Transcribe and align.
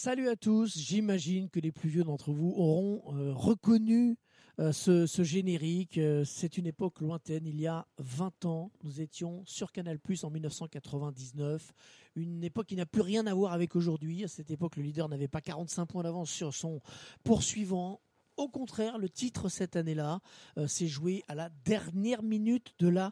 Salut 0.00 0.28
à 0.28 0.36
tous, 0.36 0.78
j'imagine 0.78 1.50
que 1.50 1.58
les 1.58 1.72
plus 1.72 1.88
vieux 1.88 2.04
d'entre 2.04 2.30
vous 2.30 2.54
auront 2.56 3.02
euh, 3.16 3.32
reconnu 3.34 4.16
euh, 4.60 4.70
ce, 4.70 5.24
générique. 5.24 5.98
Euh, 5.98 6.24
c'est 6.24 6.56
une 6.56 6.68
époque 6.68 7.00
lointaine, 7.00 7.44
il 7.44 7.60
y 7.60 7.66
a 7.66 7.84
20 7.98 8.44
ans. 8.44 8.70
Nous 8.84 9.00
étions 9.00 9.42
sur 9.44 9.72
Canal 9.72 9.98
en 10.22 10.30
1999. 10.30 11.72
Une 12.14 12.44
époque 12.44 12.68
qui 12.68 12.76
n'a 12.76 12.86
plus 12.86 13.00
rien 13.00 13.26
à 13.26 13.34
voir 13.34 13.52
avec 13.52 13.74
aujourd'hui. 13.74 14.22
À 14.22 14.28
cette 14.28 14.52
époque, 14.52 14.76
le 14.76 14.84
leader 14.84 15.08
n'avait 15.08 15.26
pas 15.26 15.40
45 15.40 15.86
points 15.86 16.04
d'avance 16.04 16.30
sur 16.30 16.54
son 16.54 16.80
poursuivant. 17.24 18.00
Au 18.36 18.46
contraire, 18.46 18.98
le 18.98 19.08
titre 19.08 19.48
cette 19.48 19.74
année-là 19.74 20.20
s'est 20.68 20.86
joué 20.86 21.24
à 21.26 21.34
la 21.34 21.50
dernière 21.64 22.22
minute 22.22 22.72
de 22.78 22.86
la 22.86 23.10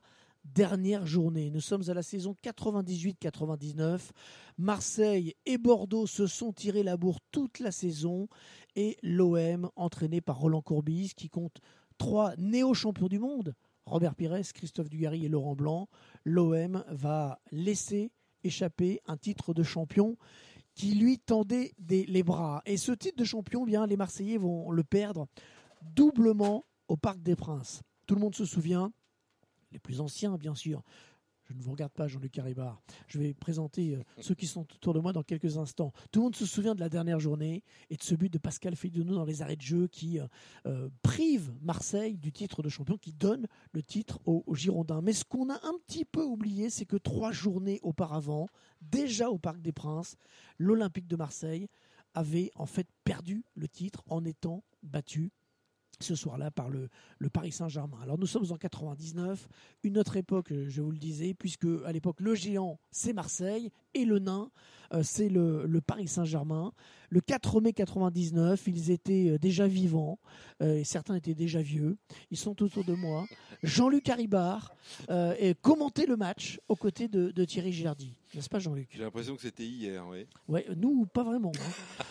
dernière 0.55 1.07
journée. 1.07 1.51
Nous 1.51 1.61
sommes 1.61 1.89
à 1.89 1.95
la 1.95 2.03
saison 2.03 2.35
98-99. 2.43 4.11
Marseille 4.59 5.35
et 5.45 5.59
Bordeaux 5.59 6.07
se 6.07 6.27
sont 6.27 6.53
tirés 6.53 6.83
la 6.83 6.97
bourre 6.97 7.21
toute 7.31 7.59
la 7.59 7.73
saison 7.73 8.29
et 8.75 8.97
l'OM, 9.03 9.71
entraîné 9.77 10.21
par 10.21 10.39
Roland 10.39 10.63
Courbis, 10.63 11.13
qui 11.17 11.29
compte 11.29 11.61
trois 11.99 12.35
néo-champions 12.37 13.09
du 13.09 13.19
monde, 13.19 13.55
Robert 13.87 14.15
Pires, 14.15 14.41
Christophe 14.53 14.89
Dugarry 14.89 15.25
et 15.25 15.29
Laurent 15.29 15.55
Blanc, 15.55 15.89
l'OM 16.25 16.85
va 16.89 17.41
laisser 17.53 18.11
échapper 18.43 19.01
un 19.07 19.17
titre 19.17 19.55
de 19.55 19.63
champion 19.63 20.17
qui 20.75 20.93
lui 20.95 21.19
tendait 21.19 21.73
les 21.79 22.23
bras. 22.23 22.63
Et 22.67 22.77
ce 22.77 22.93
titre 22.93 23.17
de 23.17 23.25
champion, 23.25 23.65
eh 23.65 23.71
bien, 23.71 23.87
les 23.87 23.97
Marseillais 23.97 24.37
vont 24.37 24.71
le 24.71 24.85
perdre 24.85 25.27
doublement 25.83 26.67
au 26.89 26.97
Parc 26.97 27.23
des 27.23 27.37
Princes. 27.37 27.83
Tout 28.07 28.15
le 28.15 28.21
monde 28.21 28.35
se 28.35 28.45
souvient, 28.45 28.93
les 29.77 29.81
plus 29.81 30.01
anciens 30.01 30.39
bien 30.39 30.55
sûr. 30.55 30.83
Je 31.45 31.53
ne 31.55 31.63
vous 31.63 31.71
regarde 31.71 31.93
pas, 31.93 32.09
Jean-Luc 32.09 32.33
Caribard. 32.33 32.81
Je 33.07 33.19
vais 33.19 33.33
présenter 33.33 33.95
euh, 33.95 34.03
ceux 34.21 34.35
qui 34.35 34.47
sont 34.47 34.63
autour 34.63 34.95
de 34.95 35.01
moi 35.01 35.13
dans 35.13 35.23
quelques 35.23 35.59
instants. 35.59 35.93
Tout 36.11 36.21
le 36.21 36.25
monde 36.25 36.35
se 36.35 36.47
souvient 36.47 36.75
de 36.75 36.81
la 36.81 36.89
dernière 36.89 37.21
journée 37.21 37.63
et 37.91 37.97
de 37.97 38.03
ce 38.03 38.15
but 38.15 38.33
de 38.33 38.39
Pascal 38.39 38.75
Feydenou 38.75 39.15
dans 39.15 39.27
les 39.27 39.43
arrêts 39.43 39.55
de 39.55 39.63
jeu 39.63 39.87
qui 39.87 40.19
euh, 40.19 40.27
euh, 40.67 40.89
prive 41.03 41.53
Marseille 41.61 42.17
du 42.17 42.33
titre 42.33 42.63
de 42.63 42.69
champion, 42.69 42.97
qui 42.97 43.13
donne 43.13 43.47
le 43.73 43.83
titre 43.83 44.19
aux, 44.25 44.43
aux 44.47 44.55
Girondins. 44.55 45.03
Mais 45.03 45.13
ce 45.13 45.25
qu'on 45.25 45.51
a 45.51 45.61
un 45.63 45.75
petit 45.87 46.07
peu 46.07 46.25
oublié, 46.25 46.71
c'est 46.71 46.87
que 46.87 46.97
trois 46.97 47.31
journées 47.31 47.79
auparavant, 47.83 48.49
déjà 48.81 49.31
au 49.31 49.39
Parc 49.39 49.61
des 49.61 49.73
Princes, 49.73 50.17
l'Olympique 50.59 51.07
de 51.07 51.17
Marseille 51.17 51.69
avait 52.15 52.51
en 52.57 52.67
fait 52.67 52.89
perdu 53.05 53.45
le 53.55 53.69
titre 53.69 54.03
en 54.09 54.25
étant 54.25 54.65
battu 54.83 55.33
ce 56.01 56.15
soir-là 56.15 56.51
par 56.51 56.69
le, 56.69 56.89
le 57.19 57.29
Paris 57.31 57.53
Saint-Germain. 57.53 57.99
Alors 58.03 58.19
nous 58.19 58.27
sommes 58.27 58.51
en 58.53 58.57
99, 58.57 59.49
une 59.83 59.99
autre 59.99 60.17
époque, 60.17 60.53
euh, 60.53 60.67
je 60.69 60.83
vous 60.83 60.91
le 60.91 60.99
disais, 60.99 61.35
puisque 61.35 61.67
à 61.85 61.93
l'époque 61.93 62.21
le 62.21 62.35
géant 62.35 62.79
c'est 62.91 63.13
Marseille 63.13 63.71
et 63.95 64.05
le 64.05 64.19
nain 64.19 64.51
euh, 64.93 65.03
c'est 65.03 65.29
le, 65.29 65.67
le 65.67 65.81
Paris 65.81 66.07
Saint-Germain. 66.09 66.73
Le 67.09 67.21
4 67.21 67.61
mai 67.61 67.73
99, 67.73 68.65
ils 68.67 68.91
étaient 68.91 69.31
euh, 69.31 69.39
déjà 69.39 69.67
vivants 69.67 70.19
euh, 70.63 70.77
et 70.77 70.85
certains 70.85 71.15
étaient 71.15 71.35
déjà 71.35 71.63
vieux. 71.63 71.97
Ils 72.31 72.37
sont 72.37 72.63
autour 72.63 72.85
de 72.85 72.95
moi. 72.95 73.27
Jean-Luc 73.63 74.09
Haribard 74.09 74.75
euh, 75.11 75.35
et 75.39 75.55
commentait 75.55 76.07
le 76.07 76.17
match 76.17 76.61
aux 76.69 76.77
côtés 76.77 77.09
de, 77.09 77.31
de 77.31 77.45
Thierry 77.45 77.73
Gilardi. 77.73 78.15
N'est-ce 78.35 78.49
pas 78.49 78.59
Jean-Luc? 78.59 78.89
J'ai 78.93 79.03
l'impression 79.03 79.35
que 79.35 79.43
c'était 79.43 79.65
hier, 79.65 80.05
oui. 80.09 80.27
Ouais, 80.49 80.67
nous, 80.77 81.07
pas 81.07 81.25
vraiment. 81.25 81.53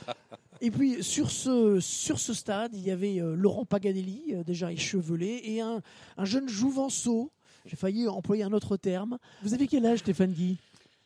hein. 0.08 0.13
Et 0.61 0.72
puis 0.72 1.03
sur 1.03 1.31
ce, 1.31 1.80
sur 1.80 2.20
ce 2.20 2.34
stade, 2.34 2.73
il 2.73 2.86
y 2.86 2.92
avait 2.92 3.20
euh, 3.20 3.36
Laurent 3.36 3.66
Paganelli, 3.66 4.34
euh, 4.34 4.44
déjà 4.44 4.72
échevelé, 4.72 5.42
et 5.44 5.62
un, 5.62 5.81
un 6.17 6.25
jeune 6.25 6.47
jouvenceau. 6.47 7.31
J'ai 7.66 7.75
failli 7.75 8.08
employer 8.08 8.44
un 8.44 8.53
autre 8.53 8.78
terme. 8.78 9.17
Vous 9.42 9.53
avez 9.53 9.67
quel 9.67 9.86
âge, 9.86 10.00
Stéphane 10.00 10.31
Guy? 10.31 10.58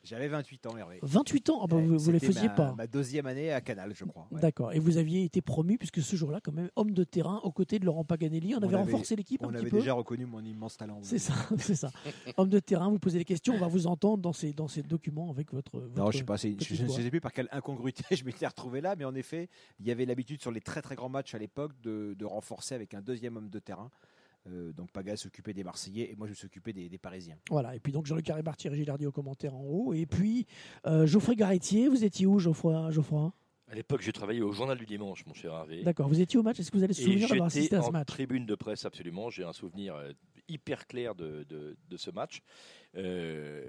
J'avais 0.09 0.27
28 0.27 0.65
ans, 0.65 0.75
Hervé. 0.75 0.97
28 1.03 1.49
ans? 1.51 1.59
Ah 1.63 1.67
bah, 1.67 1.75
Vous 1.77 2.07
ne 2.07 2.11
les 2.13 2.19
faisiez 2.19 2.47
ma- 2.47 2.53
pas. 2.55 2.73
Ma 2.75 2.87
deuxième 2.87 3.27
année 3.27 3.51
à 3.51 3.61
Canal, 3.61 3.93
je 3.93 4.05
crois. 4.05 4.27
ouais. 4.31 4.41
D'accord. 4.41 4.73
Et 4.73 4.79
vous 4.79 4.97
aviez 4.97 5.23
été 5.23 5.39
promu, 5.41 5.77
puisque 5.77 6.01
ce 6.01 6.15
jour-là, 6.15 6.39
quand 6.43 6.51
même, 6.51 6.69
homme 6.75 6.91
de 6.91 7.03
terrain 7.03 7.39
aux 7.43 7.51
côtés 7.51 7.77
de 7.77 7.85
Laurent 7.85 8.03
Paganelli. 8.03 8.55
On, 8.55 8.57
On 8.59 8.63
avait 8.63 8.75
renforcé 8.75 9.15
l'équipe 9.15 9.43
un 9.43 9.47
On 9.47 9.51
petit 9.51 9.59
avait 9.61 9.69
peu. 9.69 9.77
déjà 9.77 9.93
reconnu 9.93 10.25
mon 10.25 10.43
immense 10.43 10.77
talent. 10.77 10.97
C'est 11.03 11.19
ça, 11.19 11.33
c'est 11.59 11.75
ça. 11.75 11.91
Homme 12.37 12.49
de 12.49 12.57
terrain, 12.59 12.89
vous 12.89 12.97
posez 12.97 13.19
des 13.19 13.25
questions, 13.25 13.53
on 13.53 13.59
va 13.59 13.67
vous 13.67 13.85
entendre 13.85 14.23
dans 14.23 14.33
ces, 14.33 14.51
dans 14.51 14.67
ces 14.67 14.81
documents 14.81 15.29
avec 15.29 15.53
votre. 15.53 15.79
Non, 15.95 16.09
je 16.09 16.17
sais 16.17 16.23
pas. 16.23 16.37
Je, 16.37 16.47
ne 16.83 16.87
sais 16.89 17.09
plus 17.11 17.21
par 17.21 17.31
quelle 17.31 17.47
incongruité 17.51 18.03
je 18.15 18.23
m'étais 18.25 18.47
retrouvé 18.47 18.81
là, 18.81 18.95
mais 18.97 19.05
en 19.05 19.13
effet, 19.13 19.47
il 19.79 19.85
y 19.87 19.91
avait 19.91 20.05
l'habitude 20.05 20.41
sur 20.41 20.51
les 20.51 20.61
très 20.61 20.81
très 20.81 20.95
grands 20.95 21.09
matchs 21.09 21.35
à 21.35 21.37
l'époque 21.37 21.73
de, 21.83 22.15
de 22.17 22.25
renforcer 22.25 22.73
avec 22.73 22.95
un 22.95 23.01
deuxième 23.01 23.37
homme 23.37 23.49
de 23.49 23.59
terrain. 23.59 23.91
Euh, 24.47 24.71
donc 24.73 24.91
Paga 24.91 25.17
s'occupait 25.17 25.53
des 25.53 25.63
Marseillais 25.63 26.11
et 26.11 26.15
moi 26.15 26.27
je 26.27 26.33
m'occupais 26.45 26.73
des, 26.73 26.87
des 26.89 26.97
Parisiens. 26.97 27.37
Voilà. 27.49 27.75
Et 27.75 27.79
puis 27.79 27.91
donc 27.91 28.05
Jean-Luc 28.05 28.25
Carré 28.25 28.41
Thierry 28.57 28.77
Gilardi 28.77 29.05
au 29.05 29.11
commentaire 29.11 29.55
en 29.55 29.63
haut. 29.63 29.93
Et 29.93 30.05
puis 30.05 30.45
euh, 30.87 31.05
Geoffrey 31.05 31.35
Garretier, 31.35 31.87
vous 31.89 32.03
étiez 32.03 32.25
où, 32.25 32.39
Geoffroy, 32.39 32.91
Geoffroy? 32.91 33.33
À 33.67 33.75
l'époque, 33.75 34.01
j'ai 34.01 34.11
travaillé 34.11 34.41
au 34.41 34.51
Journal 34.51 34.77
du 34.77 34.85
Dimanche, 34.87 35.23
mon 35.27 35.33
cher 35.35 35.53
Hervé. 35.53 35.83
D'accord. 35.83 36.07
Vous 36.07 36.19
étiez 36.19 36.39
au 36.39 36.43
match? 36.43 36.59
Est-ce 36.59 36.71
que 36.71 36.77
vous 36.77 36.83
avez 36.83 36.93
le 36.93 36.99
Et 36.99 37.03
souvenir 37.03 37.29
d'avoir 37.29 37.47
assisté 37.47 37.63
j'étais 37.65 37.75
à 37.75 37.81
ce 37.83 37.89
en 37.89 37.91
match? 37.91 38.07
tribune 38.07 38.47
de 38.47 38.55
presse, 38.55 38.83
absolument. 38.85 39.29
J'ai 39.29 39.43
un 39.43 39.53
souvenir 39.53 39.93
euh, 39.95 40.11
hyper 40.47 40.87
clair 40.87 41.13
de, 41.13 41.43
de, 41.47 41.77
de 41.87 41.97
ce 41.97 42.09
match. 42.09 42.41
Euh, 42.97 43.65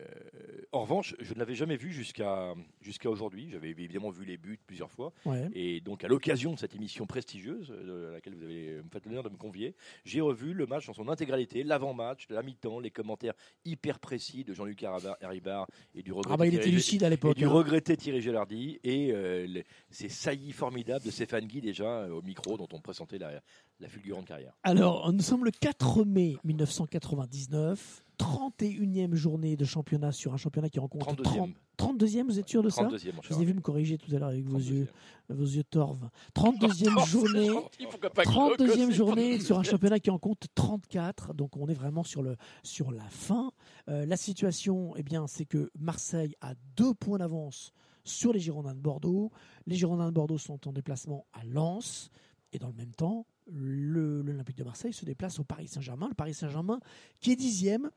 en 0.72 0.82
revanche, 0.82 1.14
je 1.20 1.34
ne 1.34 1.38
l'avais 1.38 1.54
jamais 1.54 1.76
vu 1.76 1.92
jusqu'à 1.92 2.54
jusqu'à 2.80 3.10
aujourd'hui. 3.10 3.48
J'avais 3.50 3.68
évidemment 3.70 4.10
vu 4.10 4.24
les 4.24 4.38
buts 4.38 4.58
plusieurs 4.66 4.90
fois. 4.90 5.12
Ouais. 5.26 5.48
Et 5.52 5.80
donc, 5.80 6.04
à 6.04 6.08
l'occasion 6.08 6.52
de 6.54 6.58
cette 6.58 6.74
émission 6.74 7.06
prestigieuse, 7.06 7.70
euh, 7.70 8.10
à 8.10 8.12
laquelle 8.14 8.34
vous 8.34 8.44
avez 8.44 8.80
fait 8.90 9.04
l'honneur 9.04 9.22
de 9.24 9.28
me 9.28 9.36
convier, 9.36 9.74
j'ai 10.04 10.20
revu 10.20 10.54
le 10.54 10.66
match 10.66 10.86
dans 10.86 10.94
son 10.94 11.08
intégralité, 11.08 11.64
l'avant-match, 11.64 12.26
la 12.30 12.42
mi-temps, 12.42 12.80
les 12.80 12.90
commentaires 12.90 13.34
hyper 13.64 13.98
précis 13.98 14.44
de 14.44 14.54
Jean-Luc 14.54 14.82
Haribar- 14.82 15.66
et 15.94 16.02
du 16.02 16.12
regretté 16.12 16.32
Ah 16.34 16.36
bah 16.36 16.46
il 16.46 16.54
était 16.54 16.62
Thierry- 16.64 16.76
lucide 16.76 17.04
à 17.04 17.08
et 17.08 17.10
l'époque. 17.10 17.36
du 17.36 17.44
hein. 17.44 17.50
regretté 17.50 17.96
Thierry 17.96 18.20
Gelardi 18.22 18.78
et 18.84 19.12
euh, 19.12 19.46
les- 19.46 19.64
ces 19.90 20.08
saillies 20.08 20.52
formidables 20.52 21.04
de 21.04 21.10
Stéphane 21.10 21.46
Guy 21.46 21.60
déjà 21.60 22.08
au 22.08 22.22
micro 22.22 22.56
dont 22.56 22.68
on 22.72 22.80
présentait 22.80 23.18
la, 23.18 23.42
la 23.80 23.88
fulgurante 23.88 24.26
carrière. 24.26 24.52
Alors, 24.62 25.12
nous 25.12 25.20
sommes 25.22 25.44
le 25.44 25.50
4 25.50 26.04
mai 26.04 26.36
1999, 26.44 28.02
31e 28.24 29.14
journée 29.14 29.56
de 29.56 29.64
championnat 29.64 30.12
sur 30.12 30.32
un 30.34 30.36
championnat 30.36 30.68
qui 30.68 30.78
rencontre 30.78 31.06
32e. 31.14 31.52
30 31.76 31.98
32e, 32.02 32.24
vous 32.26 32.38
êtes 32.38 32.48
sûr 32.48 32.62
de 32.62 32.68
ça 32.68 32.82
32e, 32.84 33.14
mon 33.14 33.22
Je 33.22 33.32
vous 33.34 33.40
ai 33.42 33.44
vu 33.46 33.54
me 33.54 33.60
corriger 33.60 33.96
tout 33.96 34.14
à 34.14 34.18
l'heure 34.18 34.28
avec 34.28 34.44
vos 34.44 34.58
32e. 34.58 34.70
yeux, 34.72 34.88
vos 35.30 35.44
yeux 35.44 35.64
torves. 35.64 36.08
32e 36.34 37.06
journée. 37.06 37.46
gentil, 37.46 37.86
pourquoi 37.90 38.10
pas 38.10 38.24
que- 38.24 38.28
32e 38.28 38.88
que- 38.88 38.92
journée 38.92 39.40
sur 39.40 39.58
un 39.58 39.62
championnat 39.62 39.98
qui 39.98 40.10
en 40.10 40.18
compte 40.18 40.46
34, 40.54 41.32
donc 41.34 41.56
on 41.56 41.66
est 41.68 41.74
vraiment 41.74 42.02
sur, 42.04 42.22
le, 42.22 42.36
sur 42.62 42.90
la 42.92 43.04
fin. 43.08 43.52
Euh, 43.88 44.04
la 44.04 44.16
situation, 44.18 44.94
eh 44.96 45.02
bien, 45.02 45.26
c'est 45.26 45.46
que 45.46 45.70
Marseille 45.78 46.34
a 46.42 46.52
deux 46.76 46.92
points 46.94 47.18
d'avance 47.18 47.72
sur 48.04 48.32
les 48.32 48.40
Girondins 48.40 48.74
de 48.74 48.80
Bordeaux. 48.80 49.30
Les 49.66 49.76
Girondins 49.76 50.06
de 50.06 50.14
Bordeaux 50.14 50.38
sont 50.38 50.68
en 50.68 50.72
déplacement 50.72 51.26
à 51.32 51.44
Lens. 51.44 52.10
Et 52.52 52.58
dans 52.58 52.68
le 52.68 52.74
même 52.74 52.92
temps, 52.92 53.26
l'Olympique 53.46 54.56
de 54.58 54.64
Marseille 54.64 54.92
se 54.92 55.04
déplace 55.04 55.38
au 55.38 55.44
Paris 55.44 55.68
Saint-Germain. 55.68 56.08
Le 56.08 56.14
Paris 56.14 56.34
Saint-Germain 56.34 56.80
qui 57.20 57.30
est 57.32 57.36
dixième 57.36 57.90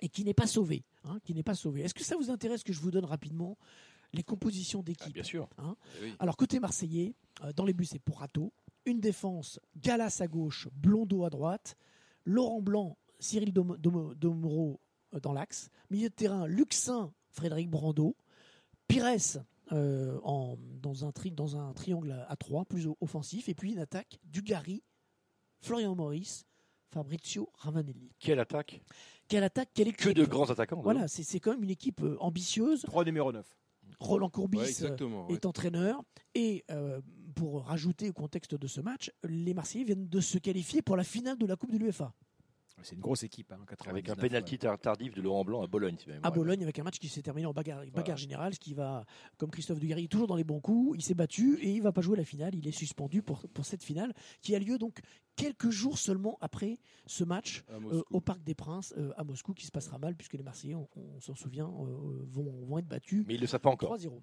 et 0.00 0.08
qui 0.08 0.24
n'est 0.24 0.34
pas 0.34 0.46
sauvé. 0.46 0.84
hein, 1.04 1.18
qui 1.24 1.34
n'est 1.34 1.42
pas 1.42 1.54
sauvé. 1.54 1.82
Est-ce 1.82 1.94
que 1.94 2.04
ça 2.04 2.16
vous 2.16 2.30
intéresse 2.30 2.62
que 2.62 2.72
je 2.72 2.80
vous 2.80 2.90
donne 2.90 3.04
rapidement 3.04 3.56
les 4.12 4.22
compositions 4.22 4.80
Ah, 4.80 4.84
d'équipe 4.84 5.14
bien 5.14 5.22
sûr. 5.22 5.48
hein 5.58 5.76
Eh 6.00 6.04
oui. 6.04 6.14
alors 6.18 6.36
côté 6.36 6.58
marseillais, 6.60 7.14
euh, 7.42 7.52
dans 7.52 7.64
les 7.64 7.72
buts 7.72 7.84
c'est 7.86 7.98
Porato, 7.98 8.52
une 8.84 9.00
défense 9.00 9.58
Galas 9.76 10.18
à 10.20 10.26
gauche, 10.26 10.68
Blondeau 10.72 11.24
à 11.24 11.30
droite, 11.30 11.76
Laurent 12.24 12.60
Blanc, 12.62 12.98
Cyril 13.18 13.52
Dom- 13.52 13.76
Dom- 13.78 14.14
Domero 14.14 14.80
euh, 15.14 15.20
dans 15.20 15.32
l'axe, 15.32 15.70
milieu 15.90 16.08
de 16.08 16.14
terrain 16.14 16.46
Luxin, 16.46 17.12
Frédéric 17.30 17.68
Brando, 17.70 18.16
Pires 18.88 19.42
euh, 19.72 20.18
en, 20.22 20.56
dans, 20.80 21.04
un 21.04 21.10
tri- 21.12 21.32
dans 21.32 21.56
un 21.56 21.72
triangle 21.72 22.12
à, 22.12 22.30
à 22.30 22.36
trois, 22.36 22.64
plus 22.64 22.86
o- 22.86 22.96
offensif, 23.00 23.48
et 23.48 23.54
puis 23.54 23.72
une 23.72 23.80
attaque 23.80 24.18
Dugarry, 24.24 24.82
Florian 25.60 25.94
Maurice, 25.96 26.44
Fabrizio 26.92 27.50
Ravanelli. 27.54 28.12
Quelle 28.20 28.38
attaque? 28.38 28.80
Quelle 29.28 29.44
attaque, 29.44 29.70
quelle 29.74 29.92
Que 29.92 30.08
équipe 30.08 30.16
de 30.16 30.24
grands 30.24 30.50
attaquants. 30.50 30.80
Voilà, 30.82 31.08
c'est 31.08 31.22
c'est 31.22 31.40
quand 31.40 31.50
même 31.52 31.62
une 31.64 31.70
équipe 31.70 32.00
euh, 32.02 32.16
ambitieuse. 32.20 32.82
3 32.82 33.04
numéro 33.04 33.32
9. 33.32 33.44
Roland 34.00 34.28
Courbis 34.28 34.58
Ouais, 34.58 34.82
euh, 34.82 34.96
ouais. 35.28 35.34
est 35.34 35.46
entraîneur. 35.46 36.02
Et 36.34 36.64
euh, 36.70 37.00
pour 37.34 37.64
rajouter 37.64 38.10
au 38.10 38.12
contexte 38.12 38.54
de 38.54 38.66
ce 38.66 38.80
match, 38.80 39.10
les 39.24 39.54
Marseillais 39.54 39.84
viennent 39.84 40.08
de 40.08 40.20
se 40.20 40.38
qualifier 40.38 40.82
pour 40.82 40.96
la 40.96 41.04
finale 41.04 41.38
de 41.38 41.46
la 41.46 41.56
Coupe 41.56 41.72
de 41.72 41.78
l'UEFA 41.78 42.12
C'est 42.82 42.94
une 42.94 43.00
grosse 43.00 43.22
équipe. 43.22 43.52
Hein, 43.52 43.56
Avec 43.88 44.08
un 44.08 44.14
99, 44.14 44.18
pénalty 44.18 44.54
ouais. 44.54 44.58
tar- 44.58 44.78
tardif 44.78 45.14
de 45.14 45.22
Laurent 45.22 45.44
Blanc 45.44 45.62
à 45.62 45.66
Bologne. 45.66 45.96
si 45.98 46.10
à 46.22 46.30
Bologne 46.30 46.62
avec 46.62 46.78
un 46.78 46.82
match 46.82 46.98
qui 46.98 47.08
s'est 47.08 47.22
terminé 47.22 47.46
en 47.46 47.52
bagarre, 47.52 47.82
générale, 48.16 48.54
ce 48.54 48.60
qui 48.60 48.74
va, 48.74 49.04
comme 49.38 49.50
Christophe 49.50 49.80
Dugarry, 49.80 50.04
est 50.04 50.08
toujours 50.08 50.26
dans 50.26 50.36
les 50.36 50.44
bons 50.44 50.60
coups. 50.60 50.98
Il 50.98 51.02
s'est 51.02 51.14
battu 51.14 51.58
et 51.60 51.72
il 51.72 51.82
va 51.82 51.92
pas 51.92 52.00
jouer 52.02 52.16
la 52.16 52.24
finale. 52.24 52.54
Il 52.54 52.66
est 52.68 52.72
suspendu 52.72 53.22
pour, 53.22 53.48
pour 53.48 53.64
cette 53.64 53.82
finale 53.82 54.12
qui 54.42 54.54
a 54.54 54.58
lieu 54.58 54.78
donc 54.78 55.00
quelques 55.36 55.70
jours 55.70 55.98
seulement 55.98 56.38
après 56.40 56.78
ce 57.06 57.24
match 57.24 57.64
euh, 57.70 58.02
au 58.10 58.20
Parc 58.20 58.42
des 58.42 58.54
Princes 58.54 58.94
euh, 58.96 59.12
à 59.16 59.24
Moscou 59.24 59.52
qui 59.54 59.66
se 59.66 59.70
passera 59.72 59.98
mal 59.98 60.14
puisque 60.16 60.34
les 60.34 60.42
Marseillais, 60.42 60.74
on, 60.74 60.88
on 60.96 61.20
s'en 61.20 61.34
souvient, 61.34 61.68
euh, 61.68 62.24
vont, 62.28 62.64
vont 62.66 62.78
être 62.78 62.88
battus 62.88 63.24
Mais 63.26 63.34
il 63.34 63.38
ne 63.38 63.42
le 63.42 63.46
sait 63.46 63.58
pas 63.58 63.70
encore. 63.70 63.96
3-0. 63.96 64.20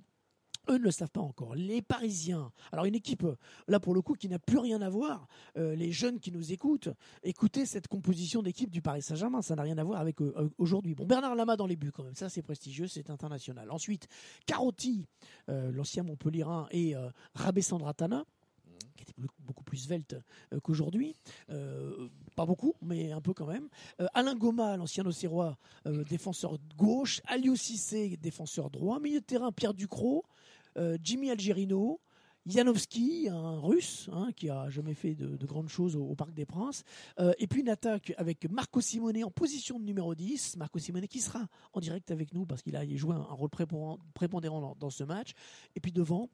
Eux 0.69 0.77
ne 0.77 0.83
le 0.83 0.91
savent 0.91 1.11
pas 1.11 1.21
encore. 1.21 1.55
Les 1.55 1.81
Parisiens, 1.81 2.51
alors 2.71 2.85
une 2.85 2.95
équipe, 2.95 3.23
euh, 3.23 3.35
là 3.67 3.79
pour 3.79 3.93
le 3.93 4.01
coup, 4.01 4.13
qui 4.13 4.29
n'a 4.29 4.39
plus 4.39 4.57
rien 4.57 4.81
à 4.81 4.89
voir, 4.89 5.27
euh, 5.57 5.75
les 5.75 5.91
jeunes 5.91 6.19
qui 6.19 6.31
nous 6.31 6.51
écoutent, 6.53 6.89
écoutez 7.23 7.65
cette 7.65 7.87
composition 7.87 8.41
d'équipe 8.41 8.69
du 8.69 8.81
Paris 8.81 9.01
Saint-Germain, 9.01 9.41
ça 9.41 9.55
n'a 9.55 9.63
rien 9.63 9.77
à 9.77 9.83
voir 9.83 9.99
avec 9.99 10.21
euh, 10.21 10.49
aujourd'hui. 10.57 10.95
Bon, 10.95 11.05
Bernard 11.05 11.35
Lama 11.35 11.57
dans 11.57 11.67
les 11.67 11.75
buts 11.75 11.91
quand 11.91 12.03
même, 12.03 12.15
ça 12.15 12.29
c'est 12.29 12.41
prestigieux, 12.41 12.87
c'est 12.87 13.09
international. 13.09 13.69
Ensuite, 13.71 14.07
Carotti, 14.45 15.05
euh, 15.49 15.71
l'ancien 15.71 16.03
Montpellierin, 16.03 16.67
et 16.71 16.95
euh, 16.95 17.09
Rabé 17.35 17.61
Sandratana 17.61 18.23
qui 18.95 19.03
était 19.03 19.13
beaucoup- 19.17 19.63
plus 19.63 19.77
svelte 19.77 20.15
euh, 20.53 20.59
qu'aujourd'hui. 20.59 21.15
Euh, 21.49 22.09
pas 22.35 22.45
beaucoup, 22.45 22.75
mais 22.81 23.11
un 23.11 23.21
peu 23.21 23.33
quand 23.33 23.47
même. 23.47 23.69
Euh, 24.01 24.05
Alain 24.13 24.35
Goma, 24.35 24.77
l'ancien 24.77 25.03
Auxerrois, 25.05 25.57
euh, 25.87 26.03
défenseur 26.03 26.57
gauche. 26.77 27.21
Aliou 27.25 27.55
Cissé, 27.55 28.17
défenseur 28.17 28.69
droit. 28.69 28.99
Milieu 28.99 29.19
de 29.19 29.25
terrain, 29.25 29.51
Pierre 29.51 29.73
Ducrot. 29.73 30.25
Euh, 30.77 30.97
Jimmy 31.01 31.31
Algerino. 31.31 31.99
Yanovski, 32.45 33.29
un 33.29 33.57
russe 33.59 34.09
hein, 34.11 34.31
qui 34.35 34.49
a 34.49 34.69
jamais 34.69 34.93
fait 34.93 35.15
de, 35.15 35.37
de 35.37 35.45
grandes 35.45 35.69
choses 35.69 35.95
au, 35.95 36.13
Parc 36.13 36.33
des 36.33 36.45
Princes. 36.45 36.83
Euh, 37.19 37.33
et 37.37 37.47
puis 37.47 37.61
une 37.61 37.69
attaque 37.69 38.13
avec 38.17 38.49
Marco 38.51 38.81
Simone 38.81 39.23
en 39.23 39.31
position 39.31 39.79
de 39.79 39.85
numéro 39.85 40.13
10. 40.13 40.57
Marco 40.57 40.77
Simone 40.77 41.07
qui 41.07 41.21
sera 41.21 41.47
en 41.71 41.79
direct 41.79 42.11
avec 42.11 42.33
nous 42.33 42.45
parce 42.45 42.61
qu'il 42.61 42.75
a 42.75 42.85
joué 42.97 43.15
un, 43.15 43.21
rôle 43.21 43.49
prépondérant, 43.49 44.75
dans, 44.77 44.89
ce 44.89 45.05
match. 45.05 45.31
Et 45.75 45.79
puis 45.79 45.93
devant, 45.93 46.29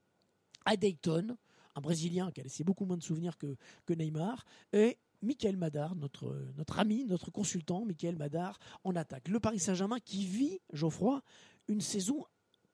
à 0.65 0.73
un 0.73 1.81
Brésilien 1.81 2.31
qui 2.31 2.41
a 2.41 2.43
laissé 2.43 2.63
beaucoup 2.63 2.85
moins 2.85 2.97
de 2.97 3.03
souvenirs 3.03 3.37
que, 3.37 3.55
Neymar, 3.93 4.45
et 4.73 4.97
Michael 5.21 5.57
Madar, 5.57 5.95
notre, 5.95 6.51
notre 6.57 6.79
ami, 6.79 7.05
notre 7.05 7.29
consultant, 7.29 7.85
Michael 7.85 8.15
Madar, 8.15 8.57
en 8.83 8.95
attaque. 8.95 9.27
Le 9.27 9.39
Paris 9.39 9.59
Saint-Germain 9.59 9.99
qui 9.99 10.25
vit, 10.25 10.59
Geoffroy, 10.73 11.21
une 11.67 11.81
saison 11.81 12.25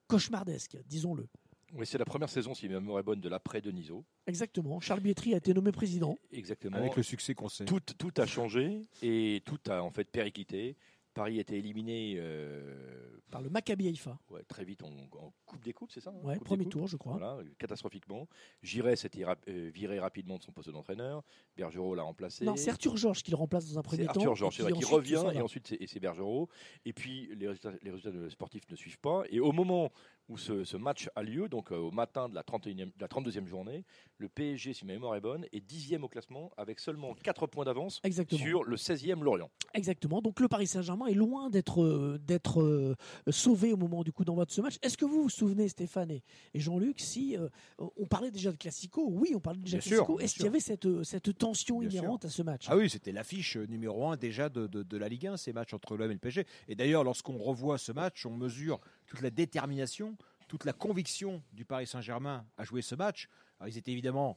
cauchemardesque, 0.06 0.78
disons-le. 0.86 1.28
Oui, 1.74 1.86
c'est 1.86 1.98
la 1.98 2.04
première 2.04 2.28
saison, 2.28 2.54
si 2.54 2.68
ma 2.68 2.80
mémoire 2.80 3.00
est 3.00 3.02
bonne, 3.02 3.20
de 3.20 3.28
l'après 3.28 3.60
Deniso. 3.60 4.04
Exactement. 4.26 4.80
Charles 4.80 5.00
Bietri 5.00 5.34
a 5.34 5.38
été 5.38 5.52
nommé 5.52 5.72
président. 5.72 6.16
Exactement. 6.32 6.76
Avec 6.76 6.96
le 6.96 7.02
succès 7.02 7.34
qu'on 7.34 7.48
sait. 7.48 7.64
Tout, 7.64 7.80
tout 7.80 8.12
a 8.18 8.26
changé 8.26 8.82
et 9.02 9.42
tout 9.44 9.58
a 9.68 9.82
en 9.82 9.90
fait 9.90 10.10
périclité. 10.10 10.76
Paris 11.12 11.38
a 11.38 11.40
été 11.40 11.56
éliminé 11.56 12.16
euh, 12.18 13.18
par 13.30 13.40
le 13.40 13.48
Maccabi 13.48 13.88
Haïfa. 13.88 14.18
ouais, 14.28 14.42
très 14.44 14.66
vite 14.66 14.82
en, 14.82 14.88
en 14.88 15.32
Coupe 15.46 15.64
des 15.64 15.72
Coupes, 15.72 15.90
c'est 15.90 16.00
ça 16.02 16.10
hein, 16.10 16.34
des 16.34 16.38
premier 16.40 16.66
tour, 16.66 16.86
je 16.88 16.98
crois. 16.98 17.12
Voilà, 17.16 17.38
catastrophiquement. 17.58 18.28
Giresse 18.62 19.00
s'était 19.00 19.24
rap- 19.24 19.42
euh, 19.48 19.70
viré 19.72 19.98
rapidement 19.98 20.36
de 20.36 20.42
son 20.42 20.52
poste 20.52 20.68
d'entraîneur. 20.68 21.22
Bergerot 21.56 21.94
l'a 21.94 22.02
remplacé. 22.02 22.44
Non, 22.44 22.54
c'est 22.56 22.68
Arthur 22.70 22.98
Georges 22.98 23.22
qui 23.22 23.30
le 23.30 23.38
remplace 23.38 23.72
dans 23.72 23.78
un 23.78 23.82
premier 23.82 24.02
C'est 24.02 24.08
temps. 24.12 24.20
Arthur 24.20 24.34
Georges, 24.36 24.54
et 24.60 24.62
c'est 24.62 24.70
vrai, 24.70 24.72
qui 24.78 24.84
revient 24.84 25.24
et 25.34 25.40
ensuite 25.40 25.74
c'est, 25.86 26.00
Bergerot. 26.00 26.50
Et 26.84 26.92
puis 26.92 27.30
les 27.34 27.48
résultats, 27.48 27.72
les 27.82 27.90
résultats 27.90 28.10
de- 28.10 28.28
sportifs 28.28 28.68
ne 28.70 28.76
suivent 28.76 29.00
pas. 29.00 29.22
Et 29.30 29.40
au 29.40 29.52
moment 29.52 29.90
où 30.28 30.36
ce, 30.38 30.64
ce 30.64 30.76
match 30.76 31.08
a 31.14 31.22
lieu, 31.22 31.48
donc 31.48 31.70
euh, 31.70 31.76
au 31.76 31.90
matin 31.92 32.28
de 32.28 32.34
la, 32.34 32.42
31e, 32.42 32.86
de 32.86 32.92
la 33.00 33.06
32e 33.06 33.46
journée, 33.46 33.84
le 34.18 34.28
PSG, 34.28 34.72
si 34.72 34.84
ma 34.84 34.92
mémoire 34.94 35.14
est 35.14 35.20
bonne, 35.20 35.46
est 35.52 35.60
dixième 35.60 36.02
au 36.04 36.08
classement 36.08 36.50
avec 36.56 36.80
seulement 36.80 37.14
4 37.14 37.46
points 37.46 37.64
d'avance 37.64 38.00
Exactement. 38.02 38.40
sur 38.42 38.64
le 38.64 38.76
16e 38.76 39.22
Lorient. 39.22 39.50
Exactement. 39.74 40.20
Donc 40.22 40.40
le 40.40 40.48
Paris 40.48 40.66
Saint-Germain 40.66 41.06
est 41.06 41.14
loin 41.14 41.48
d'être 41.50 41.82
euh, 41.82 42.18
d'être 42.18 42.60
euh, 42.62 42.96
sauvé 43.30 43.72
au 43.72 43.76
moment 43.76 44.02
du 44.02 44.12
coup 44.12 44.24
d'envoi 44.24 44.44
de 44.46 44.50
ce 44.50 44.60
match. 44.60 44.76
Est-ce 44.82 44.96
que 44.96 45.04
vous 45.04 45.22
vous 45.22 45.28
souvenez, 45.30 45.68
Stéphane 45.68 46.10
et, 46.10 46.22
et 46.54 46.60
Jean-Luc, 46.60 46.98
si 47.00 47.36
euh, 47.36 47.48
on 47.78 48.06
parlait 48.06 48.30
déjà 48.30 48.50
de 48.50 48.56
Classico? 48.56 49.06
Oui, 49.08 49.32
on 49.36 49.40
parlait 49.40 49.60
déjà 49.60 49.78
Bien 49.78 49.84
de 49.84 49.88
Classico. 49.90 50.16
bien 50.16 50.24
Est-ce 50.24 50.34
qu'il 50.34 50.44
y 50.44 50.48
avait 50.48 50.60
cette, 50.60 51.02
cette 51.04 51.36
tension 51.38 51.78
Bien 51.80 51.88
inhérente 51.90 52.24
à 52.24 52.30
ce 52.30 52.42
match? 52.42 52.66
Ah 52.68 52.76
oui, 52.76 52.90
c'était 52.90 53.12
l'affiche 53.12 53.56
numéro 53.56 54.08
un 54.08 54.16
déjà 54.16 54.48
de, 54.48 54.66
de- 54.66 54.82
de 54.82 54.96
la 54.96 55.08
Ligue 55.08 55.26
1, 55.28 55.36
ces 55.36 55.52
matchs 55.52 55.72
entre 55.74 55.96
l'OM 55.96 56.10
et 56.10 56.14
le 56.14 56.18
PSG. 56.18 56.46
Et 56.68 56.74
d'ailleurs, 56.74 57.04
lorsqu'on 57.04 57.38
revoit 57.38 57.78
ce 57.78 57.92
match, 57.92 58.26
on 58.26 58.36
mesure 58.36 58.80
toute 59.06 59.20
la 59.22 59.30
détermination, 59.30 60.16
toute 60.48 60.64
la 60.64 60.72
conviction 60.72 61.42
du 61.52 61.64
Paris 61.64 61.86
Saint-Germain 61.86 62.44
à 62.56 62.64
jouer 62.64 62.82
ce 62.82 62.94
match. 62.94 63.28
Alors, 63.58 63.68
ils 63.68 63.78
étaient 63.78 63.92
évidemment 63.92 64.36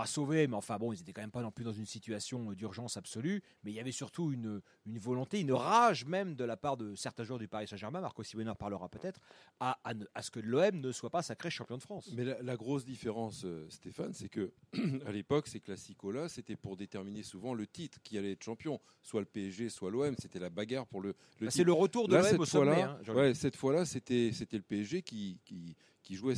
pas 0.00 0.06
sauvés, 0.06 0.46
mais 0.46 0.56
enfin 0.56 0.78
bon, 0.78 0.92
ils 0.92 1.00
étaient 1.00 1.12
quand 1.12 1.20
même 1.20 1.30
pas 1.30 1.42
non 1.42 1.50
plus 1.50 1.64
dans 1.64 1.72
une 1.72 1.86
situation 1.86 2.52
d'urgence 2.52 2.96
absolue. 2.96 3.42
Mais 3.64 3.70
il 3.70 3.74
y 3.74 3.80
avait 3.80 3.92
surtout 3.92 4.32
une, 4.32 4.60
une 4.86 4.98
volonté, 4.98 5.40
une 5.40 5.52
rage 5.52 6.04
même 6.06 6.34
de 6.34 6.44
la 6.44 6.56
part 6.56 6.76
de 6.76 6.94
certains 6.94 7.24
joueurs 7.24 7.38
du 7.38 7.48
Paris 7.48 7.68
Saint-Germain, 7.68 8.00
Marco 8.00 8.22
Simone 8.22 8.48
en 8.48 8.54
parlera 8.54 8.88
peut-être, 8.88 9.20
à, 9.60 9.78
à 9.84 9.92
à 10.14 10.22
ce 10.22 10.30
que 10.30 10.40
l'OM 10.40 10.80
ne 10.80 10.92
soit 10.92 11.10
pas 11.10 11.22
sacré 11.22 11.50
champion 11.50 11.76
de 11.76 11.82
France. 11.82 12.10
Mais 12.14 12.24
la, 12.24 12.40
la 12.42 12.56
grosse 12.56 12.84
différence, 12.84 13.42
euh, 13.44 13.66
Stéphane, 13.68 14.12
c'est 14.12 14.28
que 14.28 14.52
à 15.06 15.12
l'époque, 15.12 15.46
ces 15.48 15.60
classicos-là, 15.60 16.28
c'était 16.28 16.56
pour 16.56 16.76
déterminer 16.76 17.22
souvent 17.22 17.54
le 17.54 17.66
titre 17.66 17.98
qui 18.02 18.16
allait 18.18 18.32
être 18.32 18.42
champion. 18.44 18.80
Soit 19.02 19.20
le 19.20 19.26
PSG, 19.26 19.68
soit 19.68 19.90
l'OM. 19.90 20.14
C'était 20.18 20.38
la 20.38 20.50
bagarre 20.50 20.86
pour 20.86 21.00
le, 21.00 21.14
le 21.40 21.46
Bah, 21.46 21.50
c'est 21.50 21.64
le 21.64 21.72
retour 21.72 22.08
de 22.08 22.14
Là, 22.14 22.20
l'OM 22.22 22.30
cette 22.30 22.40
au 22.40 22.44
sommet. 22.44 22.74
fois-là, 22.74 22.98
hein, 23.06 23.14
ouais, 23.14 23.34
cette 23.34 23.56
fois-là, 23.56 23.84
c'était 23.84 24.30
c'était 24.32 24.56
le 24.56 24.62
PSG 24.62 25.02
qui, 25.02 25.38
qui, 25.44 25.76
qui 26.02 26.14
jouait 26.14 26.34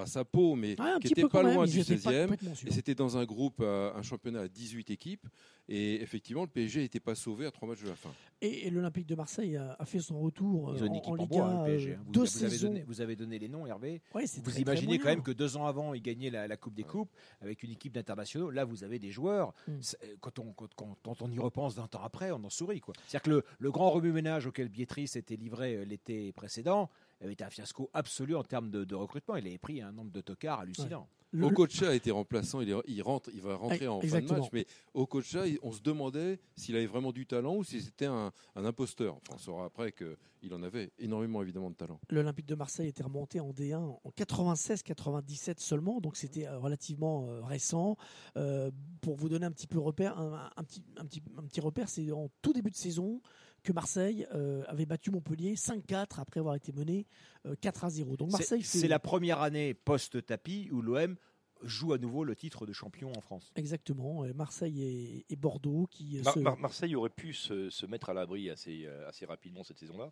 pas 0.00 0.06
sa 0.06 0.24
peau, 0.24 0.54
mais 0.54 0.74
un 0.80 0.98
qui 0.98 1.08
était 1.12 1.28
pas 1.28 1.42
même, 1.42 1.54
loin 1.54 1.66
du 1.66 1.78
étaient 1.80 1.96
pas 1.96 2.10
16e. 2.12 2.22
complètement 2.22 2.54
sûrs. 2.54 2.68
Et 2.68 2.72
c'était 2.72 2.94
dans 2.94 3.16
un 3.16 3.24
groupe, 3.24 3.60
euh, 3.60 3.92
un 3.94 4.02
championnat 4.02 4.40
à 4.42 4.48
18 4.48 4.90
équipes. 4.90 5.26
Et 5.72 6.02
effectivement, 6.02 6.42
le 6.42 6.48
PSG 6.48 6.80
n'était 6.80 6.98
pas 6.98 7.14
sauvé 7.14 7.46
à 7.46 7.52
trois 7.52 7.68
matchs 7.68 7.82
de 7.82 7.88
la 7.88 7.94
fin. 7.94 8.10
Et, 8.40 8.66
et 8.66 8.70
l'Olympique 8.70 9.06
de 9.06 9.14
Marseille 9.14 9.56
a, 9.56 9.76
a 9.78 9.84
fait 9.84 10.00
son 10.00 10.18
retour 10.20 10.72
Ils 10.76 10.82
euh, 10.82 10.86
ont 10.88 10.94
une 10.94 11.00
en, 11.00 11.02
en 11.04 11.10
en 11.12 11.14
Liga. 11.14 11.26
bois, 11.26 11.46
hein, 11.48 11.68
euh, 11.68 11.92
hein. 11.94 12.02
Vous, 12.04 12.10
deux 12.12 12.20
vous 12.22 12.42
avez 12.44 12.50
saisons. 12.50 12.68
donné, 12.68 12.84
vous 12.88 13.00
avez 13.00 13.14
donné 13.14 13.38
les 13.38 13.48
noms, 13.48 13.66
Hervé. 13.66 14.02
Ouais, 14.14 14.24
Vous 14.24 14.40
très, 14.42 14.50
très 14.52 14.60
imaginez 14.62 14.98
quand 14.98 15.08
même 15.10 15.22
que 15.22 15.30
deux 15.30 15.56
ans 15.56 15.66
avant, 15.66 15.94
ils 15.94 16.02
gagnaient 16.02 16.30
la, 16.30 16.48
la 16.48 16.56
Coupe 16.56 16.74
des 16.74 16.82
Coupes 16.82 17.10
avec 17.40 17.62
une 17.62 17.70
équipe 17.70 17.92
d'internationaux. 17.92 18.50
Là, 18.50 18.64
vous 18.64 18.82
avez 18.82 18.98
des 18.98 19.12
joueurs. 19.12 19.54
Mm. 19.68 19.72
euh, 20.02 20.06
Quand, 20.20 20.38
on, 20.40 20.52
quand, 20.54 20.74
quand- 20.74 20.96
quand 21.04 21.22
on 21.22 21.30
y 21.30 21.38
repense 21.38 21.76
20 21.76 21.94
ans 21.94 22.02
après, 22.02 22.32
on 22.32 22.42
en 22.42 22.50
sourit. 22.50 22.80
quoi. 22.80 22.94
C'est-à-dire 23.06 23.22
que 23.22 23.30
le, 23.30 23.44
le 23.60 23.70
grand 23.70 23.90
remue-ménage 23.90 24.46
auquel 24.46 24.68
Bietri 24.70 25.06
s'était 25.06 25.36
livré 25.36 25.84
l'été 25.84 26.32
précédent 26.32 26.90
avait 27.20 27.32
été 27.34 27.44
un 27.44 27.50
fiasco 27.50 27.90
absolu 27.92 28.34
en 28.36 28.42
termes 28.44 28.70
de, 28.70 28.84
de 28.84 28.94
recrutement. 28.94 29.36
Il 29.36 29.46
avait 29.46 29.58
pris 29.58 29.80
un 29.82 29.92
nombre 29.92 30.10
de 30.10 30.20
tocards 30.20 30.60
hallucinant. 30.60 31.08
Le- 31.32 31.46
Okocha 31.46 31.90
a 31.90 31.94
été 31.94 32.10
remplaçant, 32.10 32.60
il, 32.60 32.70
est- 32.70 32.82
il 32.88 33.00
rentre, 33.02 33.30
il 33.32 33.40
va 33.40 33.54
rentrer 33.54 33.86
en 33.86 34.00
fin 34.00 34.06
de 34.08 34.14
Exactement. 34.16 34.40
match, 34.40 34.48
mais 34.52 34.66
Okocha, 34.94 35.44
on 35.62 35.70
se 35.70 35.80
demandait 35.80 36.40
s'il 36.56 36.74
avait 36.74 36.86
vraiment 36.86 37.12
du 37.12 37.24
talent 37.24 37.54
ou 37.54 37.62
si 37.62 37.80
c'était 37.80 38.06
un, 38.06 38.32
un 38.56 38.64
imposteur. 38.64 39.14
Enfin, 39.14 39.34
on 39.36 39.38
saura 39.38 39.64
après 39.66 39.92
qu'il 39.92 40.52
en 40.54 40.62
avait 40.64 40.90
énormément 40.98 41.40
évidemment 41.40 41.70
de 41.70 41.76
talent. 41.76 42.00
L'Olympique 42.10 42.46
de 42.46 42.56
Marseille 42.56 42.88
était 42.88 43.04
remonté 43.04 43.38
en 43.38 43.52
D1 43.52 43.76
en 43.76 44.00
96-97 44.18 45.60
seulement, 45.60 46.00
donc 46.00 46.16
c'était 46.16 46.46
euh, 46.48 46.58
relativement 46.58 47.26
euh, 47.28 47.42
récent. 47.42 47.96
Euh, 48.36 48.70
pour 49.00 49.14
vous 49.16 49.28
donner 49.28 49.46
un 49.46 49.52
petit 49.52 49.66
peu 49.68 49.78
repère, 49.78 50.18
un, 50.18 50.50
un 50.56 50.64
petit, 50.64 50.82
un, 50.96 51.04
petit, 51.04 51.22
un 51.38 51.42
petit 51.44 51.60
repère, 51.60 51.88
c'est 51.88 52.10
en 52.10 52.28
tout 52.42 52.52
début 52.52 52.70
de 52.70 52.76
saison 52.76 53.20
que 53.62 53.72
Marseille 53.72 54.26
euh, 54.34 54.62
avait 54.66 54.86
battu 54.86 55.10
Montpellier 55.10 55.54
5-4 55.54 56.20
après 56.20 56.40
avoir 56.40 56.54
été 56.54 56.72
mené 56.72 57.06
euh, 57.46 57.54
4 57.60 57.84
à 57.84 57.90
0. 57.90 58.16
Donc 58.16 58.30
C'est 58.30 58.38
Marseille 58.38 58.62
fait 58.62 58.78
c'est 58.78 58.88
la 58.88 58.98
première 58.98 59.40
année 59.40 59.74
post-tapis 59.74 60.68
où 60.72 60.82
l'OM 60.82 61.16
joue 61.62 61.92
à 61.92 61.98
nouveau 61.98 62.24
le 62.24 62.34
titre 62.34 62.64
de 62.64 62.72
champion 62.72 63.12
en 63.14 63.20
France. 63.20 63.52
exactement 63.54 64.24
euh, 64.24 64.32
Marseille 64.32 64.82
et, 64.82 65.26
et 65.28 65.36
Bordeaux 65.36 65.86
qui 65.90 66.18
euh, 66.18 66.22
Mar- 66.22 66.34
se- 66.34 66.38
Mar- 66.40 66.56
Marseille 66.58 66.96
aurait 66.96 67.10
pu 67.10 67.34
se, 67.34 67.68
se 67.68 67.84
mettre 67.84 68.08
à 68.08 68.14
l'abri 68.14 68.48
assez, 68.48 68.86
euh, 68.86 69.06
assez 69.06 69.26
rapidement 69.26 69.62
cette 69.62 69.78
saison-là, 69.78 70.10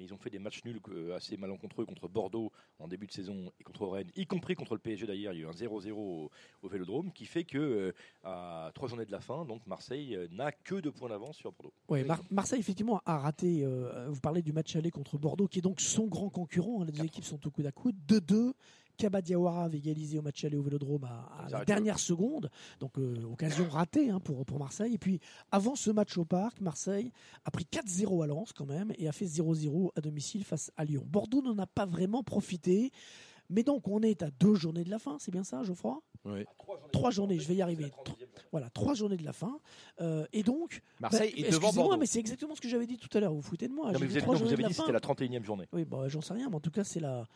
mais 0.00 0.06
ils 0.06 0.14
ont 0.14 0.18
fait 0.18 0.30
des 0.30 0.38
matchs 0.38 0.64
nuls 0.64 0.80
euh, 0.88 1.14
assez 1.14 1.36
malencontreux 1.36 1.84
contre 1.84 2.08
Bordeaux 2.08 2.50
en 2.78 2.88
début 2.88 3.06
de 3.06 3.12
saison 3.12 3.52
et 3.60 3.62
contre 3.64 3.86
Rennes, 3.86 4.10
y 4.16 4.24
compris 4.26 4.54
contre 4.54 4.72
le 4.74 4.80
PSG 4.80 5.06
d'ailleurs. 5.06 5.34
Il 5.34 5.40
y 5.40 5.42
a 5.42 5.46
eu 5.46 5.48
un 5.48 5.52
0-0 5.52 5.90
au, 5.92 6.30
au 6.62 6.68
Vélodrome 6.68 7.12
qui 7.12 7.26
fait 7.26 7.44
que 7.44 7.58
euh, 7.58 7.92
à 8.24 8.70
trois 8.74 8.88
journées 8.88 9.04
de 9.04 9.12
la 9.12 9.20
fin, 9.20 9.44
donc 9.44 9.66
Marseille 9.66 10.16
euh, 10.16 10.26
n'a 10.32 10.52
que 10.52 10.76
deux 10.76 10.90
points 10.92 11.10
d'avance 11.10 11.36
sur 11.36 11.52
Bordeaux. 11.52 11.74
Ouais, 11.88 12.02
Mar- 12.04 12.22
Marseille 12.30 12.60
effectivement 12.60 13.02
a 13.04 13.18
raté. 13.18 13.64
vous 14.08 14.20
parlez 14.20 14.40
du 14.42 14.52
match 14.54 14.74
aller 14.76 14.90
contre 14.90 15.18
Bordeaux, 15.18 15.48
qui 15.48 15.58
est 15.58 15.62
donc 15.62 15.80
son 15.82 16.06
grand 16.06 16.30
concurrent. 16.30 16.80
hein, 16.80 16.86
les 16.86 16.92
deux 16.92 17.04
équipes 17.04 17.24
sont 17.24 17.46
au 17.46 17.50
coude 17.50 17.66
à 17.66 17.72
coude. 17.72 17.96
2-2. 18.08 18.52
Kaba 19.00 19.22
Diawara 19.22 19.64
avait 19.64 19.78
égalisé 19.78 20.18
au 20.18 20.22
match 20.22 20.44
aller 20.44 20.58
au 20.58 20.62
Vélodrome 20.62 21.04
à, 21.04 21.46
à 21.46 21.48
la 21.48 21.64
dernière 21.64 21.98
seconde, 21.98 22.50
donc 22.80 22.98
euh, 22.98 23.16
occasion 23.32 23.66
ratée 23.66 24.10
hein, 24.10 24.20
pour, 24.20 24.44
pour 24.44 24.58
Marseille. 24.58 24.94
Et 24.94 24.98
puis 24.98 25.20
avant 25.50 25.74
ce 25.74 25.90
match 25.90 26.18
au 26.18 26.26
parc, 26.26 26.60
Marseille 26.60 27.10
a 27.46 27.50
pris 27.50 27.64
4-0 27.64 28.22
à 28.22 28.26
Lens 28.26 28.52
quand 28.52 28.66
même 28.66 28.92
et 28.98 29.08
a 29.08 29.12
fait 29.12 29.24
0-0 29.24 29.90
à 29.96 30.02
domicile 30.02 30.44
face 30.44 30.70
à 30.76 30.84
Lyon. 30.84 31.02
Bordeaux 31.06 31.40
n'en 31.40 31.56
a 31.58 31.66
pas 31.66 31.86
vraiment 31.86 32.22
profité, 32.22 32.92
mais 33.48 33.62
donc 33.62 33.88
on 33.88 34.02
est 34.02 34.22
à 34.22 34.30
deux 34.30 34.54
journées 34.54 34.84
de 34.84 34.90
la 34.90 34.98
fin, 34.98 35.16
c'est 35.18 35.30
bien 35.30 35.44
ça, 35.44 35.62
Geoffroy? 35.62 36.02
Trois 36.92 37.10
journées, 37.10 37.38
je 37.38 37.48
vais 37.48 37.54
y 37.54 37.62
arriver. 37.62 37.90
Voilà, 38.52 38.68
trois 38.68 38.92
journées 38.92 39.16
de 39.16 39.24
la 39.24 39.32
fin. 39.32 39.58
Euh, 40.02 40.26
et 40.34 40.42
donc, 40.42 40.82
Marseille 41.00 41.32
bah, 41.34 41.48
est 41.48 41.50
devant 41.52 41.72
Bordeaux. 41.72 41.96
mais 41.96 42.04
c'est 42.04 42.18
exactement 42.18 42.54
ce 42.54 42.60
que 42.60 42.68
j'avais 42.68 42.86
dit 42.86 42.98
tout 42.98 43.08
à 43.16 43.20
l'heure. 43.20 43.32
Vous 43.32 43.40
vous 43.40 43.48
foutez 43.48 43.66
de 43.68 43.72
moi. 43.72 43.92
Non, 43.92 43.98
mais 43.98 44.06
vous 44.06 44.16
avez, 44.18 44.26
non, 44.26 44.34
vous 44.34 44.52
avez 44.52 44.64
dit 44.64 44.74
c'était 44.74 44.92
la 44.92 45.00
31e 45.00 45.42
journée. 45.42 45.66
Oui, 45.72 45.86
bah, 45.86 46.08
j'en 46.08 46.20
sais 46.20 46.34
rien, 46.34 46.50
mais 46.50 46.56
en 46.56 46.60
tout 46.60 46.70
cas, 46.70 46.84
c'est 46.84 47.00
la 47.00 47.26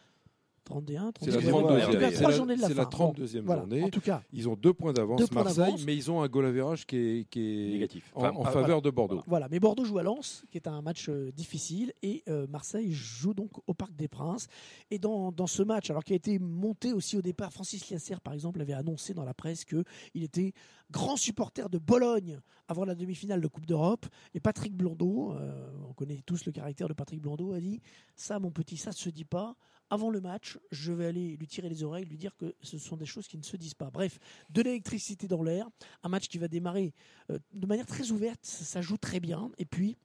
31, 0.64 1.12
C'est 1.21 1.30
la 1.30 1.37
32e. 1.40 1.50
32e. 1.50 1.85
En 1.88 1.92
tout 1.92 1.99
cas, 1.99 2.11
C'est 2.11 2.16
trois 2.16 2.30
la- 2.30 2.37
journées 2.37 2.56
de 2.56 2.61
la 2.62 2.68
c'est 2.68 2.75
fin. 2.75 2.80
la 2.83 2.87
32e 2.88 3.40
Bon, 3.40 3.47
voilà. 3.47 3.61
journée. 3.62 3.83
En 3.83 3.88
tout 3.90 4.00
cas, 4.00 4.23
Ils 4.33 4.49
ont 4.49 4.56
deux 4.56 4.73
points 4.73 4.92
d'avance, 4.92 5.30
Marseille, 5.33 5.75
mais 5.87 5.94
ils 5.94 6.11
ont 6.11 6.23
un 6.23 6.28
goal 6.28 6.47
average 6.47 6.87
qui 6.87 6.97
est, 6.97 7.28
qui 7.30 7.40
est 7.40 7.73
Négatif. 7.75 8.11
en, 8.14 8.21
Enfin, 8.25 8.33
en 8.37 8.44
faveur 8.44 8.83
de 8.83 8.90
Bordeaux. 8.90 9.23
voilà. 9.26 9.49
Mais 9.50 9.61
Bordeaux 9.61 9.85
joue 9.85 9.99
à 9.99 10.02
Lens, 10.02 10.44
qui 10.50 10.56
est 10.59 10.66
un 10.66 10.80
match 10.83 11.09
euh, 11.09 11.30
difficile, 11.33 11.92
et 12.02 12.23
euh, 12.28 12.47
Marseille 12.49 12.90
joue 12.92 13.35
donc 13.35 13.50
au 13.66 13.75
Parc 13.75 13.94
des 13.94 14.09
Princes. 14.09 14.49
Et 14.90 14.99
dans, 14.99 15.33
dans 15.33 15.47
ce 15.47 15.62
match, 15.62 15.90
alors 15.90 16.02
qui 16.04 16.12
a 16.14 16.16
été 16.16 16.38
monté 16.38 16.92
aussi 16.92 17.16
au 17.16 17.23
départ, 17.23 17.52
Francis 17.52 17.90
Liasser, 17.90 18.16
par 18.23 18.33
exemple, 18.35 18.61
avait 18.61 18.73
annoncé 18.73 19.12
dans 19.14 19.25
la 19.25 19.35
presse 19.35 19.64
qu'il 19.64 19.85
était 20.23 20.52
grand 20.90 21.16
supporter 21.16 21.68
de 21.68 21.78
Bologne 21.78 22.40
avant 22.68 22.85
la 22.85 22.94
demi-finale 22.94 23.40
de 23.40 23.47
Coupe 23.49 23.66
d'Europe. 23.66 24.06
Et 24.35 24.40
Patrick 24.40 24.75
Blondeau, 24.75 25.33
euh, 25.33 25.71
on 25.88 25.92
connaît 25.92 26.21
tous 26.25 26.47
le 26.47 26.52
caractère 26.52 26.88
de 26.88 26.94
Patrick 26.94 27.21
Blondeau, 27.21 27.52
a 27.52 27.61
dit 27.61 27.80
Ça, 28.16 28.38
mon 28.38 28.50
petit, 28.50 28.76
ça 28.76 28.90
ne 28.90 28.94
se 28.94 29.11
dit 29.11 29.25
pas. 29.25 29.56
Avant 29.91 30.11
le 30.11 30.21
match, 30.21 30.59
je 30.71 30.93
vais 30.93 31.07
aller 31.07 31.37
lui 31.37 31.47
tirer 31.47 31.69
les 31.69 31.83
oreilles, 31.83 32.05
lui 32.05 32.17
dire 32.17 32.37
que 32.37 32.55
ce 32.62 32.79
sont 32.79 32.97
des 32.97 33.07
choses 33.07 33.29
qui 33.29 33.38
ne 33.38 33.43
se 33.43 33.57
disent 33.57 33.75
pas. 33.75 33.91
Bref, 33.91 34.19
de 34.50 34.62
l'électricité 34.62 35.29
dans 35.29 35.43
l'air, 35.43 35.69
un 36.03 36.09
match 36.09 36.29
qui 36.29 36.38
va 36.38 36.49
démarrer 36.49 36.93
euh, 37.31 37.38
de 37.53 37.67
manière 37.67 37.87
très 37.87 38.11
ouverte, 38.11 38.41
ça, 38.43 38.81
joue 38.81 38.97
très 38.97 39.21
bien. 39.21 39.50
Et 39.59 39.64
puis, 39.64 39.97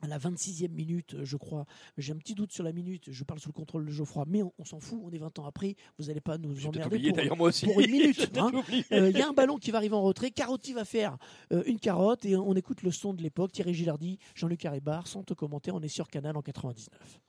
à 0.00 0.08
la 0.08 0.18
26e 0.18 0.68
minute, 0.70 1.16
je 1.22 1.36
crois. 1.36 1.64
J'ai 1.96 2.12
un 2.12 2.16
petit 2.16 2.34
doute 2.34 2.52
sur 2.52 2.64
la 2.64 2.72
minute. 2.72 3.12
Je 3.12 3.22
parle 3.22 3.38
sous 3.38 3.50
le 3.50 3.52
contrôle 3.52 3.86
de 3.86 3.92
Geoffroy, 3.92 4.24
mais 4.26 4.42
on, 4.42 4.52
on 4.58 4.64
s'en 4.64 4.80
fout. 4.80 5.00
On 5.04 5.10
est 5.10 5.18
20 5.18 5.38
ans 5.38 5.46
après. 5.46 5.76
Vous 5.98 6.06
n'allez 6.06 6.20
pas 6.20 6.38
nous 6.38 6.66
emmerder 6.66 6.96
oublié 6.96 7.10
pour, 7.10 7.16
d'ailleurs 7.16 7.36
moi 7.36 7.48
aussi. 7.48 7.66
pour 7.66 7.80
une 7.80 7.90
minute, 7.92 8.36
hein. 8.36 8.50
euh, 8.90 9.10
Il 9.10 9.16
y 9.16 9.22
a 9.22 9.28
un 9.28 9.32
ballon 9.32 9.58
qui 9.58 9.70
va 9.70 9.78
arriver 9.78 9.94
en 9.94 10.02
retrait. 10.02 10.32
Carotti 10.32 10.72
va 10.72 10.84
faire 10.84 11.18
euh, 11.52 11.62
une 11.66 11.78
carotte 11.78 12.24
et 12.24 12.34
on 12.34 12.54
écoute 12.54 12.82
le 12.82 12.90
son 12.90 13.14
de 13.14 13.22
l'époque. 13.22 13.52
Thierry 13.52 13.74
Gilardi, 13.74 14.18
Jean-Luc 14.34 14.64
Haribar, 14.64 15.06
sans 15.06 15.22
te 15.22 15.34
commenter. 15.34 15.70
On 15.70 15.80
est 15.80 15.88
sur 15.88 16.08
Canal 16.08 16.36
en 16.36 16.42
99. 16.42 17.20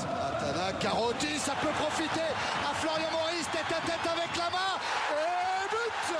Atana, 0.00 0.72
Carotti, 0.80 1.38
ça 1.38 1.52
peut 1.60 1.68
profiter 1.78 2.20
à 2.64 2.74
Florian 2.74 3.10
Maurice, 3.12 3.46
tête 3.52 3.70
à 3.70 3.80
tête 3.86 4.06
avec 4.10 4.34
la 4.36 4.48
main, 4.48 4.78
et 5.12 5.68
but 5.68 6.16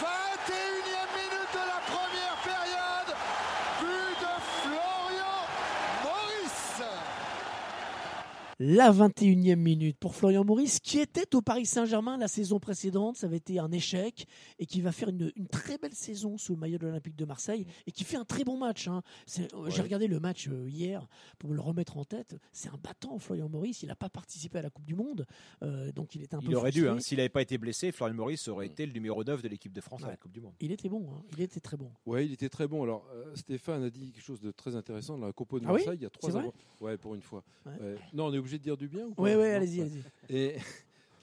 21e 0.00 1.08
minute 1.18 1.52
de 1.52 1.64
la 1.66 1.80
première 1.90 2.36
période, 2.44 3.10
but 3.80 4.20
de 4.20 4.34
Florian 4.62 5.40
Maurice 6.04 6.82
La 8.72 8.92
21e 8.92 9.56
minute 9.56 9.96
pour 9.98 10.14
Florian 10.14 10.44
Maurice, 10.44 10.78
qui 10.78 11.00
était 11.00 11.34
au 11.34 11.42
Paris 11.42 11.66
Saint-Germain 11.66 12.16
la 12.16 12.28
saison 12.28 12.60
précédente. 12.60 13.16
Ça 13.16 13.26
avait 13.26 13.38
été 13.38 13.58
un 13.58 13.72
échec 13.72 14.26
et 14.60 14.66
qui 14.66 14.80
va 14.80 14.92
faire 14.92 15.08
une, 15.08 15.32
une 15.34 15.48
très 15.48 15.76
belle 15.76 15.92
saison 15.92 16.38
sous 16.38 16.54
le 16.54 16.60
maillot 16.60 16.78
de 16.78 16.86
l'Olympique 16.86 17.16
de 17.16 17.24
Marseille 17.24 17.66
et 17.88 17.90
qui 17.90 18.04
fait 18.04 18.16
un 18.16 18.24
très 18.24 18.44
bon 18.44 18.56
match. 18.56 18.86
hein. 18.86 19.02
Euh, 19.40 19.70
J'ai 19.70 19.82
regardé 19.82 20.06
le 20.06 20.20
match 20.20 20.46
euh, 20.48 20.68
hier 20.68 21.08
pour 21.40 21.50
me 21.50 21.56
le 21.56 21.60
remettre 21.62 21.96
en 21.96 22.04
tête. 22.04 22.36
C'est 22.52 22.68
un 22.68 22.78
battant, 22.80 23.18
Florian 23.18 23.48
Maurice. 23.48 23.82
Il 23.82 23.86
n'a 23.88 23.96
pas 23.96 24.08
participé 24.08 24.58
à 24.60 24.62
la 24.62 24.70
Coupe 24.70 24.84
du 24.86 24.94
Monde, 24.94 25.26
euh, 25.64 25.90
donc 25.90 26.14
il 26.14 26.22
est 26.22 26.32
un 26.32 26.38
peu 26.38 26.46
Il 26.46 26.54
aurait 26.54 26.70
dû, 26.70 26.88
hein. 26.88 27.00
s'il 27.00 27.16
n'avait 27.16 27.28
pas 27.28 27.42
été 27.42 27.58
blessé, 27.58 27.90
Florian 27.90 28.14
Maurice 28.14 28.46
aurait 28.46 28.68
Mm. 28.68 28.70
été 28.70 28.86
le 28.86 28.92
numéro 28.92 29.24
9 29.24 29.42
de 29.42 29.48
l'équipe 29.48 29.72
de 29.72 29.80
France 29.80 30.04
à 30.04 30.08
la 30.08 30.16
Coupe 30.16 30.30
du 30.30 30.40
Monde. 30.40 30.52
Il 30.60 30.70
était 30.70 30.88
bon, 30.88 31.08
hein. 31.12 31.22
il 31.36 31.40
était 31.42 31.58
très 31.58 31.76
bon. 31.76 31.90
Ouais, 32.06 32.24
il 32.24 32.32
était 32.32 32.48
très 32.48 32.68
bon. 32.68 32.84
Alors, 32.84 33.04
euh, 33.14 33.34
Stéphane 33.34 33.82
a 33.82 33.90
dit 33.90 34.12
quelque 34.12 34.22
chose 34.22 34.40
de 34.40 34.52
très 34.52 34.76
intéressant 34.76 35.18
dans 35.18 35.26
la 35.26 35.32
Compo 35.32 35.58
de 35.58 35.64
Ah 35.66 35.72
oui 35.72 35.78
Marseille. 35.80 35.98
il 35.98 36.02
y 36.04 36.06
a 36.06 36.10
trois 36.10 36.28
C'est 36.30 36.34
vrai 36.36 36.42
avant- 36.44 36.54
Ouais, 36.80 36.96
pour 36.98 37.16
une 37.16 37.22
fois. 37.22 37.42
Ouais. 37.66 37.72
Ouais. 37.80 37.94
Non, 38.14 38.26
on 38.26 38.32
est 38.32 38.38
obligé 38.38 38.58
de 38.58 38.59
dire 38.60 38.76
du 38.76 38.88
bien 38.88 39.06
ou 39.06 39.14
Oui, 39.18 39.34
oui, 39.34 39.44
allez-y, 39.44 39.80
allez-y. 39.82 40.02
Et 40.28 40.56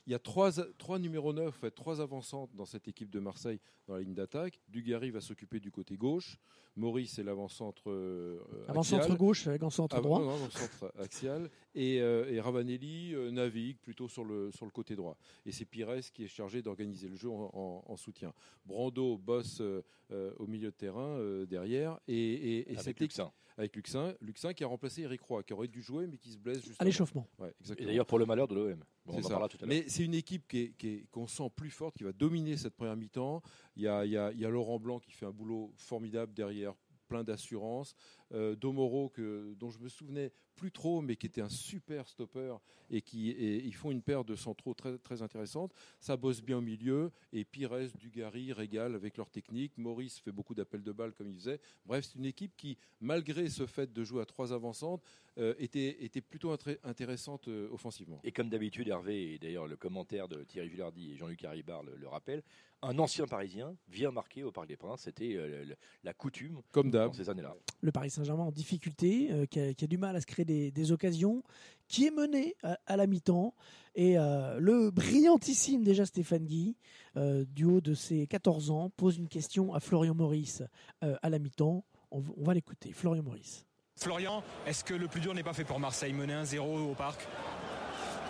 il 0.06 0.12
y 0.12 0.15
a 0.15 0.20
trois, 0.20 0.51
trois 0.77 1.00
numéros 1.00 1.34
9, 1.34 1.48
en 1.48 1.51
fait, 1.51 1.72
trois 1.72 2.00
avancantes 2.01 2.50
dans 2.56 2.65
cette 2.65 2.88
équipe 2.88 3.10
de 3.10 3.20
Marseille 3.20 3.60
dans 3.88 3.96
la 3.96 4.01
ligne 4.01 4.13
d'attaque. 4.13 4.60
Dugarry 4.70 5.12
va 5.12 5.22
s'occuper 5.22 5.60
du 5.60 5.72
côté 5.72 5.98
gauche. 5.98 6.38
Maurice 6.77 7.17
est 7.17 7.24
l'avant-centre 7.24 7.89
euh, 7.89 8.39
Avant 8.67 8.82
axial. 8.82 9.01
centre 9.01 9.17
gauche 9.17 9.48
avec 9.48 9.63
un 9.63 9.70
centre 9.72 9.96
Ah, 9.98 10.01
droit. 10.01 10.20
non, 10.20 10.29
avant-centre 10.29 10.94
axial. 11.00 11.50
Et, 11.74 12.00
euh, 12.01 12.32
et 12.32 12.39
Ravanelli 12.39 13.15
euh, 13.15 13.32
navigue 13.32 13.77
plutôt 13.79 14.08
sur 14.08 14.24
le, 14.24 14.51
sur 14.51 14.65
le 14.65 14.72
côté 14.72 14.96
droit. 14.96 15.17
Et 15.48 15.51
c'est 15.51 15.65
Pires 15.65 16.00
qui 16.13 16.24
est 16.25 16.27
chargé 16.27 16.62
d'organiser 16.62 17.08
le 17.10 17.15
jeu 17.15 17.29
en, 17.32 17.50
en- 17.51 17.84
en 17.91 17.98
soutien. 17.98 18.32
Brando 18.65 19.17
bosse 19.17 19.60
euh, 19.62 19.84
euh, 20.12 20.32
au 20.38 20.46
milieu 20.46 20.70
de 20.70 20.75
terrain 20.75 21.17
euh, 21.17 21.48
derrière. 21.48 22.00
Et, 22.08 22.13
et, 22.15 22.58
et 22.60 22.70
Avec 22.74 22.82
cette 22.82 23.00
Luxin. 23.00 23.32
Avec 23.58 23.76
Luxin, 23.76 24.14
Luxin 24.22 24.54
qui 24.54 24.64
a 24.64 24.68
remplacé 24.68 25.02
Eric 25.02 25.22
Roy, 25.22 25.44
qui 25.44 25.54
aurait 25.54 25.68
dû 25.68 25.82
jouer 25.82 26.06
mais 26.08 26.18
qui 26.18 26.30
se 26.32 26.38
blesse 26.38 26.64
juste 26.64 26.82
À 26.82 26.86
l'échauffement. 26.86 27.28
Ouais, 27.40 27.54
Et 27.78 27.86
d'ailleurs 27.86 28.06
pour 28.06 28.20
le 28.20 28.26
malheur 28.26 28.48
de 28.48 28.56
l'OM. 28.56 28.84
Bon, 29.06 29.14
C'est 29.14 29.16
on 29.16 29.20
en 29.20 29.24
ça. 29.24 29.30
parlera 29.30 29.50
tout 29.50 29.58
à 29.58 29.66
l'heure. 29.66 29.70
Mais 29.70 29.86
c'est 29.90 30.04
une 30.06 30.14
équipe 30.14 30.48
qui 30.48 30.60
est- 30.60 30.78
qui 30.78 30.88
est- 30.90 31.06
qu'on 31.12 31.28
sent 31.28 31.50
plus 31.56 31.72
forte, 31.72 31.98
qui 31.98 32.04
va 32.04 32.12
dominer 32.14 32.56
cette 32.58 32.76
première 32.76 32.96
mi-temps. 32.96 33.42
Il 33.76 33.84
y 33.84 33.88
a, 33.88 34.06
il 34.06 34.12
y 34.12 34.18
a- 34.18 34.32
il 34.32 34.40
y 34.40 34.46
a 34.46 34.50
Laurent 34.50 34.80
Blanc 34.80 35.00
qui 35.00 35.12
fait 35.12 35.26
un 35.26 35.32
boulot 35.32 35.72
formidable 35.76 36.34
derrière, 36.34 36.74
plein 37.08 37.24
d'assurance. 37.24 37.96
Euh, 38.34 38.56
Domoro, 38.56 39.10
que, 39.10 39.54
dont 39.58 39.70
je 39.70 39.80
me 39.80 39.88
souvenais 39.88 40.32
plus 40.56 40.72
trop, 40.72 41.02
mais 41.02 41.16
qui 41.16 41.28
était 41.28 41.42
un 41.42 41.50
super 41.50 42.08
stopper 42.08 42.56
et 42.90 43.02
qui 43.02 43.30
et 43.30 43.64
ils 43.64 43.76
font 43.76 43.92
une 43.92 44.02
paire 44.02 44.26
de 44.26 44.36
centraux 44.36 44.74
très, 44.74 44.98
très 44.98 45.22
intéressante. 45.22 45.72
Ça 46.00 46.18
bosse 46.18 46.42
bien 46.42 46.58
au 46.58 46.62
milieu 46.62 47.12
et 47.32 47.46
Pires, 47.46 47.88
Dugarry 47.98 48.52
régale 48.52 48.96
avec 48.96 49.18
leur 49.18 49.30
technique. 49.30 49.78
Maurice 49.78 50.20
fait 50.20 50.32
beaucoup 50.32 50.56
d'appels 50.56 50.84
de 50.84 50.92
balles 50.92 51.14
comme 51.14 51.30
il 51.30 51.36
faisait. 51.36 51.60
Bref, 51.86 52.06
c'est 52.06 52.18
une 52.18 52.26
équipe 52.26 52.58
qui, 52.58 52.78
malgré 53.00 53.50
ce 53.50 53.66
fait 53.68 53.94
de 53.94 54.04
jouer 54.04 54.22
à 54.24 54.26
trois 54.26 54.52
avancantes, 54.52 55.04
euh, 55.38 55.54
était, 55.60 56.04
était 56.04 56.22
plutôt 56.22 56.52
intéressante 56.84 57.48
euh, 57.48 57.70
offensivement. 57.72 58.20
Et 58.24 58.32
comme 58.32 58.50
d'habitude, 58.50 58.88
Hervé, 58.88 59.34
et 59.36 59.38
d'ailleurs 59.40 59.68
le 59.68 59.78
commentaire 59.78 60.28
de 60.28 60.44
Thierry 60.44 60.70
Gilardi 60.70 61.12
et 61.12 61.16
Jean-Luc 61.16 61.44
Haribar 61.46 61.84
le, 61.84 61.96
le 61.96 62.08
rappellent, 62.08 62.42
un 62.82 62.98
ancien 63.00 63.26
Parisien 63.26 63.76
vient 63.88 64.12
marquer 64.12 64.44
au 64.44 64.52
Parc 64.52 64.68
des 64.68 64.78
Princes. 64.78 65.02
C'était 65.02 65.36
euh, 65.36 65.66
la 66.04 66.14
coutume 66.14 66.62
Comme 66.72 66.90
dans 66.90 67.14
ces 67.14 67.30
années-là. 67.30 67.56
le 67.82 67.92
Paris 67.92 68.10
Saint-Germain 68.18 68.44
en 68.44 68.52
difficulté, 68.52 69.30
euh, 69.32 69.46
qui, 69.46 69.60
a, 69.60 69.74
qui 69.74 69.86
a 69.86 69.88
du 69.88 69.98
mal 69.98 70.16
à 70.16 70.22
se 70.22 70.26
créer 70.26 70.46
des, 70.46 70.72
des 70.72 70.92
occasions, 70.92 71.44
qui 71.88 72.06
est 72.06 72.12
mené 72.12 72.56
à, 72.64 72.78
à 72.86 72.98
la 72.98 73.08
mi-temps. 73.08 73.54
Et 73.98 74.18
euh, 74.18 74.60
le 74.60 74.92
brillantissime 74.92 75.84
déjà 75.84 76.06
Stéphane 76.06 76.46
Guy, 76.46 76.78
euh, 77.18 77.46
du 77.50 77.66
haut 77.66 77.82
de 77.82 77.96
ses 77.96 78.28
14 78.28 78.70
ans, 78.70 78.92
pose 78.96 79.18
une 79.18 79.28
question 79.28 79.74
à 79.74 79.80
Florian 79.80 80.14
Maurice 80.14 80.62
euh, 81.04 81.16
à 81.24 81.32
la 81.32 81.40
mi-temps. 81.40 81.84
On, 82.12 82.22
va 82.38 82.54
l'écouter. 82.54 82.94
Florian 82.94 83.24
Maurice. 83.24 83.66
Florian, 83.96 84.44
est-ce 84.68 84.84
que 84.84 84.94
le 84.94 85.08
plus 85.08 85.20
dur 85.20 85.34
n'est 85.34 85.44
pas 85.44 85.54
fait 85.54 85.64
pour 85.64 85.80
Marseille? 85.80 86.14
Mener 86.14 86.36
1-0 86.36 86.60
au 86.60 86.94
parc? 86.94 87.28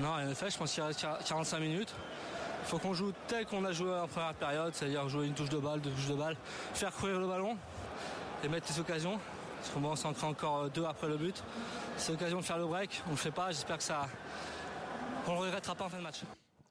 Non, 0.01 0.13
rien 0.13 0.27
n'est 0.27 0.36
fait. 0.36 0.50
Je 0.50 0.58
pense 0.58 0.74
qu'il 0.74 0.84
reste 0.84 1.06
45 1.27 1.60
minutes. 1.60 1.94
Il 2.63 2.70
faut 2.70 2.79
qu'on 2.79 2.94
joue 2.94 3.12
tel 3.27 3.46
qu'on 3.46 3.65
a 3.65 3.74
joué 3.74 3.91
en 3.91 4.08
première 4.08 4.34
période, 4.36 4.74
c'est-à-dire 4.74 5.08
jouer 5.10 5.27
une 5.27 5.34
touche 5.34 5.50
de 5.50 5.58
balle, 5.58 5.82
deux 5.82 5.91
touches 5.91 6.08
de 6.08 6.15
balle, 6.15 6.38
faire 6.74 6.94
courir 6.94 7.20
le 7.20 7.27
ballon 7.27 7.58
et 8.44 8.48
mettre 8.48 8.67
les 8.72 8.79
occasions. 8.79 9.20
Parce 9.74 9.86
qu'on 9.86 9.95
s'en 9.95 10.13
crée 10.13 10.27
encore 10.27 10.57
euh, 10.63 10.69
deux 10.69 10.86
après 10.86 11.07
le 11.07 11.17
but. 11.17 11.43
C'est 11.97 12.12
l'occasion 12.12 12.39
de 12.39 12.43
faire 12.45 12.57
le 12.57 12.65
break. 12.65 13.01
On 13.05 13.09
ne 13.09 13.12
le 13.15 13.17
fait 13.17 13.31
pas. 13.31 13.51
J'espère 13.51 13.77
que 13.77 13.83
ça. 13.83 14.07
On 15.27 15.31
ne 15.31 15.36
le 15.38 15.41
regrettera 15.43 15.75
pas 15.75 15.86
en 15.86 15.89
fin 15.89 15.97
de 15.97 16.03
match. 16.03 16.21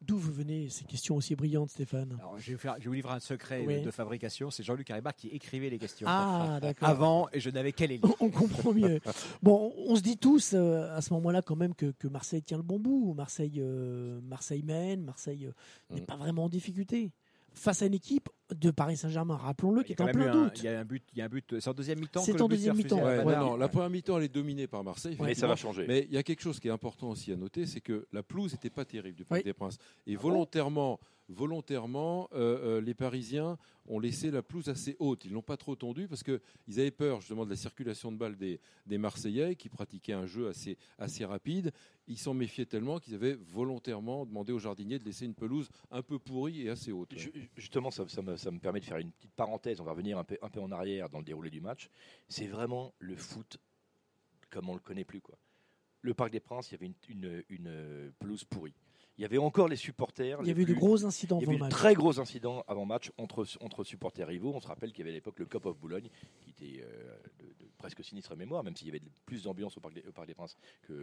D'où 0.00 0.18
vous 0.18 0.32
venez 0.32 0.68
ces 0.68 0.84
questions 0.84 1.16
aussi 1.16 1.34
brillantes, 1.34 1.70
Stéphane? 1.70 2.16
Alors, 2.20 2.38
je 2.38 2.46
vais 2.48 2.52
vous, 2.54 2.60
faire- 2.60 2.74
je 2.78 2.82
vais 2.84 2.88
vous 2.88 2.92
livrer 2.94 3.12
un 3.14 3.18
secret 3.20 3.64
Oui. 3.66 3.82
de 3.82 3.90
fabrication. 3.90 4.50
C'est 4.50 4.62
Jean-Luc 4.62 4.88
Haribar 4.90 5.14
qui 5.14 5.28
écrivait 5.28 5.68
les 5.68 5.78
questions. 5.78 6.06
Ah, 6.08 6.58
d'accord. 6.60 6.88
Avant, 6.88 7.28
et 7.32 7.40
je 7.40 7.50
n'avais 7.50 7.72
qu'à 7.72 7.86
les 7.86 7.98
lire. 7.98 8.14
On 8.20 8.30
comprend 8.30 8.72
mieux. 8.72 9.00
Bon, 9.42 9.72
on 9.76 9.96
se 9.96 10.02
dit 10.02 10.16
tous 10.16 10.52
euh, 10.54 10.94
à 10.96 11.00
ce 11.02 11.12
moment-là 11.14 11.42
quand 11.42 11.56
même 11.56 11.74
que, 11.74 11.90
que 11.98 12.06
Marseille 12.08 12.42
tient 12.42 12.58
le 12.58 12.62
bon 12.62 12.78
bout. 12.78 13.14
Marseille, 13.14 13.58
euh, 13.58 14.20
Marseille 14.22 14.62
mène, 14.62 15.02
Marseille 15.02 15.46
euh, 15.46 15.52
n'est 15.94 16.02
Mm. 16.02 16.06
pas 16.06 16.16
vraiment 16.16 16.44
en 16.44 16.48
difficulté. 16.48 17.10
Face 17.52 17.82
à 17.82 17.86
une 17.86 17.94
équipe 17.94 18.28
de 18.54 18.70
Paris 18.70 18.96
Saint-Germain, 18.96 19.36
rappelons-le, 19.36 19.82
qui 19.82 19.92
est 19.92 20.00
en 20.00 20.06
plein 20.06 20.32
doute. 20.32 20.58
Il 20.58 20.64
y 20.64 20.68
a 20.68 20.78
un 20.78 20.84
but. 20.84 21.02
Il 21.12 21.18
y 21.18 21.22
a 21.22 21.24
un 21.24 21.28
but. 21.28 21.58
C'est 21.58 21.68
en 21.68 21.74
deuxième 21.74 21.98
mi-temps. 21.98 22.20
C'est 22.22 22.32
que 22.32 22.38
le 22.38 22.44
en 22.44 22.48
deuxième 22.48 22.76
mi-temps, 22.76 22.96
Ouais, 23.02 23.22
ouais. 23.24 23.36
non, 23.36 23.56
la 23.56 23.68
première 23.68 23.90
mi-temps, 23.90 24.18
elle 24.18 24.24
est 24.24 24.34
dominée 24.34 24.66
par 24.66 24.84
Marseille. 24.84 25.16
Mais 25.20 25.34
ça 25.34 25.46
va 25.46 25.56
changer. 25.56 25.84
Mais 25.88 26.06
il 26.08 26.14
y 26.14 26.18
a 26.18 26.22
quelque 26.22 26.42
chose 26.42 26.60
qui 26.60 26.68
est 26.68 26.70
important 26.70 27.10
aussi 27.10 27.32
à 27.32 27.36
noter, 27.36 27.66
c'est 27.66 27.80
que 27.80 28.06
la 28.12 28.22
pelouse 28.22 28.52
n'était 28.52 28.70
pas 28.70 28.84
terrible 28.84 29.16
du 29.16 29.24
Parc 29.24 29.40
Oui. 29.40 29.44
des 29.44 29.52
Princes. 29.52 29.78
Et 30.06 30.14
volontairement, 30.16 31.00
volontairement 31.28 32.28
euh, 32.32 32.78
euh, 32.78 32.80
les 32.80 32.94
Parisiens 32.94 33.58
ont 33.88 33.98
laissé 34.00 34.30
la 34.30 34.42
pelouse 34.42 34.68
assez 34.68 34.96
haute. 34.98 35.24
Ils 35.24 35.32
l'ont 35.32 35.42
pas 35.42 35.56
trop 35.56 35.76
tendue 35.76 36.08
parce 36.08 36.22
qu'ils 36.22 36.40
avaient 36.80 36.90
peur 36.90 37.20
justement 37.20 37.44
de 37.44 37.50
la 37.50 37.56
circulation 37.56 38.10
de 38.10 38.16
balles 38.16 38.36
des, 38.36 38.60
des 38.86 38.98
Marseillais 38.98 39.54
qui 39.56 39.68
pratiquaient 39.68 40.12
un 40.12 40.26
jeu 40.26 40.48
assez, 40.48 40.76
assez 40.98 41.24
rapide. 41.24 41.72
Ils 42.08 42.18
s'en 42.18 42.34
méfiaient 42.34 42.66
tellement 42.66 42.98
qu'ils 42.98 43.14
avaient 43.14 43.34
volontairement 43.34 44.26
demandé 44.26 44.52
aux 44.52 44.58
jardiniers 44.58 44.98
de 44.98 45.04
laisser 45.04 45.24
une 45.24 45.34
pelouse 45.34 45.68
un 45.90 46.02
peu 46.02 46.18
pourrie 46.18 46.62
et 46.62 46.70
assez 46.70 46.90
haute. 46.92 47.16
Ju- 47.16 47.50
Justement, 47.56 47.90
ça, 47.90 48.06
ça 48.08 48.22
me, 48.22 48.36
ça 48.36 48.50
me 48.50 48.58
permet 48.58 48.80
de 48.80 48.84
faire 48.84 48.98
une 48.98 49.10
petite 49.12 49.32
parenthèse. 49.32 49.80
On 49.80 49.84
va 49.84 49.92
revenir 49.92 50.18
un 50.18 50.24
peu, 50.24 50.36
un 50.42 50.48
peu 50.50 50.60
en 50.60 50.70
arrière 50.72 51.08
dans 51.08 51.18
le 51.18 51.24
déroulé 51.24 51.50
du 51.50 51.60
match. 51.60 51.88
C'est 52.28 52.46
vraiment 52.46 52.92
le 52.98 53.16
foot 53.16 53.58
comme 54.50 54.68
on 54.68 54.74
le 54.74 54.80
connaît 54.80 55.04
plus. 55.04 55.20
Quoi. 55.20 55.36
Le 56.02 56.14
Parc 56.14 56.30
des 56.30 56.40
Princes, 56.40 56.70
il 56.70 56.74
y 56.74 56.76
avait 56.76 56.92
une- 57.08 57.44
une 57.48 58.12
pelouse 58.20 58.44
pourrie. 58.44 58.74
Il 59.18 59.22
y 59.22 59.24
avait 59.24 59.38
encore 59.38 59.68
les 59.68 59.76
supporters. 59.76 60.38
Il 60.42 60.48
y 60.48 60.50
avait 60.50 60.62
eu 60.62 60.66
de 60.66 60.74
gros 60.74 61.04
incidents 61.06 61.38
Il 61.38 61.42
y 61.42 61.44
avant 61.44 61.52
avait 61.52 61.56
eu 61.56 61.58
de 61.58 61.64
match. 61.64 61.72
très 61.72 61.94
gros 61.94 62.20
incidents 62.20 62.64
avant 62.68 62.84
match 62.84 63.10
entre, 63.16 63.46
entre 63.60 63.82
supporters 63.84 64.26
rivaux. 64.26 64.52
On 64.54 64.60
se 64.60 64.66
rappelle 64.68 64.90
qu'il 64.92 65.00
y 65.00 65.02
avait 65.02 65.12
à 65.12 65.14
l'époque 65.14 65.38
le 65.38 65.46
Cup 65.46 65.64
of 65.66 65.78
Boulogne, 65.78 66.08
qui 66.40 66.50
était 66.50 66.82
euh, 66.82 67.16
de, 67.38 67.44
de 67.46 67.70
presque 67.78 68.04
sinistre 68.04 68.36
mémoire, 68.36 68.62
même 68.62 68.76
s'il 68.76 68.88
y 68.88 68.90
avait 68.90 69.00
plus 69.24 69.42
d'ambiance 69.44 69.76
au 69.76 69.80
Parc 69.80 69.94
des, 69.94 70.02
au 70.06 70.12
Parc 70.12 70.26
des 70.26 70.34
Princes 70.34 70.56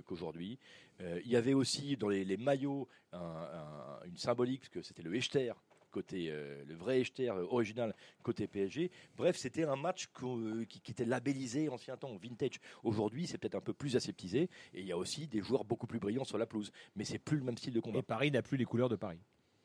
qu'aujourd'hui. 0.06 0.60
Euh, 1.02 1.20
il 1.26 1.32
y 1.32 1.36
avait 1.36 1.54
aussi 1.56 1.98
dans 1.98 2.10
les, 2.10 2.24
les 2.24 2.38
maillots 2.38 2.88
un- 3.14 3.18
un- 3.20 4.06
une 4.06 4.18
symbolique, 4.18 4.62
parce 4.62 4.70
que 4.70 4.82
c'était 4.84 5.04
le 5.04 5.16
Echter, 5.16 5.54
côté, 5.94 6.28
euh, 6.30 6.62
le 6.66 6.76
vrai 6.76 7.00
Echter 7.00 7.30
euh, 7.30 7.46
original 7.50 7.96
côté 8.24 8.48
PSG. 8.48 8.92
Bref, 9.16 9.38
c'était 9.38 9.64
un 9.64 9.78
match 9.78 10.10
euh, 10.24 10.66
qui, 10.66 10.82
qui 10.82 10.92
était 10.92 11.06
labellisé 11.06 11.70
ancien 11.70 11.96
temps, 11.96 12.18
vintage. 12.18 12.60
Aujourd'hui, 12.84 13.28
c'est 13.28 13.38
peut-être 13.38 13.56
un 13.56 13.62
peu 13.62 13.74
plus 13.74 13.96
aseptisé, 13.96 14.50
et 14.74 14.82
il 14.82 14.86
y 14.86 14.92
a 14.92 14.98
aussi 14.98 15.28
des 15.28 15.42
joueurs 15.42 15.64
beaucoup 15.64 15.88
plus 15.88 16.00
brillants 16.00 16.26
sur 16.26 16.38
la 16.38 16.46
pelouse. 16.46 16.72
Mais 16.96 17.06
c'est 17.06 17.20
plus 17.20 17.38
le 17.38 17.44
même 17.44 17.58
style 17.58 17.74
de 17.74 17.80
combat. 17.80 18.00
Et 18.00 18.04
Paris 18.04 18.32
n'a 18.32 18.42
plus 18.42 18.58
les 18.58 18.66
couleurs 18.66 18.90
de 18.90 18.98
Paris. 18.98 19.20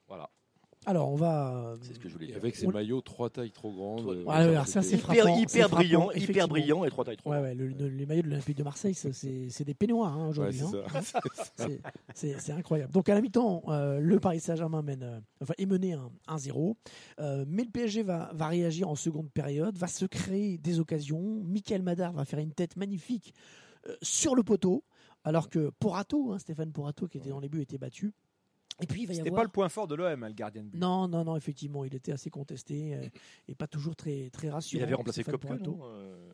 Voilà, 0.06 0.30
Alors, 0.88 1.10
on 1.12 1.16
va. 1.16 1.74
c'est 1.82 1.92
ce 1.94 1.98
que 1.98 2.08
je 2.08 2.14
voulais 2.14 2.24
Et 2.26 2.28
dire. 2.28 2.36
avec 2.38 2.56
ces 2.56 2.66
On- 2.66 2.70
maillot 2.70 3.00
trois 3.02 3.28
tailles 3.28 3.50
trop 3.50 3.70
grandes. 3.70 4.08
Euh, 4.08 4.24
Ouais, 4.24 4.34
alors 4.34 4.66
ça, 4.66 4.80
c'est 4.80 4.96
frappant, 4.96 5.36
hyper, 5.38 5.68
frappant, 5.68 5.76
brillant, 5.76 6.10
hyper 6.12 6.48
brillant 6.48 6.84
et 6.84 6.88
trois 6.90 7.04
tailles 7.04 7.18
trop. 7.18 7.30
Ouais, 7.30 7.40
ouais, 7.40 7.54
le- 7.54 7.68
le- 7.68 7.88
les 7.88 8.06
maillots 8.06 8.22
de 8.22 8.28
l'Olympique 8.28 8.56
de 8.56 8.62
Marseille, 8.62 8.94
c'est 8.94 9.64
des 9.64 9.74
peignoirs 9.74 10.16
hein, 10.16 10.24
Ouais, 10.24 10.28
aujourd'hui. 10.30 10.58
c'est 10.58 10.96
hein. 10.96 11.02
ça. 11.02 11.20
C'est- 12.14 12.52
incroyable. 12.52 12.92
Donc 12.92 13.08
à 13.10 13.14
la 13.14 13.20
mi-temps, 13.20 13.62
euh, 13.68 14.00
le 14.00 14.18
Paris 14.18 14.40
Saint-Germain 14.40 14.80
mène, 14.82 15.02
euh, 15.02 15.20
enfin, 15.42 15.54
est 15.58 15.66
mené 15.66 15.92
un 15.92 16.10
1-0. 16.26 16.74
Euh, 17.20 17.44
mais 17.46 17.64
le 17.64 17.70
PSG 17.70 18.02
va, 18.02 18.30
va 18.32 18.46
réagir 18.48 18.88
en 18.88 18.94
seconde 18.94 19.30
période, 19.30 19.76
va 19.76 19.86
se 19.88 20.06
créer 20.06 20.56
des 20.58 20.80
occasions. 20.80 21.42
Michael 21.44 21.82
Madar 21.82 22.12
va 22.14 22.24
faire 22.24 22.38
une 22.38 22.52
tête 22.52 22.76
magnifique 22.76 23.34
euh, 23.88 23.94
sur 24.02 24.34
le 24.34 24.42
poteau. 24.42 24.84
alors 25.24 25.50
que 25.50 25.70
Porato, 25.78 26.32
hein, 26.32 26.38
Stéphane 26.38 26.72
Porato 26.72 27.06
qui 27.08 27.18
était 27.18 27.28
dans 27.28 27.40
les 27.40 27.48
buts, 27.50 27.60
était 27.60 27.76
battu. 27.78 28.14
Et 28.80 28.86
puis 28.86 29.02
il 29.02 29.06
va 29.06 29.12
y 29.12 29.16
C'était 29.16 29.28
avoir. 29.28 29.40
pas 29.42 29.44
le 29.44 29.50
point 29.50 29.68
fort 29.68 29.86
de 29.88 29.94
l'OM, 29.94 30.22
hein, 30.22 30.28
le 30.28 30.34
gardien 30.34 30.62
de 30.62 30.68
but. 30.68 30.78
Non, 30.78 31.08
non, 31.08 31.24
non, 31.24 31.36
effectivement, 31.36 31.84
il 31.84 31.94
était 31.94 32.12
assez 32.12 32.30
contesté 32.30 32.94
euh, 32.94 33.08
et 33.48 33.54
pas 33.54 33.66
toujours 33.66 33.96
très, 33.96 34.30
très 34.30 34.50
rassurant. 34.50 34.80
Il 34.80 34.84
avait 34.84 34.94
remplacé 34.94 35.24
Kopke, 35.24 35.44
non 35.60 35.80
euh, 35.84 36.30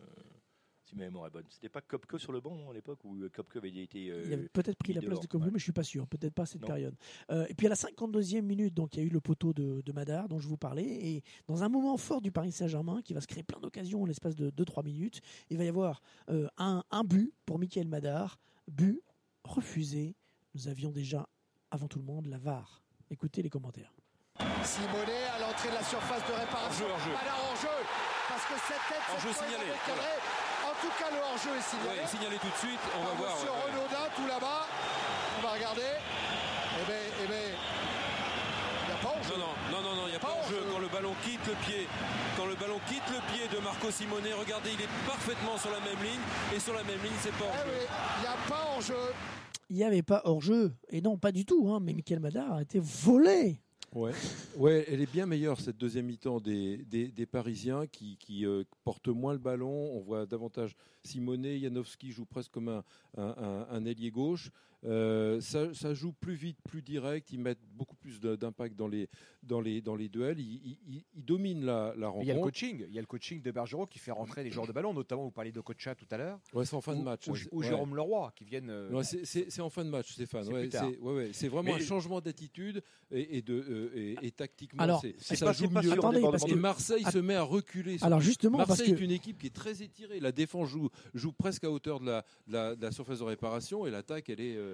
Si 0.82 0.94
ma 0.94 1.04
mémoire 1.04 1.26
est 1.28 1.30
bonne. 1.30 1.44
C'était 1.48 1.70
pas 1.70 1.80
Kopke 1.80 2.18
sur 2.20 2.32
le 2.32 2.40
banc 2.42 2.68
à 2.70 2.74
l'époque 2.74 2.98
où 3.04 3.16
euh, 3.16 3.30
Kopke 3.30 3.56
avait 3.56 3.74
été. 3.74 4.10
euh, 4.10 4.22
Il 4.26 4.32
avait 4.34 4.48
peut-être 4.50 4.76
pris 4.76 4.92
la 4.92 5.00
place 5.00 5.20
de 5.20 5.26
Kopke, 5.26 5.42
ouais. 5.44 5.50
mais 5.50 5.58
je 5.58 5.64
suis 5.64 5.72
pas 5.72 5.82
sûr. 5.82 6.06
Peut-être 6.06 6.34
pas 6.34 6.42
à 6.42 6.46
cette 6.46 6.60
Non. 6.60 6.66
période. 6.68 6.94
Euh, 7.30 7.46
et 7.48 7.54
puis 7.54 7.66
à 7.66 7.70
la 7.70 7.76
52e 7.76 8.42
minute, 8.42 8.74
donc 8.74 8.94
il 8.94 9.00
y 9.00 9.02
a 9.02 9.06
eu 9.06 9.10
le 9.10 9.20
poteau 9.22 9.54
de, 9.54 9.80
de 9.80 9.92
Madar 9.92 10.28
dont 10.28 10.38
je 10.38 10.46
vous 10.46 10.58
parlais. 10.58 10.84
Et 10.84 11.22
dans 11.46 11.62
un 11.62 11.70
moment 11.70 11.96
fort 11.96 12.20
du 12.20 12.30
Paris 12.30 12.52
Saint-Germain, 12.52 13.00
qui 13.02 13.14
va 13.14 13.22
se 13.22 13.26
créer 13.26 13.42
plein 13.42 13.58
d'occasions 13.60 14.02
en 14.02 14.06
l'espace 14.06 14.36
de 14.36 14.50
2-3 14.50 14.84
minutes, 14.84 15.22
il 15.48 15.56
va 15.56 15.64
y 15.64 15.68
avoir 15.68 16.02
euh, 16.28 16.46
un, 16.58 16.84
un 16.90 17.04
but 17.04 17.32
pour 17.46 17.58
Michael 17.58 17.88
Madar. 17.88 18.38
But 18.70 19.00
refusé. 19.44 20.14
Nous 20.54 20.68
avions 20.68 20.90
déjà, 20.90 21.26
avant 21.74 21.88
tout 21.88 21.98
le 21.98 22.04
monde, 22.04 22.26
la 22.26 22.38
VAR. 22.38 22.82
Écoutez 23.10 23.42
les 23.42 23.50
commentaires. 23.50 23.90
Simonet 24.62 25.26
à 25.34 25.38
l'entrée 25.42 25.70
de 25.70 25.74
la 25.74 25.82
surface 25.82 26.22
de 26.22 26.32
réparation. 26.38 26.86
Hors-jeu, 26.86 26.86
hors-jeu. 26.94 27.12
Pas 27.18 27.26
là, 27.26 27.34
hors-jeu. 27.50 27.78
Parce 28.30 28.44
que 28.46 28.54
cette 28.70 28.84
tête, 28.86 29.02
fois, 29.02 29.18
il 29.18 29.34
signalé. 29.34 29.70
En 29.74 30.74
tout 30.80 30.92
cas, 30.98 31.10
le 31.10 31.18
hors-jeu 31.18 31.50
est 31.58 31.66
signalé. 31.66 31.98
Ouais, 32.00 32.06
signalé 32.06 32.36
tout 32.38 32.46
de 32.54 32.60
suite, 32.62 32.80
on 32.94 33.02
va 33.04 33.12
voir. 33.18 33.34
Monsieur 33.34 33.50
Renaudin, 33.50 34.06
tout 34.14 34.26
là-bas. 34.26 34.62
On 35.38 35.42
va 35.42 35.50
regarder. 35.54 35.90
Eh 35.98 36.84
ben, 36.86 37.02
eh 37.22 37.26
ben, 37.26 37.46
il 37.50 38.86
n'y 38.86 38.94
a 38.94 38.98
pas 39.02 39.10
hors-jeu. 39.18 39.34
Non, 39.34 39.54
non, 39.74 39.82
non, 39.82 39.82
non, 39.82 39.94
non, 39.98 40.04
il 40.06 40.10
n'y 40.14 40.16
a 40.16 40.22
Pas 40.22 40.30
pas 40.30 40.46
jeu. 40.48 40.54
jeu. 40.62 40.66
Quand 40.70 40.78
le 40.78 40.88
ballon 40.94 41.14
quitte 41.26 41.46
le 41.46 41.54
pied, 41.66 41.88
quand 42.38 42.46
le 42.46 42.54
ballon 42.54 42.78
quitte 42.86 43.08
le 43.10 43.20
pied 43.34 43.46
de 43.50 43.58
Marco 43.58 43.90
Simone, 43.90 44.30
regardez, 44.38 44.70
il 44.78 44.80
est 44.80 44.92
parfaitement 45.10 45.58
sur 45.58 45.70
la 45.74 45.80
même 45.82 45.98
ligne. 46.02 46.22
Et 46.54 46.58
sur 46.62 46.74
la 46.74 46.82
même 46.86 47.02
ligne, 47.02 47.18
c'est 47.18 47.34
pas 47.34 47.50
en 47.50 47.54
Eh 47.54 47.66
jeu. 47.66 47.74
oui, 47.74 47.86
il 48.18 48.20
n'y 48.22 48.30
a 48.30 48.38
pas 48.46 48.62
hors-jeu. 48.70 49.10
Il 49.70 49.76
n'y 49.76 49.84
avait 49.84 50.02
pas 50.02 50.22
hors-jeu. 50.24 50.72
Et 50.90 51.00
non, 51.00 51.16
pas 51.18 51.32
du 51.32 51.44
tout. 51.44 51.68
hein, 51.70 51.80
mais 51.80 51.92
Michael 51.94 52.20
Madar 52.20 52.52
a 52.54 52.62
été 52.62 52.78
volé. 52.80 53.58
Ouais. 53.94 54.10
ouais, 54.56 54.84
elle 54.88 55.00
est 55.00 55.10
bien 55.12 55.24
meilleure 55.24 55.60
cette 55.60 55.76
deuxième 55.76 56.06
mi-temps 56.06 56.40
des, 56.40 56.78
des, 56.78 57.26
Parisiens 57.26 57.86
qui, 57.86 58.16
qui 58.18 58.44
euh, 58.44 58.64
portent 58.82 59.06
moins 59.08 59.32
le 59.32 59.38
ballon. 59.38 59.70
On 59.94 60.00
voit 60.00 60.26
davantage 60.26 60.74
Simonet, 61.04 61.60
Janowski 61.60 62.10
joue 62.10 62.24
presque 62.24 62.50
comme 62.50 62.68
un- 62.68 62.84
un 63.70 63.84
ailier 63.84 64.10
gauche. 64.10 64.50
Euh, 64.86 65.40
ça, 65.40 65.72
ça 65.72 65.94
joue 65.94 66.12
plus 66.12 66.34
vite, 66.34 66.58
plus 66.68 66.82
direct. 66.82 67.32
Ils 67.32 67.40
mettent 67.40 67.64
beaucoup 67.74 67.96
plus 67.96 68.20
d'impact 68.20 68.76
dans 68.76 68.86
les, 68.88 69.08
dans, 69.42 69.60
les, 69.60 69.80
dans 69.80 69.96
les 69.96 70.08
duels. 70.08 70.38
Ils, 70.38 70.60
ils- 70.64 70.78
ils- 70.86 71.04
ils 71.14 71.24
dominent 71.24 71.64
la, 71.64 71.94
la 71.96 72.12
Il 72.20 72.26
y 72.26 72.30
a 72.30 72.34
le 72.34 72.40
rencontre. 72.40 72.42
coaching, 72.44 72.84
il 72.88 72.94
y 72.94 72.98
a 72.98 73.00
le 73.00 73.06
coaching 73.06 73.40
de 73.40 73.50
Bergerot 73.50 73.86
qui 73.86 73.98
fait 73.98 74.10
rentrer 74.10 74.44
les 74.44 74.50
joueurs 74.50 74.66
de 74.66 74.72
ballon, 74.72 74.92
notamment 74.92 75.24
vous 75.24 75.30
parliez 75.30 75.52
de 75.52 75.60
Kocha 75.60 75.94
tout 75.94 76.06
à 76.10 76.16
l'heure, 76.18 76.38
Ouais, 76.52 76.64
c'est 76.66 76.76
en 76.76 76.80
fin 76.80 76.94
de 76.94 77.00
ou- 77.00 77.02
match. 77.04 77.26
ou, 77.28 77.34
ou 77.52 77.60
Ouais. 77.60 77.66
Jérôme 77.66 77.94
Leroy 77.96 78.30
qui 78.36 78.44
viennent. 78.44 78.68
euh, 78.70 78.90
Ouais, 78.90 79.04
c'est- 79.04 79.60
en 79.60 79.70
fin 79.70 79.84
de 79.84 79.90
match, 79.90 80.12
Stéphane. 80.12 80.44
C'est 80.44 80.98
Ouais, 81.00 81.48
vraiment 81.48 81.74
Mais- 81.74 81.82
un 81.82 81.86
changement 81.86 82.20
d'attitude 82.20 82.82
et, 83.10 83.38
et 83.38 83.42
de, 83.42 83.54
euh, 83.54 83.90
et, 83.94 84.16
et 84.26 84.30
tactiquement, 84.32 84.82
Alors, 84.82 85.00
c'est- 85.00 85.14
ça 85.34 85.46
pas, 85.46 85.52
joue 85.52 85.70
pas 85.70 85.82
mieux. 85.82 85.92
Attendez, 85.92 86.20
parce 86.20 86.44
Et 86.44 86.50
que- 86.50 86.54
Marseille 86.54 87.04
se 87.04 87.18
met 87.18 87.34
à 87.36 87.42
reculer. 87.42 87.96
Alors 88.02 88.20
justement, 88.20 88.58
parce 88.58 88.68
Marseille 88.70 88.94
que 88.94 89.00
est 89.00 89.04
une 89.04 89.10
équipe 89.10 89.38
qui 89.38 89.46
est 89.46 89.54
très 89.54 89.82
étirée. 89.82 90.20
La 90.20 90.32
défense 90.32 90.68
joue, 90.68 90.90
joue 91.14 91.32
presque 91.32 91.64
à 91.64 91.70
hauteur 91.70 92.00
de 92.00 92.06
la, 92.06 92.24
de 92.48 92.52
la, 92.52 92.76
de 92.76 92.82
la 92.82 92.92
surface 92.92 93.20
de 93.20 93.24
réparation 93.24 93.86
et 93.86 93.90
l'attaque, 93.90 94.28
elle 94.28 94.40
est 94.40 94.56
euh, 94.56 94.73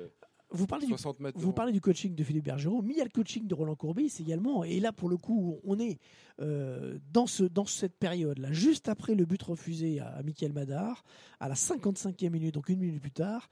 vous 0.52 0.66
parlez 0.66 0.86
du 0.86 0.90
60 0.90 1.20
mètres. 1.20 1.38
Vous 1.38 1.52
parlez 1.52 1.70
du 1.72 1.80
coaching 1.80 2.14
de 2.16 2.24
Philippe 2.24 2.44
Bergerot, 2.46 2.82
mais 2.82 2.94
il 2.94 2.98
y 2.98 3.00
a 3.00 3.04
le 3.04 3.10
coaching 3.10 3.46
de 3.46 3.54
Roland 3.54 3.76
Courbis 3.76 4.12
également. 4.20 4.64
Et 4.64 4.80
là, 4.80 4.90
pour 4.92 5.08
le 5.08 5.16
coup, 5.16 5.60
on 5.62 5.78
est 5.78 5.98
euh, 6.40 6.98
dans, 7.12 7.28
ce, 7.28 7.44
dans 7.44 7.66
cette 7.66 7.96
période-là, 7.96 8.50
juste 8.52 8.88
après 8.88 9.14
le 9.14 9.24
but 9.26 9.40
refusé 9.42 10.00
à, 10.00 10.08
à 10.08 10.22
Michael 10.24 10.52
Madar, 10.52 11.04
à 11.38 11.48
la 11.48 11.54
55e 11.54 12.30
minute, 12.30 12.54
donc 12.54 12.68
une 12.68 12.80
minute 12.80 13.00
plus 13.00 13.12
tard, 13.12 13.48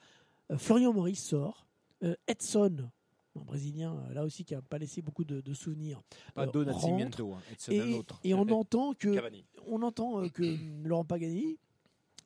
euh, 0.51 0.59
Florian 0.59 0.93
Maurice 0.93 1.23
sort. 1.25 1.67
Euh, 2.03 2.17
Edson, 2.27 2.91
un 3.37 3.45
Brésilien, 3.45 3.95
euh, 4.11 4.15
là 4.15 4.25
aussi, 4.25 4.45
qui 4.45 4.55
n'a 4.55 4.63
pas 4.63 4.79
laissé 4.79 5.01
beaucoup 5.01 5.25
de, 5.25 5.41
de 5.41 5.55
souvenirs. 5.55 6.01
pas 6.35 6.47
euh, 6.49 6.51
de 6.51 6.71
rentre. 6.71 7.21
Hein, 7.23 7.39
Edson, 7.53 7.71
un 7.71 7.75
Et, 7.75 7.95
autre. 7.95 8.19
et 8.25 8.35
on 8.35 8.43
entend 8.49 8.95
que 8.95 9.15
Cavani. 9.15 9.45
on 9.69 9.83
entend 9.83 10.21
euh, 10.25 10.29
que 10.29 10.43
Laurent 10.85 11.05
Pagani 11.05 11.59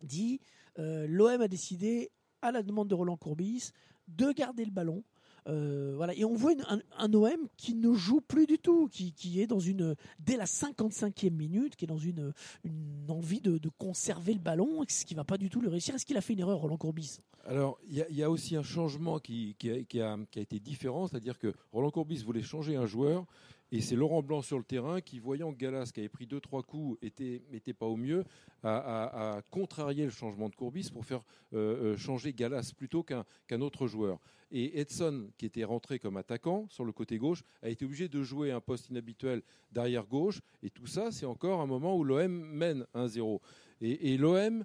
dit 0.02 0.40
euh, 0.78 1.06
l'OM 1.08 1.42
a 1.42 1.48
décidé, 1.48 2.10
à 2.40 2.50
la 2.52 2.62
demande 2.62 2.88
de 2.88 2.94
Roland 2.94 3.16
Courbis, 3.16 3.70
de 4.08 4.32
garder 4.32 4.64
le 4.64 4.70
ballon. 4.70 5.02
Euh, 5.48 5.94
voilà. 5.96 6.14
Et 6.14 6.24
on 6.24 6.34
voit 6.34 6.52
un, 6.98 7.12
OM 7.14 7.48
qui 7.56 7.74
ne 7.74 7.92
joue 7.94 8.20
plus 8.20 8.46
du 8.46 8.58
tout, 8.58 8.86
qui, 8.88 9.12
qui 9.12 9.40
est 9.40 9.48
dans 9.48 9.58
une, 9.58 9.96
dès 10.20 10.36
la 10.36 10.44
55e 10.44 11.30
minute, 11.30 11.74
qui 11.74 11.84
est 11.84 11.88
dans 11.88 11.98
une, 11.98 12.32
une 12.62 13.06
envie 13.08 13.40
de, 13.40 13.58
de 13.58 13.68
conserver 13.68 14.34
le 14.34 14.38
ballon, 14.38 14.84
ce 14.88 15.04
qui 15.04 15.14
ne 15.14 15.18
va 15.18 15.24
pas 15.24 15.38
du 15.38 15.50
tout 15.50 15.60
le 15.60 15.68
réussir. 15.68 15.94
Est-ce 15.96 16.06
qu'il 16.06 16.16
a 16.16 16.20
fait 16.20 16.34
une 16.34 16.38
erreur, 16.40 16.58
Roland 16.58 16.76
Courbis? 16.76 17.18
Alors, 17.44 17.76
il 17.88 17.96
y, 18.08 18.22
a- 18.22 18.30
aussi 18.30 18.54
un 18.54 18.62
changement 18.62 19.18
qui, 19.18 19.56
qui 19.58 19.68
a- 19.70 19.82
qui 19.82 20.00
a 20.00 20.42
été 20.42 20.60
différent, 20.60 21.08
c'est-à-dire 21.08 21.40
que 21.40 21.52
Roland 21.72 21.90
Courbis 21.90 22.22
voulait 22.22 22.42
changer 22.42 22.76
un 22.76 22.86
joueur. 22.86 23.26
Et 23.74 23.80
c'est 23.80 23.96
Laurent 23.96 24.22
Blanc 24.22 24.42
sur 24.42 24.58
le 24.58 24.64
terrain 24.64 25.00
qui, 25.00 25.18
voyant 25.18 25.50
que 25.50 25.56
Galas, 25.56 25.92
qui 25.94 26.00
avait 26.00 26.10
pris 26.10 26.26
deux 26.26 26.40
trois 26.40 26.62
coups, 26.62 26.98
était, 27.00 27.40
était 27.54 27.72
pas 27.72 27.86
au 27.86 27.96
mieux, 27.96 28.22
a, 28.62 29.40
contrarié 29.50 30.04
le 30.04 30.10
changement 30.10 30.50
de 30.50 30.54
Courbis 30.54 30.90
pour 30.92 31.06
faire 31.06 31.22
euh, 31.54 31.94
euh, 31.94 31.96
changer 31.96 32.34
Galas 32.34 32.72
plutôt 32.76 33.02
qu'un 33.02 33.60
autre 33.62 33.86
joueur. 33.86 34.18
Et 34.50 34.78
Edson, 34.78 35.30
qui 35.38 35.46
était 35.46 35.64
rentré 35.64 35.98
comme 35.98 36.18
attaquant 36.18 36.66
sur 36.68 36.84
le 36.84 36.92
côté 36.92 37.16
gauche, 37.16 37.42
a 37.62 37.70
été 37.70 37.86
obligé 37.86 38.10
de 38.10 38.22
jouer 38.22 38.52
un 38.52 38.60
poste 38.60 38.90
inhabituel 38.90 39.40
d'arrière 39.72 40.06
gauche. 40.06 40.42
Et 40.62 40.68
tout 40.68 40.86
ça, 40.86 41.10
c'est 41.10 41.24
encore 41.24 41.62
un 41.62 41.66
moment 41.66 41.96
où 41.96 42.04
l'OM 42.04 42.30
mène 42.30 42.84
1-0. 42.94 43.40
Et, 43.80 44.12
et 44.12 44.18
l'OM 44.18 44.64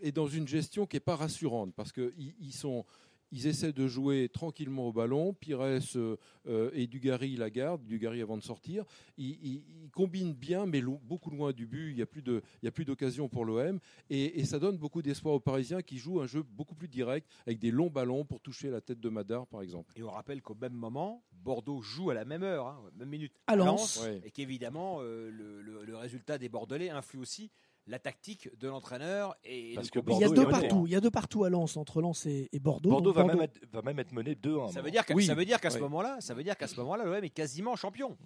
est 0.00 0.12
dans 0.12 0.26
une 0.26 0.48
gestion 0.48 0.86
qui 0.86 0.96
n'est 0.96 1.00
pas 1.00 1.16
rassurante 1.16 1.74
parce 1.74 1.92
qu'ils 1.92 2.34
ils 2.40 2.54
sont. 2.54 2.86
Ils 3.32 3.46
essaient 3.46 3.72
de 3.72 3.86
jouer 3.88 4.28
tranquillement 4.28 4.86
au 4.88 4.92
ballon. 4.92 5.32
Pires 5.32 5.62
euh, 5.62 6.70
et 6.74 6.86
Dugarry 6.86 7.36
la 7.36 7.50
garde, 7.50 7.84
Dugarry 7.86 8.20
avant 8.20 8.36
de 8.36 8.42
sortir. 8.42 8.84
Ils, 9.16 9.38
ils- 9.42 9.64
ils 9.84 9.90
combinent 9.90 10.34
bien, 10.34 10.66
mais 10.66 10.80
lo- 10.80 11.00
beaucoup 11.02 11.30
loin 11.30 11.52
du 11.52 11.66
but. 11.66 11.90
Il 11.90 11.96
n'y 11.96 12.02
a 12.02 12.06
plus 12.06 12.22
de- 12.22 12.42
il 12.62 12.66
y 12.66 12.68
a 12.68 12.70
plus 12.70 12.84
d'occasion 12.84 13.28
pour 13.28 13.44
l'OM. 13.44 13.78
Et, 14.10 14.38
et 14.40 14.44
ça 14.44 14.58
donne 14.58 14.76
beaucoup 14.76 15.02
d'espoir 15.02 15.34
aux 15.34 15.40
Parisiens 15.40 15.82
qui 15.82 15.98
jouent 15.98 16.20
un 16.20 16.26
jeu 16.26 16.42
beaucoup 16.42 16.74
plus 16.74 16.88
direct, 16.88 17.26
avec 17.46 17.58
des 17.58 17.70
longs 17.70 17.90
ballons 17.90 18.24
pour 18.24 18.40
toucher 18.40 18.70
la 18.70 18.80
tête 18.80 19.00
de 19.00 19.08
Madar, 19.08 19.46
par 19.46 19.62
exemple. 19.62 19.92
Et 19.96 20.02
on 20.02 20.10
rappelle 20.10 20.42
qu'au 20.42 20.54
même 20.54 20.74
moment, 20.74 21.24
Bordeaux 21.32 21.80
joue 21.80 22.10
à 22.10 22.14
la 22.14 22.24
même 22.24 22.42
heure, 22.42 22.66
hein, 22.66 22.82
même 22.96 23.08
minute, 23.08 23.32
À 23.46 23.56
Lens. 23.56 24.00
Ouais. 24.04 24.20
et 24.24 24.30
qu'évidemment, 24.30 24.98
euh, 25.00 25.30
le, 25.30 25.60
le- 25.62 25.84
le 25.84 25.96
résultat 25.96 26.38
des 26.38 26.48
Bordelais 26.48 26.90
influe 26.90 27.18
aussi 27.18 27.50
la 27.86 27.98
tactique 27.98 28.48
de 28.58 28.68
l'entraîneur. 28.68 29.36
Et 29.44 29.74
Parce 29.74 29.90
que. 29.90 29.98
Il 29.98 30.18
y 30.18 30.24
a 30.24 30.28
Bordeaux 30.28 30.42
deux 30.42 30.48
partout. 30.48 30.86
Il 30.86 30.92
y 30.92 30.96
a 30.96 31.00
deux 31.00 31.10
partout 31.10 31.44
à 31.44 31.50
Lens, 31.50 31.76
entre 31.76 32.00
Lens 32.00 32.26
et, 32.26 32.48
et 32.52 32.58
Bordeaux. 32.58 32.90
Bordeaux 32.90 33.12
va, 33.12 33.24
Même 33.24 33.40
être, 33.40 33.60
va 33.72 33.82
même 33.82 33.98
être 33.98 34.12
mené 34.12 34.34
2 34.34 34.58
1 34.60 34.68
Ça 34.68 34.82
veut 34.82 34.90
dire 34.90 35.04
qu'à 35.04 35.14
Oui. 35.14 35.24
ça 35.24 35.34
veut 35.34 35.44
dire 35.44 35.60
qu'à 35.60 35.70
ce 35.70 35.78
moment-là, 35.78 36.16
ça 36.20 36.34
veut 36.34 36.42
dire 36.44 36.56
qu'à 36.56 36.68
ce 36.68 36.76
moment-là, 36.76 37.04
l'OM 37.04 37.24
est 37.24 37.30
quasiment 37.30 37.76
champion. 37.76 38.16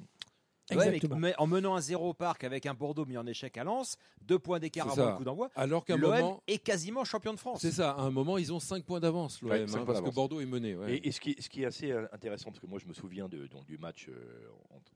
Exactement. 0.71 1.17
mais 1.17 1.35
en 1.39 1.47
menant 1.47 1.75
un 1.77 1.81
0 1.81 2.09
au 2.11 2.15
parc 2.15 2.45
avec 2.45 2.67
un 2.67 2.75
Bordeaux 2.75 3.05
mis 3.07 3.17
en 3.17 3.27
échec 3.27 3.57
à 3.57 3.65
Lens, 3.65 3.97
deux 4.23 4.39
points 4.39 4.59
d'écart 4.59 4.91
avant 4.91 5.11
le 5.13 5.17
coup 5.17 5.25
d'envoi. 5.25 5.51
Alors 5.55 5.85
qu'à 5.85 5.95
un 5.95 5.99
L'OM 5.99 6.11
moment. 6.11 6.43
est 6.47 6.59
quasiment 6.59 7.05
champion 7.05 7.33
de 7.33 7.39
France. 7.39 7.61
C'est 7.61 7.71
ça, 7.73 7.93
à 7.93 8.01
un 8.03 8.11
moment, 8.11 8.37
ils 8.39 8.53
ont 8.53 8.59
5 8.61 8.85
points 8.85 9.01
d'avance, 9.01 9.41
l'OM, 9.43 9.51
Ouais, 9.53 9.63
hein, 9.63 9.67
cinq 9.69 9.85
parce 9.85 10.01
que. 10.01 10.11
Bordeaux 10.11 10.41
est 10.41 10.47
mené. 10.47 10.75
ouais. 10.77 10.97
Et, 10.97 11.09
et 11.09 11.13
ce, 11.13 11.21
qui, 11.21 11.37
ce 11.39 11.49
qui 11.49 11.63
est 11.63 11.67
assez 11.67 11.91
euh, 11.93 12.07
intéressant, 12.13 12.47
parce 12.51 12.59
que 12.61 12.67
moi 12.67 12.79
je 12.79 12.87
me 12.87 12.93
souviens 12.95 13.29
de, 13.29 13.47
donc, 13.47 13.65
du 13.67 13.79
match 13.79 14.09
euh, 14.09 14.49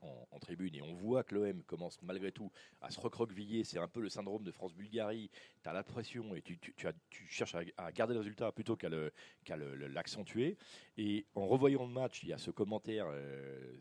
en, 0.02 0.06
en- 0.08 0.28
en 0.32 0.38
tribune 0.38 0.74
et 0.74 0.82
on 0.82 0.94
voit 0.94 1.22
que 1.22 1.34
l'OM 1.34 1.62
commence 1.64 1.98
malgré 2.02 2.32
tout 2.32 2.50
à 2.80 2.90
se 2.90 2.98
recroqueviller. 3.00 3.64
C'est 3.64 3.78
un 3.78 3.88
peu 3.88 4.00
le 4.00 4.08
syndrome 4.08 4.42
de 4.42 4.50
France-Bulgarie. 4.50 5.30
Tu 5.62 5.68
as 5.68 5.72
la 5.72 5.82
pression 5.84 6.34
et 6.34 6.42
tu, 6.42 6.58
tu- 6.58 6.74
tu 6.76 6.86
as- 6.88 6.92
tu 7.10 7.26
cherches 7.28 7.54
à, 7.54 7.60
à 7.76 7.92
garder 7.92 8.14
le 8.14 8.20
résultat 8.20 8.50
plutôt 8.52 8.76
qu'à 8.76 8.88
le- 8.88 9.12
qu'à 9.44 9.56
le- 9.56 9.76
le- 9.76 9.86
l'accentuer. 9.88 10.56
Et 10.98 11.26
en 11.34 11.46
revoyant 11.46 11.86
le 11.86 11.92
match, 11.92 12.22
il 12.22 12.28
y 12.30 12.32
a 12.32 12.38
ce 12.38 12.50
commentaire 12.50 13.06
euh, 13.08 13.12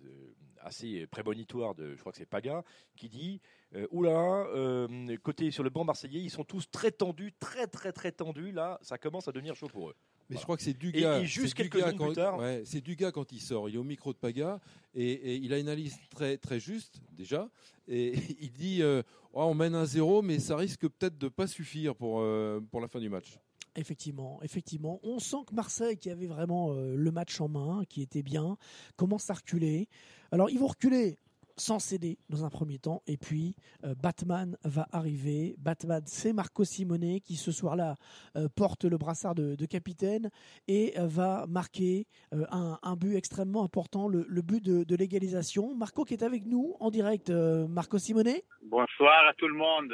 euh, 0.06 0.36
assez 0.62 1.08
prémonitoire 1.08 1.74
de, 1.80 1.96
je 1.96 2.00
crois 2.00 2.12
que 2.12 2.18
c'est 2.18 2.26
Paga, 2.26 2.64
qui 2.96 3.10
dit 3.10 3.42
euh, 3.76 3.88
Oula, 3.92 4.46
euh, 4.56 5.18
côté 5.24 5.50
sur 5.52 5.64
le 5.64 5.70
banc 5.70 5.84
marseillais, 5.84 6.22
ils 6.22 6.30
sont 6.30 6.44
tous 6.44 6.70
très 6.72 6.92
tendus, 6.92 7.34
très 7.40 7.68
très 7.68 7.92
très 7.92 8.12
tendus. 8.12 8.52
Là, 8.52 8.78
ça 8.82 8.98
commence 8.98 9.28
à 9.28 9.32
devenir 9.32 9.56
chaud 9.56 9.68
pour 9.68 9.90
eux. 9.90 9.96
Mais 10.30 10.36
Voilà. 10.36 10.40
je 10.42 10.44
crois 10.46 10.58
que 10.58 10.64
c'est 10.64 10.74
Dugas. 10.78 11.20
Et- 11.20 11.24
et 11.24 11.26
juste 11.26 11.56
quelques 11.56 11.74
Dugas 11.78 11.88
secondes 11.92 12.08
plus 12.10 12.16
quand- 12.16 12.22
tard- 12.22 12.38
ouais, 12.40 12.62
c'est 12.66 12.82
Dugas 12.82 13.12
quand 13.12 13.32
il 13.32 13.40
sort. 13.42 13.68
Il 13.70 13.76
est 13.76 13.80
au 13.80 13.84
micro 13.84 14.14
de 14.14 14.18
Paga 14.20 14.60
et, 14.94 15.04
et 15.12 15.36
il 15.38 15.52
a 15.54 15.58
une 15.58 15.68
analyse 15.68 15.96
très, 16.12 16.38
très 16.38 16.60
juste 16.60 17.02
déjà. 17.12 17.50
Et 17.88 18.14
il 18.40 18.52
dit 18.52 18.84
euh, 18.84 19.02
Oh, 19.34 19.44
on 19.44 19.54
mène 19.56 19.74
un 19.76 19.86
0 19.86 20.22
mais 20.22 20.40
ça 20.40 20.56
risque 20.56 20.88
peut-être 20.88 21.18
de 21.18 21.30
pas 21.30 21.48
suffire 21.48 21.96
pour, 21.96 22.20
euh, 22.22 22.60
pour 22.72 22.80
la 22.82 22.88
fin 22.88 23.00
du 23.00 23.10
match. 23.10 23.40
Effectivement, 23.76 24.40
effectivement. 24.42 25.00
On 25.04 25.20
sent 25.20 25.38
que 25.48 25.54
Marseille, 25.54 25.96
qui 25.98 26.10
avait 26.10 26.26
vraiment 26.28 26.74
euh, 26.74 26.96
le 26.96 27.12
match 27.12 27.40
en 27.40 27.48
main, 27.48 27.84
qui 27.88 28.02
était 28.02 28.24
bien, 28.24 28.58
commence 28.98 29.30
à 29.30 29.36
reculer. 29.36 29.88
Alors, 30.32 30.50
ils 30.50 30.58
vont 30.60 30.68
reculer 30.68 31.18
sans 31.60 31.80
céder 31.80 32.18
dans 32.30 32.46
un 32.46 32.50
premier 32.50 32.80
temps. 32.80 33.02
Et 33.08 33.18
puis, 33.18 33.56
euh, 33.84 33.94
Batman 34.02 34.58
va 34.64 34.88
arriver. 34.92 35.56
Batman, 35.60 36.02
c'est 36.06 36.34
Marco 36.34 36.64
Simone 36.64 37.20
qui, 37.22 37.36
ce 37.36 37.52
soir-là, 37.52 37.96
euh, 38.36 38.48
porte 38.56 38.86
le 38.86 38.98
brassard 38.98 39.36
de, 39.36 39.56
de 39.56 39.66
capitaine 39.66 40.30
et 40.68 40.94
euh, 40.98 41.08
va 41.08 41.46
marquer 41.48 42.08
un, 42.32 42.78
un 42.82 42.96
but 42.96 43.16
extrêmement 43.16 43.64
important, 43.64 44.08
le, 44.08 44.26
le 44.28 44.42
but 44.42 44.64
de, 44.64 44.84
de 44.84 44.96
l'égalisation. 44.96 45.76
Marco 45.76 46.04
qui 46.06 46.14
est 46.14 46.24
avec 46.24 46.46
nous 46.46 46.76
en 46.80 46.90
direct. 46.90 47.30
Marco 47.30 47.98
Simone 47.98 48.30
Bonsoir 48.64 49.28
à 49.30 49.34
tout 49.34 49.48
le 49.48 49.56
monde. 49.56 49.94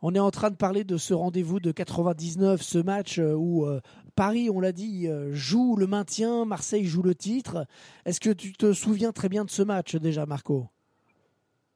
on 0.00 0.14
est 0.14 0.18
en 0.20 0.30
train 0.30 0.50
de 0.50 0.56
parler 0.56 0.84
de 0.84 0.96
ce 0.96 1.14
rendez-vous 1.14 1.60
de 1.60 1.72
99, 1.72 2.60
ce 2.62 2.78
match 2.78 3.18
où 3.18 3.66
Paris, 4.14 4.50
on 4.50 4.60
l'a 4.60 4.72
dit, 4.72 5.08
joue 5.30 5.76
le 5.76 5.86
maintien, 5.86 6.44
Marseille 6.44 6.84
joue 6.84 7.02
le 7.02 7.14
titre. 7.14 7.66
Est-ce 8.04 8.20
que 8.20 8.30
tu 8.30 8.52
te 8.52 8.72
souviens 8.72 9.12
très 9.12 9.28
bien 9.28 9.44
de 9.44 9.50
ce 9.50 9.62
match 9.62 9.96
déjà, 9.96 10.26
Marco? 10.26 10.68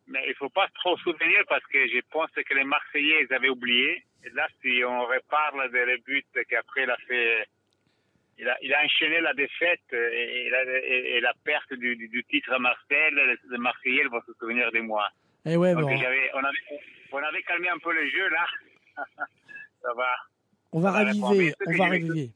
Mais 0.08 0.24
il 0.24 0.30
ne 0.30 0.34
faut 0.34 0.48
pas 0.48 0.68
trop 0.74 0.96
souvenir 0.98 1.42
parce 1.48 1.64
que 1.66 1.86
je 1.86 2.00
pense 2.10 2.30
que 2.30 2.54
les 2.54 2.64
Marseillais 2.64 3.26
ils 3.28 3.34
avaient 3.34 3.50
oublié. 3.50 4.02
Et 4.24 4.30
là, 4.30 4.48
si 4.62 4.82
on 4.84 5.04
reparle 5.04 5.70
des 5.70 5.98
buts 5.98 6.24
qu'après 6.48 6.84
il 6.84 6.90
a 6.90 6.96
fait, 7.06 7.46
il 8.38 8.48
a, 8.48 8.56
il 8.62 8.72
a 8.72 8.82
enchaîné 8.82 9.20
la 9.20 9.34
défaite 9.34 9.92
et, 9.92 10.48
la, 10.50 10.62
et, 10.64 11.20
la 11.20 11.32
perte 11.44 11.74
du, 11.74 11.96
du, 11.96 12.24
titre 12.24 12.52
à 12.52 12.58
Marseille, 12.58 13.12
les 13.50 13.58
Marseillais 13.58 14.04
vont 14.04 14.22
se 14.26 14.32
souvenir 14.34 14.72
de 14.72 14.80
moi. 14.80 15.08
Et 15.44 15.52
eh 15.52 15.56
ouais, 15.56 15.74
Donc, 15.74 15.84
on, 15.84 15.88
avait, 15.88 16.30
on 17.12 17.18
avait 17.18 17.42
calmé 17.42 17.68
un 17.68 17.78
peu 17.78 17.92
le 17.92 18.08
jeu 18.08 18.28
là. 18.28 18.46
Ça 19.82 19.92
va. 19.94 20.14
On 20.72 20.80
va 20.80 20.90
raviver, 20.90 21.54
on 21.66 21.76
va 21.76 21.84
raviver. 21.84 22.30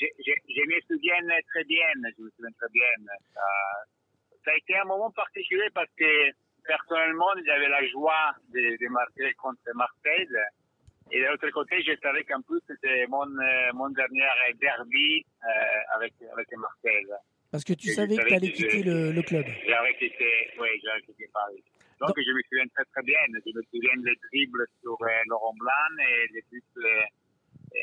Je, 0.00 0.06
je, 0.18 0.32
je, 0.48 0.62
me 0.68 0.80
souviens 0.88 1.16
très 1.48 1.64
bien, 1.64 1.86
je 1.94 2.22
me 2.22 2.30
souviens 2.30 2.50
très 2.58 2.68
bien. 2.72 2.86
Ça, 3.34 3.40
ça, 4.44 4.50
a 4.50 4.56
été 4.56 4.76
un 4.76 4.84
moment 4.84 5.10
particulier 5.10 5.68
parce 5.74 5.90
que 5.96 6.32
personnellement, 6.66 7.30
j'avais 7.46 7.68
la 7.68 7.86
joie 7.88 8.34
de, 8.52 8.76
de 8.76 8.88
marquer 8.90 9.32
contre 9.34 9.60
Marseille. 9.74 10.28
Et 11.12 11.20
de 11.20 11.26
l'autre 11.26 11.48
côté, 11.50 11.82
je 11.82 11.92
savais 12.02 12.24
qu'en 12.24 12.42
plus, 12.42 12.60
c'était 12.66 13.06
mon, 13.08 13.26
euh, 13.26 13.72
mon 13.74 13.88
dernier 13.90 14.26
derby 14.60 15.24
euh, 15.44 15.96
avec, 15.96 16.14
avec 16.32 16.48
Marseille. 16.56 17.06
Parce 17.50 17.62
que 17.62 17.74
tu 17.74 17.88
savais 17.92 18.16
que 18.16 18.26
tu 18.26 18.34
allais 18.34 18.52
quitter 18.52 18.82
le, 18.82 19.12
le, 19.12 19.22
club. 19.22 19.46
J'avais 19.66 19.94
quitté, 19.94 20.50
oui, 20.58 20.68
j'avais 20.82 21.02
quitté 21.02 21.30
Paris. 21.32 21.62
Donc, 22.00 22.08
Donc, 22.08 22.18
je 22.18 22.32
me 22.32 22.42
souviens 22.42 22.66
très 22.74 22.84
très 22.92 23.02
bien. 23.02 23.18
Je 23.32 23.56
me 23.56 23.62
souviens 23.70 23.96
des 24.02 24.16
dribbles 24.28 24.66
sur 24.82 24.98
euh, 25.00 25.08
Laurent 25.28 25.54
Blanc 25.54 26.02
et 26.10 26.26
les 26.34 26.42
buts 26.50 26.62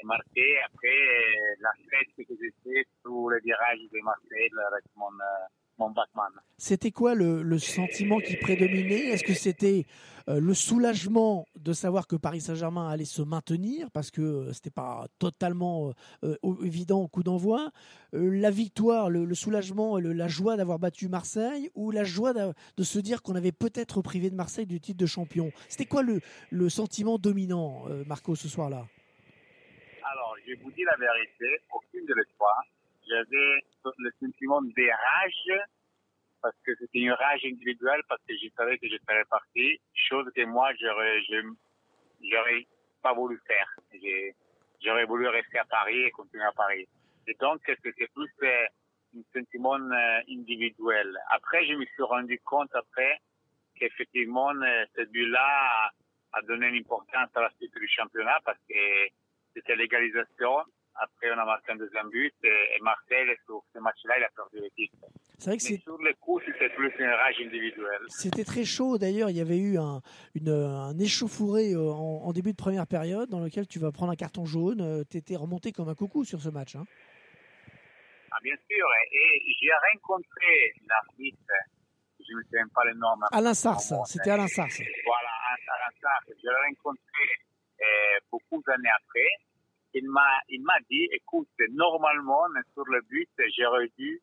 marqué 0.03 0.57
après 0.65 0.87
euh, 0.87 1.55
la 1.59 1.71
fête 1.89 2.09
que 2.17 2.33
j'ai 2.39 2.53
fait 2.63 2.87
sous 3.03 3.29
le 3.29 3.39
virage 3.43 3.79
de 3.91 3.99
Marseille 4.03 4.49
avec 4.67 4.85
mon, 4.95 5.11
euh, 5.11 5.45
mon 5.83 5.91
Batman. 5.91 6.31
C'était 6.57 6.91
quoi 6.91 7.13
le, 7.13 7.43
le, 7.43 7.59
sentiment 7.59 8.19
qui 8.19 8.37
prédominait? 8.37 9.07
Est-ce 9.09 9.23
que 9.23 9.33
c'était 9.33 9.85
euh, 10.29 10.39
le 10.39 10.53
soulagement 10.53 11.45
de 11.55 11.73
savoir 11.73 12.07
que 12.07 12.15
Paris 12.15 12.41
Saint-Germain 12.41 12.87
allait 12.87 13.05
se 13.05 13.21
maintenir 13.21 13.91
parce 13.91 14.11
que 14.11 14.51
c'était 14.53 14.69
pas 14.69 15.07
totalement 15.19 15.93
évident 16.63 17.01
au 17.01 17.07
coup 17.07 17.23
d'envoi, 17.23 17.71
la 18.13 18.51
victoire, 18.51 19.09
le, 19.09 19.25
le 19.25 19.35
soulagement, 19.35 19.97
la 19.97 20.27
joie 20.27 20.55
d'avoir 20.55 20.79
battu 20.79 21.09
Marseille 21.09 21.69
ou 21.75 21.91
la 21.91 22.03
joie 22.03 22.33
de 22.33 22.83
se 22.83 22.99
dire 22.99 23.21
qu'on 23.21 23.35
avait 23.35 23.51
peut-être 23.51 24.01
privé 24.01 24.29
de 24.29 24.35
Marseille 24.35 24.65
du 24.65 24.79
titre 24.79 24.99
de 24.99 25.05
champion? 25.05 25.51
C'était 25.67 25.85
quoi 25.85 26.01
le, 26.03 26.21
le 26.51 26.69
sentiment 26.69 27.17
dominant, 27.17 27.85
Marco, 28.07 28.35
ce 28.35 28.47
soir-là? 28.47 28.85
Alors, 30.11 30.35
je 30.47 30.53
vous 30.61 30.71
dis 30.71 30.83
la 30.83 30.95
vérité, 30.97 31.61
aucune 31.73 32.05
de 32.05 32.13
les 32.13 32.25
trois, 32.35 32.55
j'avais 33.07 33.61
le 33.97 34.11
sentiment 34.19 34.61
de 34.61 34.89
rage, 34.89 35.61
parce 36.41 36.55
que 36.65 36.75
c'était 36.75 36.99
une 36.99 37.11
rage 37.11 37.45
individuelle, 37.45 38.01
parce 38.07 38.21
que 38.27 38.33
je 38.35 38.49
savais 38.55 38.77
que 38.77 38.87
je 38.87 38.97
serais 38.97 39.25
parti, 39.29 39.79
chose 39.93 40.29
que 40.35 40.45
moi, 40.45 40.71
j'aurais, 40.79 41.21
j'aurais 42.21 42.67
pas 43.01 43.13
voulu 43.13 43.39
faire. 43.47 43.69
J'aurais 44.81 45.05
voulu 45.05 45.27
rester 45.27 45.59
à 45.59 45.65
Paris 45.65 46.01
et 46.03 46.11
continuer 46.11 46.43
à 46.43 46.51
Paris. 46.51 46.87
Et 47.27 47.35
donc, 47.39 47.61
c'était 47.65 48.07
plus 48.07 48.29
euh, 48.43 48.65
un 49.15 49.21
sentiment 49.33 49.79
euh, 49.79 50.19
individuel. 50.29 51.17
Après, 51.31 51.65
je 51.65 51.73
me 51.73 51.85
suis 51.85 52.03
rendu 52.03 52.39
compte 52.43 52.73
après 52.75 53.19
qu'effectivement, 53.75 54.49
euh, 54.49 54.85
ce 54.95 55.03
but-là 55.03 55.91
a 56.33 56.41
donné 56.41 56.67
une 56.67 56.77
importance 56.77 57.29
à 57.35 57.41
la 57.41 57.49
suite 57.57 57.73
du 57.75 57.87
championnat 57.87 58.39
parce 58.43 58.59
que 58.69 58.75
c'était 59.53 59.75
l'égalisation. 59.75 60.63
Après, 60.95 61.31
on 61.31 61.39
a 61.39 61.45
marqué 61.45 61.71
un 61.71 61.75
deuxième 61.75 62.09
but 62.09 62.33
et, 62.43 62.79
Marseille, 62.81 63.27
sur 63.45 63.63
ce 63.73 63.79
match-là, 63.79 64.19
il 64.19 64.23
a 64.23 64.29
perdu 64.35 64.59
l'équipe. 64.61 64.91
C'est 65.39 65.49
vrai 65.49 65.57
que 65.57 65.63
Mais 65.71 65.77
sur 65.79 65.97
le 65.97 66.13
coup, 66.13 66.39
c'était 66.45 66.69
plus 66.69 66.91
une 66.99 67.09
rage 67.09 67.35
individuelle. 67.41 68.01
C'était 68.09 68.43
très 68.43 68.63
chaud. 68.63 68.97
D'ailleurs, 68.97 69.29
il 69.29 69.37
y 69.37 69.41
avait 69.41 69.57
eu 69.57 69.77
un, 69.77 70.01
une, 70.35 70.49
un 70.49 70.97
échauffouré 70.99 71.73
euh, 71.73 71.91
en, 71.91 72.31
début 72.31 72.51
de 72.51 72.57
première 72.57 72.85
période 72.85 73.29
dans 73.29 73.39
lequel 73.39 73.67
tu 73.67 73.79
vas 73.79 73.91
prendre 73.91 74.11
un 74.11 74.15
carton 74.15 74.45
jaune. 74.45 74.81
Euh, 74.81 75.03
tu 75.09 75.17
étais 75.17 75.35
remonté 75.35 75.71
comme 75.71 75.89
un 75.89 75.95
coucou 75.95 76.23
sur 76.23 76.39
ce 76.39 76.49
match. 76.49 76.75
Hein. 76.75 76.85
Ah, 78.31 78.37
bien 78.43 78.55
sûr. 78.69 78.87
Et 79.11 79.41
j'ai 79.61 79.69
rencontré 79.93 80.73
l'arbitre, 80.87 81.53
je 82.19 82.33
ne 82.33 82.37
me 82.37 82.43
souviens 82.43 82.67
pas 82.73 82.85
le 82.85 82.93
nom. 82.93 83.07
Alain 83.31 83.53
Sars, 83.53 83.81
c'était 84.05 84.31
Alain 84.31 84.47
Sars. 84.47 84.67
Voilà, 85.05 85.29
Alain 85.49 85.93
Sars. 85.99 86.23
Je 86.27 86.49
l'ai 86.49 86.67
rencontré 86.69 87.25
euh, 87.81 88.19
beaucoup 88.31 88.63
d'années 88.65 88.89
après, 89.03 89.29
il 89.93 90.09
m'a, 90.09 90.39
il 90.49 90.61
m'a 90.63 90.77
dit, 90.89 91.07
écoute, 91.11 91.47
normalement, 91.71 92.43
sur 92.73 92.83
le 92.85 93.01
but, 93.09 93.29
j'aurais 93.57 93.89
dû 93.97 94.21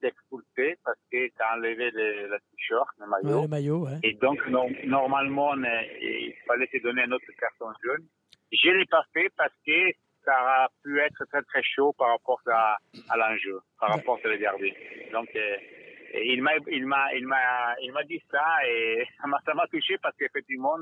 t'expulser 0.00 0.78
parce 0.84 0.98
que 1.10 1.26
tu 1.26 1.34
as 1.40 1.54
enlevé 1.54 1.90
le, 1.90 2.28
le 2.28 2.38
t-shirt, 2.38 2.88
le 2.98 3.06
maillot. 3.06 3.36
Ouais, 3.36 3.42
le 3.42 3.48
maillot 3.48 3.78
ouais. 3.84 3.98
Et 4.02 4.14
donc, 4.14 4.38
normalement, 4.48 5.54
il 5.54 6.32
fallait 6.46 6.68
te 6.68 6.82
donner 6.82 7.02
un 7.02 7.12
autre 7.12 7.26
carton 7.38 7.66
jaune. 7.82 8.06
Je 8.52 8.70
l'ai 8.70 8.86
pas 8.86 9.04
fait 9.12 9.30
parce 9.36 9.52
que 9.66 9.92
ça 10.24 10.32
a 10.32 10.68
pu 10.82 11.00
être 11.00 11.24
très 11.26 11.42
très 11.42 11.62
chaud 11.62 11.92
par 11.98 12.10
rapport 12.10 12.40
à, 12.46 12.78
à 13.10 13.16
l'enjeu, 13.16 13.60
par 13.78 13.90
rapport 13.90 14.18
à 14.24 14.28
le 14.28 14.38
derby. 14.38 14.72
Donc, 15.12 15.28
euh, 15.34 15.56
il 16.22 16.42
m'a, 16.42 16.52
il 16.70 16.86
m'a, 16.86 17.12
il 17.14 17.26
m'a, 17.26 17.74
il 17.82 17.92
m'a 17.92 18.04
dit 18.04 18.22
ça 18.30 18.44
et 18.66 19.04
ça 19.44 19.54
m'a 19.54 19.66
touché 19.66 19.96
parce 20.00 20.16
qu'effectivement, 20.16 20.76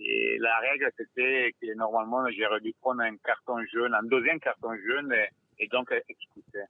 et 0.00 0.38
la 0.38 0.58
règle, 0.58 0.90
c'était 0.96 1.54
que 1.60 1.74
normalement, 1.74 2.24
j'aurais 2.30 2.60
dû 2.60 2.72
prendre 2.80 3.02
un 3.02 3.16
carton 3.18 3.58
jaune, 3.72 3.94
un 3.94 4.02
deuxième 4.04 4.40
carton 4.40 4.74
jaune, 4.86 5.14
et, 5.58 5.66
donc 5.68 5.92
expliquer. 5.92 6.64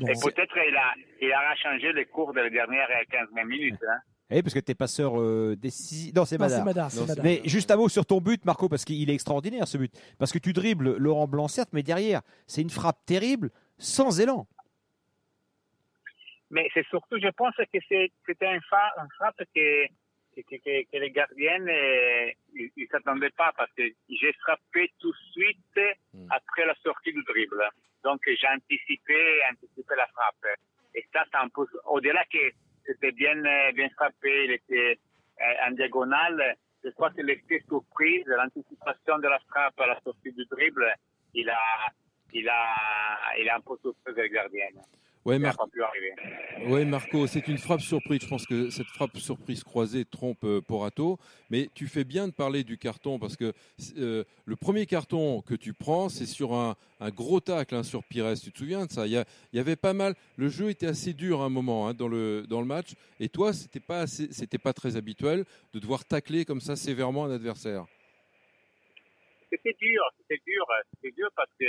et 0.00 0.14
peut-être 0.22 0.56
il 0.56 0.76
a, 0.76 0.94
il 1.20 1.32
a 1.32 1.54
changé 1.56 1.92
les 1.92 2.06
cours 2.06 2.32
de 2.32 2.40
la 2.40 2.50
dernière 2.50 2.88
15 3.10 3.28
minutes. 3.46 3.82
Hein. 3.88 3.98
Oui, 4.30 4.42
parce 4.42 4.54
que 4.54 4.60
t'es 4.60 4.74
passeur 4.74 5.20
euh, 5.20 5.56
décisif. 5.56 6.14
Non, 6.14 6.24
c'est 6.24 6.38
Madar. 6.38 6.88
Mais 7.22 7.42
juste 7.44 7.70
un 7.70 7.76
mot 7.76 7.88
sur 7.90 8.06
ton 8.06 8.20
but, 8.20 8.42
Marco, 8.46 8.68
parce 8.68 8.84
qu'il 8.84 9.10
est 9.10 9.14
extraordinaire 9.14 9.68
ce 9.68 9.76
but. 9.76 9.92
Parce 10.18 10.32
que 10.32 10.38
tu 10.38 10.54
dribbles 10.54 10.96
Laurent 10.96 11.26
Blanc, 11.26 11.48
certes, 11.48 11.70
mais 11.72 11.82
derrière, 11.82 12.22
c'est 12.46 12.62
une 12.62 12.70
frappe 12.70 13.04
terrible, 13.04 13.50
sans 13.76 14.20
élan. 14.20 14.46
Mais 16.50 16.68
c'est 16.72 16.86
surtout, 16.86 17.18
je 17.20 17.28
pense 17.28 17.54
que 17.56 17.64
c'était 18.26 18.46
un, 18.46 18.56
un 18.56 19.08
frappe 19.18 19.36
qui 19.54 19.60
que, 19.60 19.86
que, 20.40 20.84
que 20.90 20.96
les 20.96 21.10
gardiens 21.10 21.66
euh, 21.66 22.30
ils 22.54 22.88
s'attendaient 22.90 23.30
pas 23.30 23.52
parce 23.56 23.70
que 23.72 23.82
j'ai 24.08 24.32
frappé 24.34 24.90
tout 24.98 25.12
de 25.12 25.32
suite 25.32 25.80
mm. 26.14 26.26
après 26.30 26.66
la 26.66 26.74
sortie 26.82 27.12
du 27.12 27.22
dribble. 27.24 27.62
Donc 28.04 28.20
j'ai 28.26 28.48
anticipé, 28.48 29.40
anticipé 29.50 29.94
la 29.96 30.06
frappe. 30.08 30.58
Et 30.94 31.06
ça, 31.12 31.24
peu 31.54 31.66
au-delà 31.86 32.24
que 32.32 32.38
c'était 32.86 33.12
bien 33.12 33.36
euh, 33.44 33.72
bien 33.72 33.88
frappé, 33.90 34.44
il 34.44 34.52
était 34.52 34.98
euh, 35.40 35.68
en 35.68 35.72
diagonale. 35.72 36.56
Je 36.84 36.90
crois 36.90 37.10
que 37.10 37.22
l'effet 37.22 37.62
surprise, 37.68 38.24
l'anticipation 38.26 39.18
de 39.18 39.28
la 39.28 39.38
frappe 39.48 39.78
à 39.80 39.86
la 39.86 40.00
sortie 40.00 40.32
du 40.32 40.44
dribble, 40.46 40.92
il 41.34 41.48
a 41.48 41.60
il 42.32 42.48
a 42.48 42.74
il 43.38 43.48
a 43.48 43.56
un 43.56 43.60
peu 43.60 43.76
surpris 43.82 44.12
les 44.16 44.28
gardiens. 44.30 44.68
Ouais, 45.24 45.38
ouais, 46.66 46.84
Marco, 46.84 47.28
c'est 47.28 47.46
une 47.46 47.58
frappe 47.58 47.80
surprise. 47.80 48.22
Je 48.22 48.28
pense 48.28 48.44
que 48.44 48.70
cette 48.70 48.88
frappe 48.88 49.16
surprise 49.18 49.62
croisée 49.62 50.04
trompe 50.04 50.42
euh, 50.42 50.60
Porato. 50.60 51.16
Mais 51.48 51.68
tu 51.74 51.86
fais 51.86 52.02
bien 52.02 52.26
de 52.26 52.32
parler 52.32 52.64
du 52.64 52.76
carton 52.76 53.20
parce 53.20 53.36
que 53.36 53.52
euh, 53.98 54.24
le 54.46 54.56
premier 54.56 54.84
carton 54.84 55.40
que 55.42 55.54
tu 55.54 55.74
prends, 55.74 56.08
c'est 56.08 56.26
sur 56.26 56.54
un, 56.54 56.74
un 56.98 57.10
gros 57.10 57.38
tacle 57.38 57.76
hein, 57.76 57.84
sur 57.84 58.02
Pires. 58.02 58.34
Tu 58.42 58.50
te 58.50 58.58
souviens 58.58 58.86
de 58.86 58.90
ça? 58.90 59.06
Il 59.06 59.12
y, 59.12 59.24
il 59.52 59.56
y, 59.56 59.60
avait 59.60 59.76
pas 59.76 59.92
mal. 59.92 60.14
Le 60.36 60.48
jeu 60.48 60.70
était 60.70 60.88
assez 60.88 61.12
dur 61.12 61.40
à 61.40 61.44
un 61.44 61.50
moment 61.50 61.86
hein, 61.86 61.94
dans, 61.94 62.08
le, 62.08 62.44
dans 62.48 62.60
le 62.60 62.66
match. 62.66 62.94
Et 63.20 63.28
toi, 63.28 63.52
c'était 63.52 63.78
pas 63.78 64.08
c'était 64.08 64.58
pas 64.58 64.72
très 64.72 64.96
habituel 64.96 65.44
de 65.72 65.78
devoir 65.78 66.04
tacler 66.04 66.44
comme 66.44 66.60
ça 66.60 66.74
sévèrement 66.74 67.26
un 67.26 67.30
adversaire. 67.30 67.84
C'était 69.50 69.76
dur, 69.78 70.02
c'était 70.18 70.42
dur, 70.44 70.66
c'était 70.94 71.14
dur 71.14 71.28
parce 71.36 71.50
que 71.60 71.66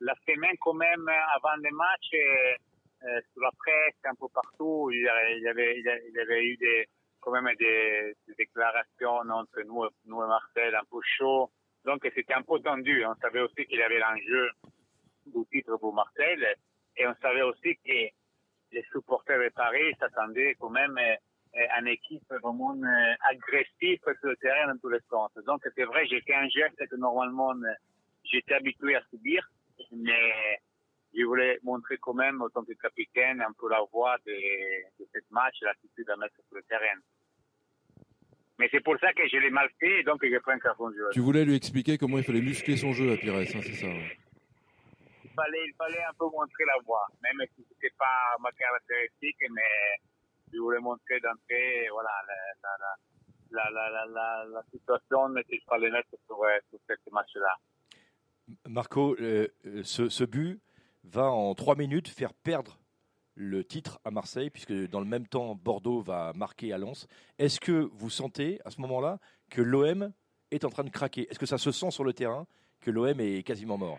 la 0.00 0.14
semaine 0.28 0.54
quand 0.60 0.74
même 0.74 1.08
avant 1.34 1.56
le 1.56 1.74
match 1.74 2.58
euh, 3.04 3.20
sur 3.32 3.42
la 3.42 3.50
presse, 3.56 3.94
un 4.04 4.14
peu 4.14 4.26
partout, 4.34 4.90
il 4.92 5.02
y 5.02 5.08
avait, 5.08 5.38
il 5.38 5.48
avait, 5.48 5.78
il 6.08 6.18
avait 6.18 6.44
eu 6.44 6.56
des, 6.56 6.86
quand 7.20 7.30
même 7.30 7.54
des, 7.56 8.14
des, 8.26 8.34
déclarations 8.34 9.18
entre 9.30 9.62
nous, 9.62 9.86
nous 10.06 10.22
et 10.22 10.26
Marcel 10.26 10.74
un 10.74 10.84
peu 10.90 11.00
chaud. 11.02 11.50
Donc 11.84 12.00
c'était 12.14 12.34
un 12.34 12.42
peu 12.42 12.58
tendu. 12.60 13.04
On 13.06 13.14
savait 13.16 13.40
aussi 13.40 13.66
qu'il 13.66 13.78
y 13.78 13.82
avait 13.82 14.00
l'enjeu 14.00 14.50
du 15.26 15.44
titre 15.52 15.76
pour 15.76 15.94
Marcel 15.94 16.56
et 16.96 17.06
on 17.06 17.14
savait 17.22 17.42
aussi 17.42 17.76
que 17.76 17.92
les 18.72 18.82
supporters 18.90 19.38
de 19.38 19.48
Paris 19.54 19.94
s'attendaient 20.00 20.56
quand 20.58 20.70
même 20.70 20.98
euh, 20.98 21.66
à 21.70 21.80
une 21.80 21.88
équipe 21.88 22.28
vraiment 22.42 22.74
euh, 22.74 23.14
agressive 23.30 24.00
sur 24.02 24.28
le 24.28 24.36
terrain 24.36 24.72
dans 24.72 24.78
tous 24.78 24.88
les 24.88 25.00
sens. 25.08 25.30
Donc 25.46 25.62
c'est 25.74 25.84
vrai, 25.84 26.04
j'ai 26.06 26.20
fait 26.22 26.34
un 26.34 26.48
geste 26.48 26.84
que 26.88 26.96
normalement 26.96 27.54
j'étais 28.24 28.54
habitué 28.54 28.96
à 28.96 29.02
subir, 29.10 29.48
mais 29.92 30.60
je 31.18 31.24
voulais 31.24 31.58
montrer 31.62 31.98
quand 31.98 32.14
même, 32.14 32.40
en 32.40 32.48
tant 32.48 32.64
que 32.64 32.72
capitaine, 32.74 33.40
un 33.40 33.52
peu 33.58 33.68
la 33.68 33.82
voie 33.92 34.16
de, 34.26 34.32
de 35.00 35.06
ce 35.12 35.18
match, 35.30 35.56
l'attitude 35.62 36.08
à 36.10 36.16
mettre 36.16 36.36
sur 36.46 36.56
le 36.56 36.62
terrain. 36.62 37.00
Mais 38.58 38.68
c'est 38.70 38.80
pour 38.80 38.98
ça 38.98 39.12
que 39.12 39.26
je 39.28 39.36
l'ai 39.36 39.50
mal 39.50 39.68
fait, 39.80 40.02
donc 40.04 40.24
je 40.24 40.38
prends 40.38 40.52
un 40.52 40.58
carton 40.58 40.90
jaune. 40.92 41.10
Tu 41.12 41.20
voulais 41.20 41.44
lui 41.44 41.56
expliquer 41.56 41.98
comment 41.98 42.18
il 42.18 42.24
fallait 42.24 42.40
muscler 42.40 42.76
son 42.76 42.92
jeu 42.92 43.12
à 43.12 43.16
Pires, 43.16 43.34
hein, 43.36 43.44
c'est 43.46 43.62
ça 43.74 43.86
fallait, 45.38 45.66
il 45.66 45.74
fallait 45.74 46.02
un 46.02 46.14
peu 46.18 46.24
montrer 46.24 46.64
la 46.66 46.82
voie, 46.84 47.06
même 47.22 47.46
si 47.54 47.64
c'était 47.68 47.94
pas 47.96 48.36
ma 48.40 48.50
caractéristique, 48.52 49.38
mais 49.50 50.02
je 50.52 50.58
voulais 50.58 50.80
montrer 50.80 51.20
d'entrée, 51.20 51.86
voilà, 51.92 52.10
la, 52.26 52.70
la, 53.52 53.70
la, 53.70 53.90
la, 53.90 54.06
la, 54.06 54.44
la 54.52 54.62
situation 54.72 55.32
qu'il 55.48 55.60
fallait 55.68 55.90
mettre 55.90 56.10
sur, 56.26 56.42
euh, 56.42 56.58
sur 56.70 56.80
ce 56.88 57.10
match-là. 57.12 57.54
Marco, 58.66 59.14
euh, 59.20 59.46
euh, 59.66 59.82
ce, 59.84 60.08
ce 60.08 60.24
but 60.24 60.60
va 61.04 61.30
en 61.30 61.54
trois 61.54 61.76
minutes 61.76 62.08
faire 62.08 62.34
perdre 62.34 62.78
le 63.34 63.64
titre 63.64 64.00
à 64.04 64.10
Marseille, 64.10 64.50
puisque 64.50 64.72
dans 64.72 65.00
le 65.00 65.06
même 65.06 65.26
temps, 65.26 65.54
Bordeaux 65.54 66.00
va 66.00 66.32
marquer 66.34 66.72
à 66.72 66.78
Lens. 66.78 67.06
Est-ce 67.38 67.60
que 67.60 67.88
vous 67.92 68.10
sentez 68.10 68.60
à 68.64 68.70
ce 68.70 68.80
moment-là 68.80 69.18
que 69.50 69.62
l'OM 69.62 70.12
est 70.50 70.64
en 70.64 70.70
train 70.70 70.84
de 70.84 70.90
craquer? 70.90 71.28
Est-ce 71.30 71.38
que 71.38 71.46
ça 71.46 71.58
se 71.58 71.70
sent 71.70 71.92
sur 71.92 72.04
le 72.04 72.12
terrain 72.12 72.46
que 72.80 72.90
l'OM 72.90 73.20
est 73.20 73.46
quasiment 73.46 73.78
mort? 73.78 73.98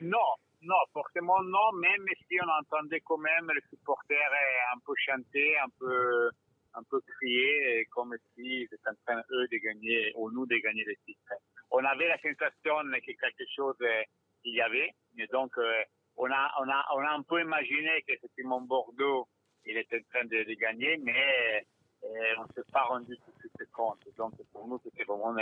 Non, 0.00 0.36
non, 0.62 0.76
forcément 0.92 1.42
non, 1.42 1.72
même 1.80 2.06
si 2.28 2.38
on 2.40 2.48
entendait 2.60 3.00
quand 3.00 3.18
même 3.18 3.50
les 3.52 3.62
supporters 3.70 4.32
un 4.74 4.78
peu 4.86 4.92
chanter, 4.96 5.58
un 5.58 5.68
peu, 5.78 6.30
un 6.74 6.82
peu 6.84 7.00
crier, 7.00 7.86
comme 7.90 8.14
si 8.34 8.66
c'était 8.70 8.88
en 8.88 8.94
train 9.04 9.22
eux 9.30 9.48
de 9.48 9.56
gagner, 9.58 10.12
ou 10.14 10.30
nous 10.30 10.46
de 10.46 10.56
gagner 10.58 10.84
le 10.84 10.94
titre. 11.04 11.34
On 11.70 11.84
avait 11.84 12.08
la 12.08 12.18
sensation 12.18 12.76
que 12.92 13.12
quelque 13.12 13.44
chose 13.54 13.76
euh, 13.82 14.02
il 14.44 14.54
y 14.54 14.60
avait, 14.60 14.94
donc 15.26 15.56
euh, 15.58 15.82
on 16.16 16.30
a, 16.30 16.52
on 16.60 16.68
a, 16.68 16.86
on 16.94 17.00
a 17.00 17.10
un 17.10 17.22
peu 17.22 17.40
imaginé 17.40 18.02
que 18.06 18.12
effectivement 18.12 18.60
Bordeaux, 18.60 19.28
il 19.64 19.76
était 19.76 19.98
en 19.98 20.18
train 20.18 20.24
de, 20.24 20.44
de 20.44 20.54
gagner, 20.54 20.96
mais 20.98 21.66
euh, 22.04 22.34
on 22.38 22.42
ne 22.42 22.52
s'est 22.54 22.70
pas 22.72 22.84
rendu 22.84 23.16
tout 23.16 23.32
de 23.32 23.48
suite 23.56 23.70
compte. 23.72 24.00
Donc 24.16 24.34
pour 24.52 24.66
nous, 24.66 24.80
c'était 24.84 25.04
vraiment 25.04 25.36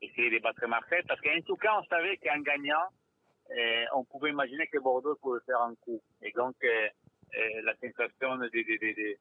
essayer 0.00 0.30
de 0.30 0.38
battre 0.42 0.66
Marseille, 0.66 1.02
parce 1.08 1.20
qu'en 1.20 1.40
tout 1.46 1.56
cas, 1.56 1.78
on 1.80 1.84
savait 1.84 2.16
qu'en 2.18 2.40
gagnant, 2.40 2.88
euh, 3.50 3.84
on 3.94 4.04
pouvait 4.04 4.30
imaginer 4.30 4.66
que 4.68 4.78
Bordeaux 4.78 5.16
pouvait 5.16 5.40
faire 5.46 5.60
un 5.60 5.74
coup. 5.76 6.00
Et 6.22 6.32
donc, 6.32 6.56
la 7.64 7.74
sensation 7.74 8.36
de, 8.36 8.46
de, 8.46 9.16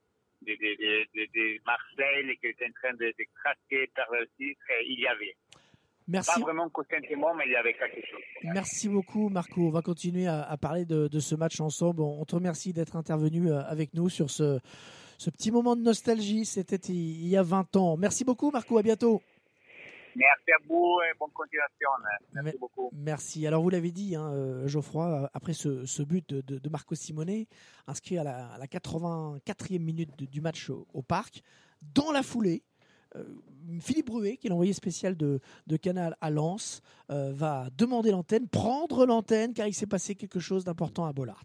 de, 0.46 1.26
de, 1.34 1.66
Marseille 1.66 2.38
qui 2.38 2.48
était 2.48 2.68
en 2.68 2.72
train 2.74 2.94
de, 2.94 3.08
de 3.08 3.26
craquer 3.36 3.88
par 3.96 4.12
le 4.12 4.28
titre, 4.38 4.62
il 4.86 5.00
y 5.00 5.08
avait. 5.08 5.36
Merci. 6.08 6.39
Pas 6.39 6.46
vraiment 6.46 6.70
consentement, 6.70 7.34
mais 7.36 7.46
il 7.46 7.52
y 7.52 7.56
avait 7.56 7.74
quelque 7.74 8.06
chose. 8.06 8.20
Merci 8.44 8.89
beaucoup, 8.89 9.30
Marco. 9.30 9.62
On 9.62 9.70
va 9.72 9.82
continuer 9.82 10.28
à, 10.28 10.44
à 10.44 10.58
parler 10.58 10.86
de, 10.86 11.08
de, 11.08 11.20
ce 11.20 11.36
match 11.36 11.60
ensemble. 11.60 12.02
On 12.02 12.26
te 12.26 12.36
remercie 12.36 12.74
d'être 12.74 12.96
intervenu 12.96 13.52
euh, 13.52 13.62
avec 13.63 13.94
nous 13.94 14.10
sur 14.10 14.30
ce, 14.30 14.60
ce 15.18 15.30
petit 15.30 15.52
moment 15.52 15.76
de 15.76 15.82
nostalgie. 15.82 16.46
C'était 16.46 16.76
il 16.76 17.28
y 17.28 17.38
a 17.38 17.44
20 17.44 17.76
ans. 17.78 17.98
Merci 17.98 18.26
beaucoup, 18.26 18.52
Marco. 18.52 18.78
À 18.78 18.84
bientôt. 18.84 19.22
Merci 20.16 20.52
à 20.52 20.58
vous 20.68 21.00
et 21.10 21.18
bonne 21.18 21.32
continuation. 21.32 21.89
Merci 22.34 22.46
Mais, 22.46 22.60
beaucoup. 22.60 22.89
Merci. 22.94 23.48
Alors, 23.48 23.63
vous 23.63 23.70
l'avez 23.70 23.92
dit, 23.92 24.16
hein, 24.16 24.68
Geoffroy, 24.68 25.30
après 25.34 25.54
ce, 25.54 25.86
ce 25.86 26.04
but 26.04 26.34
de, 26.34 26.70
Marco 26.70 26.94
Simone, 26.94 27.46
inscrit 27.88 28.20
à 28.20 28.24
la, 28.24 28.48
à 28.50 28.58
la 28.60 28.68
84e 28.68 29.80
minute 29.80 30.16
du 30.16 30.42
match 30.42 30.70
au, 30.70 30.86
au 30.94 31.02
parc, 31.02 31.42
dans 31.82 32.12
la 32.12 32.22
foulée, 32.24 32.63
euh, 33.16 33.24
Philippe 33.82 34.08
Bruet, 34.08 34.38
qui 34.38 34.48
est 34.48 34.50
l'envoyé 34.50 34.74
spécial 34.74 35.16
de, 35.16 35.40
Canal 35.82 36.16
à 36.22 36.30
Lens, 36.30 36.82
euh, 37.10 37.32
va 37.34 37.68
demander 37.78 38.12
l'antenne, 38.12 38.48
prendre 38.48 39.06
l'antenne, 39.06 39.54
car 39.54 39.68
il 39.68 39.74
s'est 39.74 39.88
passé 39.88 40.16
quelque 40.16 40.40
chose 40.40 40.64
d'important 40.64 41.06
à 41.06 41.14
Bollard. 41.14 41.44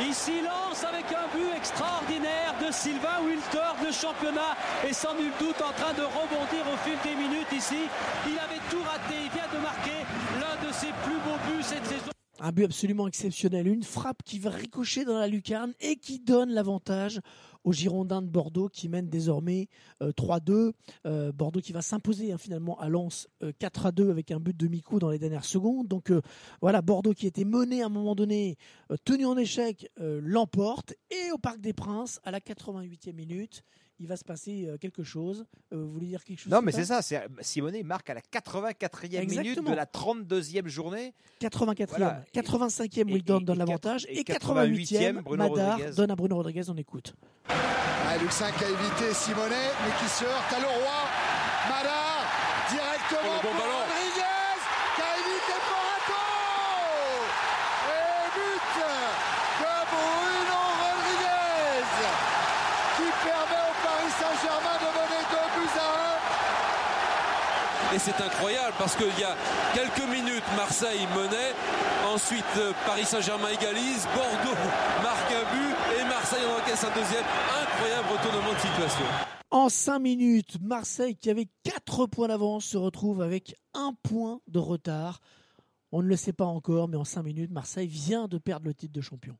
Ici 0.00 0.40
Lens 0.42 0.84
avec 0.84 1.06
un 1.06 1.26
but 1.36 1.56
extraordinaire 1.56 2.54
de 2.64 2.70
Sylvain 2.72 3.18
Wilter, 3.26 3.84
le 3.84 3.90
championnat 3.90 4.54
est 4.88 4.92
sans 4.92 5.12
nul 5.14 5.32
doute 5.40 5.60
en 5.60 5.72
train 5.72 5.92
de 5.92 6.02
rebondir 6.02 6.62
au 6.72 6.76
fil 6.86 6.96
des 7.02 7.16
minutes 7.16 7.50
ici. 7.52 7.88
Il 8.24 8.38
avait 8.38 8.62
tout 8.70 8.82
raté, 8.84 9.24
il 9.24 9.30
vient 9.30 9.48
de 9.52 9.60
marquer 9.60 10.06
l'un 10.38 10.68
de 10.68 10.72
ses 10.72 10.92
plus 11.02 11.18
beaux 11.24 11.38
buts 11.48 11.64
cette 11.64 11.84
saison. 11.84 12.17
Un 12.40 12.52
but 12.52 12.64
absolument 12.64 13.08
exceptionnel, 13.08 13.66
une 13.66 13.82
frappe 13.82 14.22
qui 14.24 14.38
va 14.38 14.50
ricocher 14.50 15.04
dans 15.04 15.18
la 15.18 15.26
lucarne 15.26 15.72
et 15.80 15.96
qui 15.96 16.20
donne 16.20 16.50
l'avantage 16.50 17.20
aux 17.64 17.72
Girondins 17.72 18.22
de 18.22 18.28
Bordeaux 18.28 18.68
qui 18.68 18.88
mènent 18.88 19.08
désormais 19.08 19.68
euh, 20.02 20.12
3-2. 20.12 20.72
Euh, 21.06 21.32
Bordeaux 21.32 21.60
qui 21.60 21.72
va 21.72 21.82
s'imposer 21.82 22.32
hein, 22.32 22.38
finalement 22.38 22.78
à 22.78 22.88
Lens 22.88 23.28
euh, 23.42 23.50
4-2 23.60 24.10
avec 24.10 24.30
un 24.30 24.38
but 24.38 24.56
de 24.56 24.68
Mico 24.68 25.00
dans 25.00 25.10
les 25.10 25.18
dernières 25.18 25.44
secondes. 25.44 25.88
Donc 25.88 26.12
euh, 26.12 26.22
voilà, 26.60 26.80
Bordeaux 26.80 27.12
qui 27.12 27.26
était 27.26 27.44
mené 27.44 27.82
à 27.82 27.86
un 27.86 27.90
moment 27.90 28.14
donné, 28.14 28.56
euh, 28.92 28.96
tenu 29.04 29.26
en 29.26 29.36
échec, 29.36 29.90
euh, 30.00 30.20
l'emporte. 30.22 30.94
Et 31.10 31.32
au 31.32 31.38
Parc 31.38 31.60
des 31.60 31.72
Princes, 31.72 32.20
à 32.22 32.30
la 32.30 32.38
88e 32.38 33.14
minute, 33.14 33.64
il 34.00 34.06
va 34.06 34.16
se 34.16 34.24
passer 34.24 34.68
quelque 34.80 35.02
chose. 35.02 35.44
Euh, 35.72 35.82
vous 35.82 35.90
voulez 35.90 36.06
dire 36.06 36.22
quelque 36.24 36.40
chose 36.40 36.52
Non, 36.52 36.62
mais 36.62 36.72
c'est 36.72 36.84
ça. 36.84 37.00
Simone 37.40 37.82
marque 37.82 38.10
à 38.10 38.14
la 38.14 38.20
84e 38.20 39.04
Exactement. 39.04 39.42
minute 39.42 39.64
de 39.64 39.74
la 39.74 39.86
32e 39.86 40.66
journée. 40.68 41.14
84e, 41.40 41.86
voilà. 41.88 42.22
85e, 42.34 43.04
il 43.08 43.22
donne, 43.24 43.44
donne 43.44 43.58
l'avantage. 43.58 44.06
Et, 44.08 44.22
88e, 44.22 45.22
Bruno 45.22 45.48
Madar 45.48 45.72
Rodriguez. 45.72 45.96
donne 45.96 46.10
à 46.10 46.16
Bruno 46.16 46.36
Rodriguez. 46.36 46.62
On 46.68 46.76
écoute. 46.76 47.14
Ah, 47.48 48.16
Luxin 48.18 48.50
qui 48.52 48.64
a 48.64 48.68
évité 48.68 49.12
Simonet, 49.14 49.54
mais 49.84 49.92
qui 50.00 50.08
se 50.08 50.24
heurte 50.24 50.52
à 50.52 50.60
Leroy. 50.60 50.98
Madar, 51.68 52.24
directement 52.70 53.36
oh, 53.36 53.42
bon 53.42 53.48
pour 53.48 53.52
ballon. 53.60 53.78
Rodriguez, 53.84 54.58
qui 54.96 55.02
a 55.02 55.12
évité 55.20 55.54
Porato. 55.68 56.24
Et 57.92 58.32
but 58.32 58.64
de 59.60 59.74
Bruno 59.92 60.60
Rodriguez, 60.80 61.84
qui 62.96 63.08
permet 63.28 63.62
au 63.68 63.74
Paris 63.84 64.12
Saint-Germain 64.16 64.76
de 64.80 64.88
mener 64.96 65.22
2 65.28 65.36
buts 65.60 65.76
à 65.76 65.88
1. 67.87 67.87
Et 67.98 68.00
c'est 68.00 68.22
incroyable 68.22 68.76
parce 68.78 68.94
qu'il 68.94 69.08
y 69.18 69.24
a 69.24 69.34
quelques 69.74 70.08
minutes, 70.08 70.44
Marseille 70.54 71.04
menait. 71.16 71.52
Ensuite, 72.06 72.44
euh, 72.58 72.72
Paris 72.86 73.04
Saint-Germain 73.04 73.48
égalise. 73.48 74.06
Bordeaux 74.14 74.56
marque 75.02 75.32
un 75.32 75.42
but. 75.52 75.74
Et 75.98 76.04
Marseille 76.04 76.44
en 76.46 76.62
encaisse 76.62 76.84
un 76.84 76.94
deuxième. 76.94 77.24
Incroyable 77.60 78.08
retournement 78.12 78.52
de 78.52 78.58
situation. 78.60 79.04
En 79.50 79.68
5 79.68 79.98
minutes, 79.98 80.58
Marseille, 80.60 81.16
qui 81.16 81.28
avait 81.28 81.48
4 81.64 82.06
points 82.06 82.28
d'avance, 82.28 82.66
se 82.66 82.76
retrouve 82.76 83.20
avec 83.20 83.56
un 83.74 83.92
point 84.04 84.38
de 84.46 84.60
retard. 84.60 85.18
On 85.90 86.00
ne 86.00 86.06
le 86.06 86.14
sait 86.14 86.32
pas 86.32 86.46
encore, 86.46 86.86
mais 86.86 86.96
en 86.96 87.04
5 87.04 87.24
minutes, 87.24 87.50
Marseille 87.50 87.88
vient 87.88 88.28
de 88.28 88.38
perdre 88.38 88.66
le 88.66 88.74
titre 88.74 88.92
de 88.92 89.00
champion. 89.00 89.36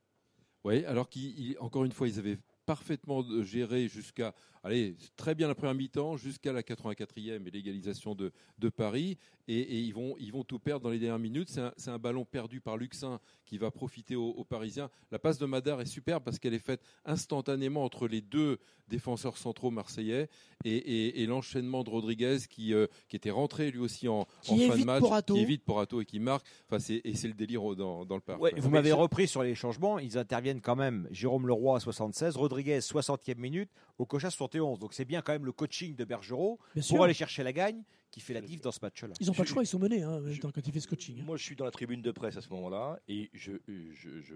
Oui, 0.65 0.83
alors 0.83 1.07
qu'encore 1.09 1.85
une 1.85 1.93
fois, 1.93 2.09
ils 2.09 2.19
avaient 2.19 2.39
parfaitement 2.65 3.23
géré 3.41 3.87
jusqu'à, 3.87 4.33
allez, 4.63 4.95
très 5.15 5.35
bien 5.35 5.47
la 5.47 5.55
première 5.55 5.75
mi-temps, 5.75 6.17
jusqu'à 6.17 6.53
la 6.53 6.61
84e 6.61 7.47
et 7.47 7.51
l'égalisation 7.51 8.15
de, 8.15 8.31
de 8.57 8.69
Paris. 8.69 9.17
Et, 9.47 9.59
et, 9.59 9.79
ils, 9.79 9.93
vont, 9.93 10.15
ils 10.19 10.31
vont 10.31 10.43
tout 10.43 10.59
perdre 10.59 10.83
dans 10.83 10.91
les 10.91 10.99
dernières 10.99 11.19
minutes. 11.19 11.49
C'est 11.49 11.61
un, 11.61 11.73
un, 11.87 11.97
ballon 11.97 12.23
perdu 12.23 12.61
par 12.61 12.77
Luxin 12.77 13.19
qui 13.45 13.57
va 13.57 13.71
profiter 13.71 14.15
aux, 14.15 14.29
aux 14.29 14.43
Parisiens. 14.43 14.91
La 15.11 15.17
passe 15.17 15.39
de 15.39 15.45
Madar 15.47 15.81
est 15.81 15.87
superbe 15.87 16.23
parce 16.23 16.37
qu'elle 16.37 16.53
est 16.53 16.59
faite 16.59 16.81
instantanément 17.05 17.83
entre 17.83 18.07
les 18.07 18.21
deux 18.21 18.59
défenseurs 18.89 19.37
centraux 19.37 19.71
marseillais 19.71 20.29
et, 20.65 20.75
et, 20.75 21.21
et 21.21 21.25
l'enchaînement 21.25 21.83
de 21.83 21.89
Rodriguez 21.89 22.37
qui, 22.49 22.73
euh, 22.73 22.87
qui 23.07 23.15
était 23.15 23.31
rentré 23.31 23.71
lui 23.71 23.79
aussi 23.79 24.07
en, 24.07 24.27
qui 24.41 24.65
en 24.67 24.71
fin 24.71 24.77
de 24.77 24.83
match, 24.83 25.01
Porato. 25.01 25.33
qui 25.33 25.41
évite 25.41 25.63
Porato 25.63 26.01
et 26.01 26.05
qui 26.05 26.19
marque. 26.19 26.45
Enfin, 26.69 26.83
et 27.03 27.15
c'est 27.15 27.27
le 27.27 27.33
délire 27.33 27.75
dans, 27.75 28.05
dans 28.05 28.15
le 28.15 28.21
parc. 28.21 28.41
Ouais, 28.41 28.53
vous 28.57 28.69
m'avez 28.69 28.91
repris 28.91 29.27
sur 29.27 29.41
les 29.41 29.55
changements. 29.55 29.99
Ils 29.99 30.17
interviennent 30.17 30.61
quand 30.61 30.75
même. 30.75 31.07
Jérôme 31.11 31.47
Leroy 31.47 31.77
à 31.77 31.79
76, 31.79 32.35
Rodriguez 32.35 32.79
60e 32.79 33.37
minute, 33.37 33.69
Okocha 33.97 34.29
71. 34.49 34.79
Donc 34.79 34.93
c'est 34.93 35.05
bien 35.05 35.21
quand 35.21 35.31
même 35.33 35.45
le 35.45 35.51
coaching 35.51 35.95
de 35.95 36.03
Bergerot 36.05 36.57
Bien 36.73 36.81
pour 36.81 36.83
sûr. 36.83 37.03
aller 37.03 37.13
chercher 37.13 37.43
la 37.43 37.53
gagne 37.53 37.83
qui 38.11 38.19
fait 38.19 38.33
la 38.33 38.41
diff 38.41 38.61
dans 38.61 38.71
ce 38.71 38.79
match-là. 38.81 39.13
Ils 39.19 39.27
n'ont 39.27 39.33
pas 39.33 39.43
le 39.43 39.47
choix, 39.47 39.63
ils 39.63 39.67
sont 39.67 39.79
menés 39.79 40.01
hein, 40.03 40.21
quand 40.41 40.65
il 40.67 40.73
fait 40.73 40.79
ce 40.79 40.87
coaching. 40.87 41.19
hein. 41.19 41.23
Moi, 41.25 41.37
je 41.37 41.43
suis 41.43 41.55
dans 41.55 41.65
la 41.65 41.71
tribune 41.71 42.01
de 42.01 42.11
presse 42.11 42.37
à 42.37 42.41
ce 42.41 42.49
moment-là 42.49 42.99
et 43.07 43.29
je, 43.33 43.53
je, 43.67 44.21
je 44.21 44.35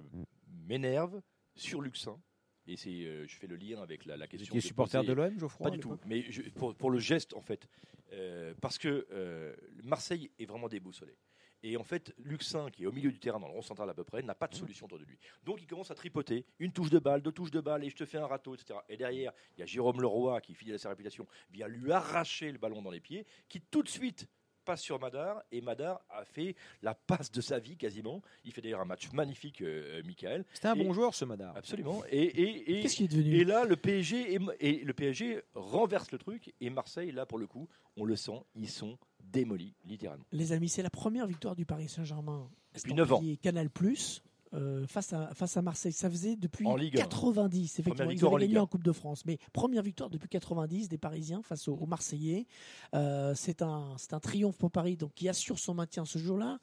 m'énerve 0.68 1.22
sur 1.56 1.82
Luxin. 1.82 2.18
Et 2.66 2.78
c'est, 2.78 2.90
euh, 2.92 3.28
je 3.28 3.36
fais 3.36 3.48
le 3.48 3.58
lien 3.58 3.82
avec 3.82 4.06
la, 4.06 4.16
la 4.16 4.26
question. 4.28 4.54
Vous 4.54 4.58
étiez 4.60 4.68
supporter 4.70 5.04
de 5.04 5.12
l'OM, 5.12 5.38
Geoffroy 5.38 5.66
Pas 5.66 5.72
du 5.72 5.80
tout. 5.82 5.98
Mais 6.06 6.24
je- 6.32 6.44
pour, 6.52 6.74
pour 6.76 6.92
le 6.92 7.00
geste, 7.00 7.34
en 7.34 7.42
fait, 7.42 7.68
Euh, 8.14 8.54
parce 8.62 8.78
que 8.78 9.08
euh, 9.12 9.56
Marseille 9.84 10.30
est 10.38 10.46
vraiment 10.46 10.70
déboussolé. 10.70 11.18
Et 11.64 11.78
en 11.78 11.84
fait, 11.84 12.14
Luxin, 12.20 12.70
qui 12.70 12.84
est 12.84 12.86
au 12.86 12.92
milieu 12.92 13.12
du 13.12 13.20
terrain, 13.20 13.40
dans 13.40 13.48
le 13.48 13.54
rond 13.54 13.62
central 13.62 13.90
à 13.90 13.94
peu 13.94 14.04
près, 14.04 14.22
n'a 14.22 14.36
pas 14.36 14.48
de 14.48 14.56
solution 14.56 14.86
autour 14.86 15.00
de 15.00 15.06
lui. 15.06 15.18
Donc 15.46 15.62
il 15.62 15.66
commence 15.68 15.92
à 15.92 15.96
tripoter, 15.96 16.46
une 16.60 16.74
touche 16.74 16.90
de 16.90 17.00
balle, 17.00 17.22
deux 17.22 17.32
touches 17.32 17.52
de 17.52 17.62
balle, 17.62 17.84
et 17.86 17.90
je 17.90 17.96
te 17.96 18.06
fais 18.06 18.18
un 18.18 18.28
râteau, 18.28 18.54
etc. 18.54 18.80
Et 18.90 18.98
derrière, 18.98 19.32
il 19.56 19.62
y 19.62 19.64
a 19.64 19.66
Jérôme 19.66 20.02
Leroy, 20.02 20.42
qui, 20.42 20.54
fidèle 20.54 20.76
à 20.76 20.78
sa 20.78 20.90
réputation, 20.90 21.26
vient 21.52 21.68
lui 21.68 21.92
arracher 21.92 22.52
le 22.52 22.58
ballon 22.58 22.82
dans 22.82 22.92
les 22.92 23.00
pieds, 23.00 23.26
qui 23.48 23.62
tout 23.62 23.82
de 23.82 23.88
suite 23.90 24.28
passe 24.66 24.82
sur 24.82 24.98
Madar, 24.98 25.42
et 25.52 25.60
Madar 25.60 26.02
a 26.10 26.24
fait 26.24 26.56
la 26.82 26.94
passe 26.96 27.30
de 27.32 27.42
sa 27.42 27.60
vie 27.60 27.76
quasiment. 27.76 28.22
Il 28.46 28.54
fait 28.54 28.62
d'ailleurs 28.62 28.80
un 28.80 28.86
match 28.86 29.12
magnifique, 29.12 29.62
euh, 29.62 30.02
Michael. 30.06 30.46
C'était 30.54 30.70
un 30.70 30.76
Et- 30.76 30.84
bon 30.86 30.94
joueur, 30.94 31.14
ce 31.16 31.26
Madar. 31.26 31.56
Absolument. 31.58 32.02
Et, 32.10 32.22
et, 32.24 32.80
et, 32.80 32.82
Qu'est-ce 32.82 32.96
qu'il 32.96 33.06
est 33.06 33.10
devenu? 33.10 33.36
et 33.36 33.44
là, 33.44 33.66
le 33.66 33.76
PSG, 33.76 34.34
est- 34.36 34.40
et 34.62 34.84
le 34.86 34.94
PSG 34.94 35.42
renverse 35.54 36.12
le 36.12 36.18
truc, 36.18 36.54
et 36.62 36.70
Marseille, 36.70 37.12
là, 37.12 37.26
pour 37.26 37.40
le 37.40 37.48
coup, 37.48 37.68
on 37.98 38.06
le 38.06 38.16
sent, 38.16 38.42
ils 38.56 38.70
sont 38.70 38.98
démolis, 39.32 39.74
littéralement. 39.86 40.26
Les 40.32 40.52
amis, 40.52 40.70
c'est 40.70 40.84
la 40.84 40.90
première 40.90 41.28
victoire 41.28 41.56
du 41.56 41.66
Paris 41.66 41.90
Saint-Germain 41.90 42.50
Depuis 42.76 42.94
neuf 42.94 43.12
ans. 43.12 43.16
estampillée 43.16 43.38
Canal 43.38 43.70
Plus 43.70 44.22
euh, 44.54 44.86
face, 44.86 45.14
à, 45.14 45.34
face 45.34 45.58
à 45.58 45.64
Marseille. 45.64 45.94
Ça 45.94 46.10
faisait 46.10 46.36
depuis 46.36 46.68
En 46.68 46.76
Ligue 46.76 47.00
un. 47.00 47.04
90, 47.04 47.80
effectivement. 47.80 48.12
Ils 48.12 48.24
en 48.26 48.36
avaient 48.36 48.46
gagné 48.46 48.58
un. 48.58 48.64
en 48.64 48.68
Coupe 48.68 48.84
de 48.84 48.92
France. 48.92 49.26
Mais 49.26 49.40
première 49.52 49.82
victoire 49.82 50.12
depuis 50.12 50.30
90 50.30 50.90
des 50.90 50.98
Parisiens 51.00 51.42
face 51.42 51.68
aux, 51.68 51.74
aux 51.76 51.86
Marseillais. 51.88 52.46
Euh, 52.94 53.34
c'est 53.36 53.64
un, 53.64 53.96
un 54.12 54.20
triomphe 54.20 54.58
pour 54.58 54.70
Paris 54.70 54.96
donc, 54.96 55.14
qui 55.16 55.28
assure 55.28 55.58
son 55.58 55.74
maintien 55.74 56.06
ce 56.06 56.20
jour-là 56.20 56.60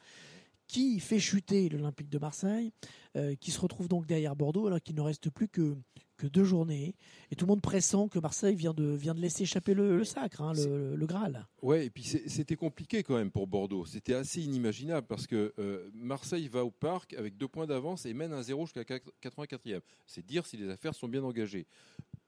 qui 0.71 1.01
fait 1.01 1.19
chuter 1.19 1.69
l'Olympique 1.69 2.09
de 2.09 2.19
Marseille, 2.19 2.73
euh, 3.17 3.35
qui 3.35 3.51
se 3.51 3.61
retrouve 3.61 3.89
donc 3.89 4.07
derrière 4.07 4.37
Bordeaux 4.37 4.69
alors 4.69 4.81
qu'il 4.81 4.95
ne 4.95 5.01
reste 5.01 5.29
plus 5.29 5.49
que, 5.49 5.75
que 6.17 6.29
deux 6.29 6.45
journées. 6.45 6.95
Et 7.33 7.35
tout 7.35 7.45
le 7.47 7.51
monde 7.51 7.61
pressent 7.61 8.09
que 8.09 8.21
Marseille 8.21 8.55
vient 8.55 8.73
de, 8.73 8.85
vient 8.85 9.15
de 9.15 9.21
laisser 9.21 9.43
échapper 9.43 9.75
le, 9.75 9.97
le 9.97 10.05
sacre, 10.05 10.43
hein, 10.43 10.53
le, 10.55 10.95
le 10.95 11.07
Graal. 11.07 11.45
Ouais, 11.63 11.87
et 11.87 11.91
puis 11.91 12.05
c'était 12.05 12.55
compliqué 12.55 13.03
quand 13.03 13.17
même 13.17 13.33
pour 13.33 13.49
Bordeaux. 13.49 13.85
C'était 13.85 14.15
assez 14.15 14.43
inimaginable 14.43 15.09
parce 15.09 15.27
que 15.27 15.53
euh, 15.59 15.91
Marseille 15.93 16.47
va 16.47 16.65
au 16.65 16.71
parc 16.71 17.15
avec 17.15 17.37
deux 17.37 17.49
points 17.49 17.67
d'avance 17.67 18.07
et 18.07 18.15
mène 18.15 18.33
un 18.33 18.43
0 18.43 18.67
jusqu'à 18.67 18.83
84e. 18.83 19.81
C'est 20.07 20.25
dire 20.25 20.47
si 20.47 20.57
les 20.57 20.69
affaires 20.71 20.95
sont 20.95 21.09
bien 21.09 21.25
engagées. 21.25 21.67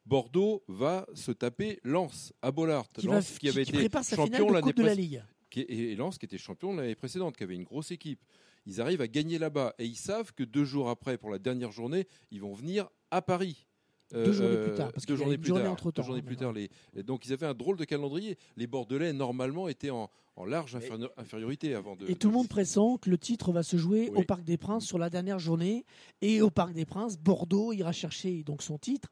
Bordeaux 0.05 0.64
va 0.66 1.07
se 1.14 1.31
taper 1.31 1.78
Lens 1.85 2.33
à 2.42 2.50
Bollard. 2.50 2.90
Qui, 2.92 3.07
va- 3.07 3.22
qui 3.22 3.48
avait 3.48 3.64
qui 3.64 3.76
été 3.76 3.98
champion 4.16 4.48
de 4.48 4.52
l'année 4.55 4.72
Coupe 4.72 4.76
de 4.78 4.83
la. 4.83 4.94
Ligue. 4.96 5.22
Et 5.60 5.94
Lens 5.96 6.18
qui 6.18 6.24
était 6.26 6.38
champion 6.38 6.74
l'année 6.74 6.94
précédente, 6.94 7.36
qui 7.36 7.42
avait 7.44 7.54
une 7.54 7.64
grosse 7.64 7.90
équipe. 7.90 8.22
Ils 8.66 8.80
arrivent 8.80 9.00
à 9.00 9.08
gagner 9.08 9.38
là-bas 9.38 9.74
et 9.78 9.84
ils 9.86 9.96
savent 9.96 10.32
que 10.32 10.44
deux 10.44 10.64
jours 10.64 10.88
après, 10.88 11.18
pour 11.18 11.30
la 11.30 11.38
dernière 11.38 11.72
journée, 11.72 12.06
ils 12.30 12.40
vont 12.40 12.52
venir 12.54 12.88
à 13.10 13.20
Paris. 13.22 13.66
Euh, 14.14 14.26
Deux 14.26 14.32
journées 14.32 14.56
plus 14.62 14.74
tard, 14.74 14.92
parce 14.92 15.06
deux 15.06 15.14
a 15.14 15.16
journées 15.16 15.38
plus 15.38 15.48
journée 15.48 15.62
tard. 15.64 15.72
entre-temps, 15.72 16.02
Deux 16.02 16.06
journées 16.06 16.20
hein, 16.20 16.26
plus 16.26 16.36
tard. 16.36 16.52
Les, 16.52 16.68
et 16.94 17.02
donc 17.02 17.24
ils 17.24 17.32
avaient 17.32 17.46
un 17.46 17.54
drôle 17.54 17.78
de 17.78 17.84
calendrier. 17.86 18.36
Les 18.58 18.66
Bordelais 18.66 19.14
normalement 19.14 19.68
étaient 19.68 19.88
en, 19.88 20.10
en 20.36 20.44
large 20.44 20.76
inféri- 20.76 21.08
infériorité 21.16 21.74
avant 21.74 21.96
de. 21.96 22.06
Et 22.10 22.14
tout 22.16 22.28
le 22.28 22.34
monde 22.34 22.46
pressent 22.48 22.98
que 23.00 23.08
le 23.08 23.16
titre 23.16 23.52
va 23.52 23.62
se 23.62 23.78
jouer 23.78 24.10
Oui. 24.12 24.18
au 24.20 24.22
Parc 24.24 24.44
des 24.44 24.58
Princes 24.58 24.84
sur 24.84 24.98
la 24.98 25.08
dernière 25.08 25.38
journée. 25.38 25.86
Et 26.20 26.42
au 26.42 26.50
Parc 26.50 26.74
des 26.74 26.84
Princes, 26.84 27.18
Bordeaux 27.18 27.72
ira 27.72 27.92
chercher 27.92 28.42
donc 28.44 28.62
son 28.62 28.76
titre 28.76 29.08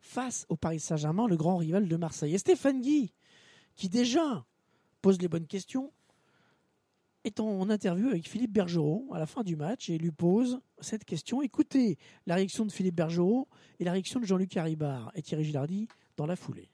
face 0.00 0.46
au 0.48 0.56
Paris 0.56 0.80
Saint-Germain, 0.80 1.28
le 1.28 1.36
grand 1.36 1.58
rival 1.58 1.86
de 1.86 1.96
Marseille. 1.96 2.34
Et 2.34 2.38
Stéphane 2.38 2.80
Guy, 2.80 3.12
qui 3.76 3.90
déjà 3.90 4.46
pose 5.00 5.20
les 5.20 5.28
bonnes 5.28 5.46
questions, 5.46 5.92
est 7.24 7.40
en 7.40 7.68
interview 7.68 8.08
avec 8.08 8.28
Philippe 8.28 8.52
Bergerot 8.52 9.06
à 9.12 9.18
la 9.18 9.26
fin 9.26 9.42
du 9.42 9.56
match 9.56 9.90
et 9.90 9.98
lui 9.98 10.10
pose 10.10 10.60
cette 10.80 11.04
question. 11.04 11.42
Écoutez 11.42 11.98
la 12.26 12.34
réaction 12.34 12.64
de 12.64 12.72
Philippe 12.72 12.94
Bergerot 12.94 13.48
et 13.78 13.84
la 13.84 13.92
réaction 13.92 14.20
de 14.20 14.24
Jean-Luc 14.24 14.56
Haribard 14.56 15.12
et 15.14 15.22
Thierry 15.22 15.44
Gilardi 15.44 15.88
dans 16.16 16.26
la 16.26 16.36
foulée. 16.36 16.70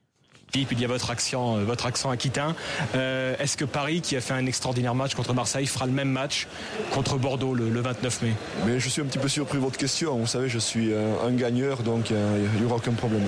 Philippe, 0.52 0.72
il 0.72 0.80
y 0.80 0.84
a 0.84 0.88
votre 0.88 1.10
accent, 1.10 1.56
euh, 1.56 1.64
votre 1.64 1.86
accent 1.86 2.10
aquitain. 2.10 2.54
Euh, 2.94 3.36
Est-ce 3.38 3.56
que 3.56 3.64
Paris, 3.64 4.00
qui 4.00 4.14
a 4.14 4.20
fait 4.20 4.34
un 4.34 4.46
extraordinaire 4.46 4.94
match 4.94 5.16
contre 5.16 5.34
Marseille, 5.34 5.66
fera 5.66 5.86
le 5.86 5.92
même 5.92 6.10
match 6.10 6.46
contre 6.92 7.18
Bordeaux 7.18 7.52
le, 7.52 7.68
le 7.68 7.80
29 7.80 8.22
mai? 8.22 8.32
Mais 8.64 8.78
je 8.78 8.88
suis 8.88 9.02
un 9.02 9.06
petit 9.06 9.18
peu 9.18 9.26
surpris 9.28 9.58
de 9.58 9.62
votre 9.62 9.76
question. 9.76 10.16
Vous 10.16 10.26
savez, 10.26 10.48
je 10.48 10.60
suis 10.60 10.92
euh, 10.92 11.20
un 11.26 11.32
gagneur, 11.32 11.82
donc 11.82 12.12
euh, 12.12 12.46
il 12.54 12.60
n'y 12.60 12.66
aura 12.66 12.76
aucun 12.76 12.92
problème. 12.92 13.24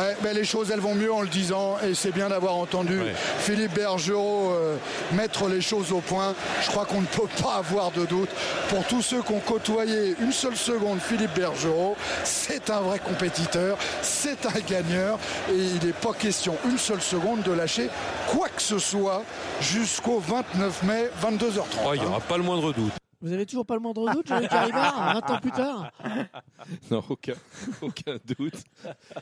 Ouais, 0.00 0.16
mais 0.22 0.32
les 0.32 0.44
choses 0.44 0.70
elles 0.70 0.80
vont 0.80 0.94
mieux 0.94 1.12
en 1.12 1.20
le 1.20 1.28
disant 1.28 1.76
et 1.86 1.94
c'est 1.94 2.12
bien 2.12 2.30
d'avoir 2.30 2.54
entendu 2.54 2.98
Philippe 3.38 3.74
Bergerot 3.74 4.52
euh, 4.52 4.76
mettre 5.12 5.46
les 5.48 5.60
choses 5.60 5.92
au 5.92 6.00
point. 6.00 6.34
Je 6.62 6.70
crois 6.70 6.86
qu'on 6.86 7.02
ne 7.02 7.06
peut 7.06 7.28
pas 7.42 7.56
avoir 7.56 7.90
de 7.90 8.06
doute. 8.06 8.30
Pour 8.68 8.84
tous 8.86 9.02
ceux 9.02 9.20
qui 9.22 9.32
ont 9.32 9.40
côtoyé 9.40 10.16
une 10.20 10.32
seule 10.32 10.56
seconde 10.56 11.00
Philippe 11.00 11.34
Bergerot, 11.34 11.96
c'est 12.24 12.70
un 12.70 12.80
vrai 12.80 12.98
compétiteur, 12.98 13.76
c'est 14.00 14.46
un 14.46 14.60
gagneur 14.66 15.18
et 15.50 15.56
il 15.56 15.86
n'est 15.86 15.92
pas 15.92 16.12
question 16.12 16.56
une 16.64 16.78
seule 16.78 17.02
seconde 17.02 17.42
de 17.42 17.52
lâcher 17.52 17.90
quoi 18.28 18.48
que 18.48 18.62
ce 18.62 18.78
soit 18.78 19.22
jusqu'au 19.60 20.18
29 20.18 20.82
mai 20.84 21.10
22h30. 21.22 21.62
Oh, 21.84 21.90
il 21.94 22.00
n'y 22.00 22.06
aura 22.06 22.20
pas 22.20 22.38
le 22.38 22.42
moindre 22.42 22.72
doute. 22.72 22.92
Vous 23.20 23.32
avez 23.32 23.44
toujours 23.46 23.66
pas 23.66 23.74
le 23.74 23.80
moindre 23.80 24.10
doute, 24.12 24.26
Jean-Luc 24.26 24.50
Haribard, 24.50 25.20
20 25.20 25.30
ans 25.30 25.40
plus 25.40 25.50
tard 25.50 25.92
Non, 26.90 27.02
aucun, 27.08 27.34
aucun 27.82 28.18
doute. 28.24 28.62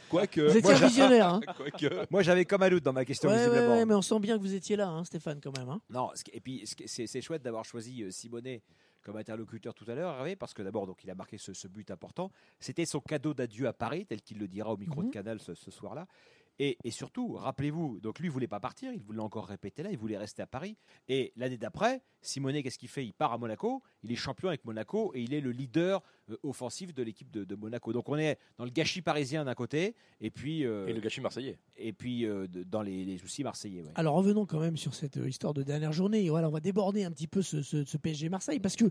Quoique. 0.09 0.41
Vous 0.41 0.57
étiez 0.57 0.71
moi, 0.73 0.83
un 0.83 0.87
visionnaire. 0.87 1.35
Hein 1.35 1.41
Quoique. 1.57 2.07
Moi, 2.11 2.23
j'avais 2.23 2.45
comme 2.45 2.63
un 2.63 2.71
doute 2.71 2.85
dans 2.85 2.93
ma 2.93 3.05
question, 3.05 3.29
Ouais, 3.29 3.37
visiblement. 3.39 3.75
ouais, 3.75 3.85
mais 3.85 3.95
on 3.95 4.03
sent 4.03 4.19
bien 4.21 4.37
que 4.37 4.43
vous 4.43 4.55
étiez 4.55 4.77
là, 4.77 4.89
hein, 4.89 5.05
Stéphane, 5.05 5.41
quand 5.43 5.57
même. 5.59 5.69
hein. 5.69 5.81
Non, 5.91 6.11
et 6.33 6.41
puis 6.41 6.65
c'est 6.87 7.07
c'est 7.07 7.21
chouette 7.21 7.43
d'avoir 7.43 7.65
choisi 7.65 8.03
euh, 8.03 8.11
Simonet 8.11 8.63
comme 9.03 9.17
interlocuteur 9.17 9.73
tout 9.75 9.85
à 9.89 9.95
l'heure, 9.95 10.15
Hervé, 10.17 10.37
parce 10.37 10.53
que 10.53 10.63
d'abord, 10.63 10.87
donc 10.87 11.03
il 11.03 11.11
a 11.11 11.15
marqué 11.15 11.39
ce, 11.39 11.55
ce 11.55 11.67
but 11.67 11.91
important. 11.91 12.31
C'était 12.61 12.85
son 12.85 13.01
cadeau 13.01 13.33
d'adieu 13.33 13.67
à 13.67 13.73
Paris, 13.73 14.05
tel 14.07 14.21
qu'il 14.21 14.39
le 14.39 14.47
dira 14.49 14.71
au 14.73 14.77
micro 14.77 15.01
Mhm. 15.01 15.09
de 15.09 15.13
Canal 15.13 15.41
ce, 15.41 15.55
ce 15.55 15.71
soir-là. 15.71 16.07
Et, 16.61 16.77
et 16.83 16.91
surtout, 16.91 17.35
rappelez-vous, 17.35 18.01
donc 18.01 18.19
lui, 18.19 18.27
il 18.27 18.31
voulait 18.33 18.49
pas 18.49 18.59
partir, 18.59 18.93
il 18.93 19.01
voulait 19.01 19.21
encore 19.21 19.47
répéter 19.47 19.85
là, 19.85 19.91
il 19.93 19.97
voulait 19.97 20.19
rester 20.19 20.43
à 20.43 20.47
Paris. 20.49 20.77
Et 21.07 21.33
l'année 21.37 21.57
d'après, 21.57 22.03
Simonet, 22.21 22.63
qu'est-ce 22.63 22.79
qu'il 22.79 22.89
fait? 22.89 23.05
Il 23.07 23.13
part 23.13 23.33
à 23.33 23.39
Monaco, 23.39 23.83
il 24.03 24.11
est 24.13 24.17
champion 24.17 24.49
avec 24.49 24.65
Monaco 24.65 25.13
et 25.15 25.23
il 25.23 25.33
est 25.35 25.41
le 25.41 25.51
leader 25.53 26.03
euh, 26.31 26.37
offensif 26.43 26.93
de 26.93 27.03
l'équipe 27.03 27.31
de, 27.31 27.45
de 27.45 27.55
Monaco. 27.55 27.93
Donc 27.93 28.09
on 28.09 28.17
est 28.19 28.39
dans 28.59 28.65
le 28.65 28.71
gâchis 28.71 29.03
parisien 29.03 29.45
d'un 29.45 29.55
côté, 29.55 29.95
et 30.21 30.31
puis 30.31 30.65
euh, 30.67 30.87
Et 30.89 30.93
le 30.93 31.01
gâchis 31.01 31.21
marseillais. 31.21 31.59
et 31.77 31.93
puis 31.93 32.27
euh, 32.27 32.47
de- 32.49 32.63
dans 32.65 32.83
les, 32.83 33.05
les 33.05 33.19
soucis 33.19 33.43
marseillais. 33.45 33.83
ouais. 33.83 33.93
Alors 33.95 34.15
revenons 34.17 34.47
quand 34.47 34.61
même 34.61 34.77
sur 34.77 34.95
cette 34.95 35.17
histoire 35.17 35.55
de 35.55 35.63
dernière 35.63 35.93
journée. 35.93 36.25
Et 36.25 36.31
Voilà, 36.31 36.49
on 36.49 36.53
va 36.53 36.61
déborder 36.61 37.05
un 37.05 37.11
petit 37.13 37.27
peu 37.29 37.43
ce, 37.43 37.63
ce- 37.63 37.85
ce 37.85 37.97
PSG 37.97 38.29
Marseille 38.29 38.61
parce 38.61 38.77
que 38.77 38.87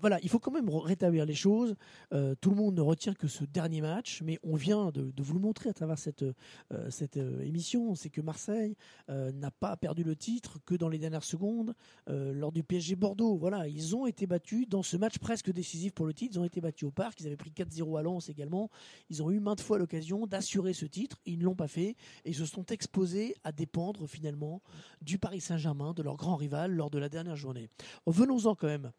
voilà, 0.00 0.18
il 0.22 0.28
faut 0.28 0.38
quand 0.38 0.50
même 0.50 0.68
rétablir 0.70 1.24
les 1.26 1.34
choses. 1.34 1.74
Euh, 2.12 2.34
tout 2.40 2.50
le 2.50 2.56
monde 2.56 2.74
ne 2.74 2.80
retient 2.80 3.14
que 3.14 3.28
ce 3.28 3.44
dernier 3.44 3.80
match, 3.80 4.22
mais 4.22 4.38
on 4.42 4.56
vient 4.56 4.90
de, 4.90 5.10
de 5.10 5.22
vous 5.22 5.34
le 5.34 5.40
montrer 5.40 5.70
à 5.70 5.72
travers 5.72 5.98
cette, 5.98 6.22
euh, 6.22 6.90
cette 6.90 7.16
euh, 7.16 7.40
émission, 7.42 7.94
c'est 7.94 8.10
que 8.10 8.20
Marseille 8.20 8.76
euh, 9.10 9.30
n'a 9.32 9.50
pas 9.50 9.76
perdu 9.76 10.02
le 10.04 10.16
titre 10.16 10.58
que 10.64 10.74
dans 10.74 10.88
les 10.88 10.98
dernières 10.98 11.24
secondes 11.24 11.74
euh, 12.08 12.32
lors 12.46 12.52
du 12.52 12.62
PSG 12.62 12.94
Bordeaux. 12.94 13.36
Voilà, 13.36 13.66
ils 13.66 13.96
ont 13.96 14.06
été 14.06 14.24
battus 14.28 14.68
dans 14.68 14.84
ce 14.84 14.96
match 14.96 15.18
presque 15.18 15.50
décisif 15.50 15.92
pour 15.92 16.06
le 16.06 16.14
titre. 16.14 16.36
Ils 16.36 16.38
ont 16.38 16.44
été 16.44 16.60
battus 16.60 16.86
au 16.86 16.92
parc. 16.92 17.18
Ils 17.18 17.26
avaient 17.26 17.36
pris 17.36 17.50
4-0 17.50 17.98
à 17.98 18.02
Lens 18.02 18.28
également. 18.28 18.70
Ils 19.10 19.20
ont 19.20 19.32
eu 19.32 19.40
maintes 19.40 19.60
fois 19.60 19.78
l'occasion 19.78 20.28
d'assurer 20.28 20.72
ce 20.72 20.86
titre. 20.86 21.18
Ils 21.26 21.40
ne 21.40 21.44
l'ont 21.44 21.56
pas 21.56 21.66
fait 21.66 21.96
et 22.24 22.32
se 22.32 22.46
sont 22.46 22.64
exposés 22.66 23.34
à 23.42 23.50
dépendre 23.50 24.06
finalement 24.06 24.62
du 25.02 25.18
Paris 25.18 25.40
Saint-Germain, 25.40 25.92
de 25.92 26.04
leur 26.04 26.16
grand 26.16 26.36
rival, 26.36 26.72
lors 26.72 26.88
de 26.88 27.00
la 27.00 27.08
dernière 27.08 27.34
journée. 27.34 27.68
Venons-en 28.06 28.54
quand 28.54 28.68
même 28.68 28.92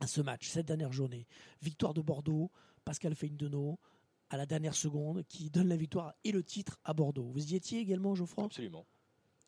à 0.00 0.06
ce 0.06 0.22
match, 0.22 0.48
cette 0.48 0.66
dernière 0.66 0.92
journée. 0.92 1.26
Victoire 1.60 1.92
de 1.92 2.00
Bordeaux, 2.00 2.50
Pascal 2.86 3.14
Feindeno 3.14 3.78
à 4.30 4.38
la 4.38 4.46
dernière 4.46 4.74
seconde 4.74 5.24
qui 5.28 5.50
donne 5.50 5.68
la 5.68 5.76
victoire 5.76 6.14
et 6.24 6.32
le 6.32 6.42
titre 6.42 6.80
à 6.84 6.94
Bordeaux. 6.94 7.28
Vous 7.34 7.52
y 7.52 7.54
étiez 7.54 7.80
également, 7.80 8.14
Geoffroy? 8.14 8.44
Absolument. 8.44 8.86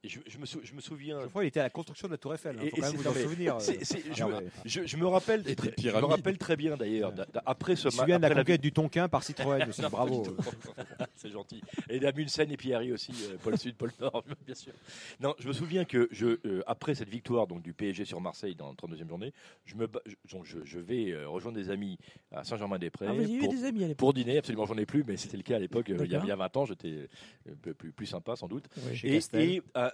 Je, 0.02 0.18
je 0.26 0.38
me, 0.38 0.46
sou- 0.46 0.60
je 0.64 0.72
me 0.72 0.80
souviens. 0.80 1.20
Je 1.20 1.26
crois 1.26 1.42
qu'il 1.42 1.48
était 1.48 1.60
à 1.60 1.64
la 1.64 1.70
construction 1.70 2.08
de 2.08 2.12
la 2.14 2.18
Tour 2.18 2.32
Eiffel. 2.32 2.56
Il 2.62 2.66
Et- 2.66 2.70
faut 2.70 2.76
et 2.76 2.80
quand 2.80 2.86
même 2.86 2.96
c'est- 2.96 3.02
vous 3.02 3.08
en 3.08 3.12
souvenir. 3.12 3.56
euh, 3.56 4.40
je, 4.64 4.96
me 4.96 5.06
rappelle, 5.06 5.40
Et 5.46 5.54
des 5.54 5.72
je 5.78 5.88
me 5.90 6.04
rappelle 6.06 6.38
très 6.38 6.56
bien 6.56 6.76
d'ailleurs, 6.78 7.12
d'a- 7.12 7.26
d'a- 7.26 7.42
après 7.44 7.76
ce 7.76 7.82
Je 7.82 7.86
me 7.88 7.90
match. 7.90 8.00
souviens 8.00 8.16
de 8.16 8.22
la 8.22 8.28
la 8.30 8.34
conquête 8.36 8.62
du 8.62 8.72
Tonkin 8.72 9.08
par 9.10 9.22
Citroën 9.22 9.68
aussi. 9.68 9.80
Non, 9.82 9.88
Bravo. 9.90 10.24
C'est 11.16 11.30
gentil. 11.30 11.60
Et 11.90 12.00
d'Amundsen 12.00 12.50
et 12.50 12.56
Pierry 12.56 12.92
aussi, 12.92 13.12
euh, 13.30 13.36
pôle 13.42 13.58
sud, 13.58 13.74
pôle 13.76 13.92
nord, 14.00 14.24
bien 14.46 14.54
sûr. 14.54 14.72
Non, 15.20 15.34
je 15.38 15.46
me 15.48 15.52
souviens 15.52 15.84
que 15.84 16.08
je, 16.10 16.38
euh, 16.46 16.62
après 16.66 16.94
cette 16.94 17.10
victoire 17.10 17.46
donc 17.46 17.60
du 17.60 17.74
PSG 17.74 18.06
sur 18.06 18.22
Marseille 18.22 18.54
dans 18.54 18.68
la 18.68 18.74
32e 18.74 19.06
journée, 19.08 19.34
je, 19.66 19.74
me, 19.74 19.86
ba- 19.86 20.00
je, 20.06 20.14
donc 20.34 20.46
je, 20.46 20.58
je 20.64 20.78
vais 20.78 21.10
euh, 21.10 21.28
rejoindre 21.28 21.58
des 21.58 21.68
amis 21.68 21.98
à 22.32 22.42
Saint-Germain-des-Prés 22.42 23.06
Ah, 23.06 23.12
pour, 23.40 23.52
des 23.52 23.64
amis 23.64 23.84
à 23.84 23.88
l'époque 23.88 23.98
pour 23.98 24.14
dîner. 24.14 24.38
Absolument, 24.38 24.64
j'en 24.64 24.78
ai 24.78 24.86
plus, 24.86 25.04
mais 25.04 25.18
c'était 25.18 25.36
le 25.36 25.42
cas 25.42 25.56
à 25.56 25.58
l'époque. 25.58 25.86
il, 25.88 25.92
y 25.92 25.94
a, 25.96 26.06
D'accord. 26.06 26.24
il 26.24 26.28
y 26.28 26.32
a 26.32 26.36
20 26.36 26.56
ans, 26.56 26.64
j'étais 26.64 27.08
un 27.50 27.54
peu 27.60 27.74
plus, 27.74 27.92
plus 27.92 28.06
sympa 28.06 28.34
sans 28.36 28.48
doute. 28.48 28.64
Et 29.04 29.20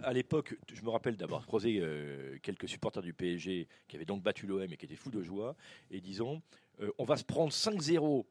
à, 0.03 0.13
l'époque, 0.13 0.57
je 0.73 0.83
me 0.83 0.91
rappelle 0.91 1.17
d'avoir 1.17 1.47
croisé 1.47 1.79
euh, 1.81 2.39
quelques 2.43 2.69
supporters 2.69 3.03
du 3.03 3.13
PSG 3.13 3.69
qui 3.89 3.97
avaient 3.97 4.05
donc 4.05 4.23
battu 4.23 4.47
l'OM 4.47 4.63
et 4.63 4.77
qui 4.77 4.85
étaient 4.85 4.97
fous 4.97 5.11
de 5.11 5.23
joie. 5.23 5.57
Et 5.91 6.01
disons, 6.01 6.43
euh, 6.81 6.91
on 6.99 7.05
va 7.05 7.17
se 7.17 7.25
prendre 7.25 7.53
5-0 7.53 8.25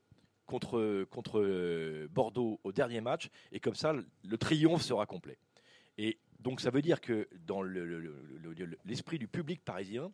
contre, 0.46 1.04
contre 1.10 1.40
euh, 1.40 2.08
Bordeaux 2.12 2.60
au 2.64 2.72
dernier 2.72 3.02
match. 3.02 3.30
Et 3.52 3.60
comme 3.60 3.76
ça, 3.76 3.94
le, 3.94 4.38
triomphe 4.38 4.84
sera 4.84 5.06
complet. 5.06 5.38
Et 5.98 6.20
donc, 6.40 6.62
ça 6.62 6.70
veut 6.70 6.82
dire 6.82 7.02
que 7.02 7.28
dans 7.46 7.62
le- 7.62 7.86
le- 7.86 8.00
le- 8.00 8.38
le- 8.38 8.54
le- 8.54 8.78
l'esprit 8.86 9.20
du 9.20 9.28
public 9.28 9.64
parisien, 9.64 10.12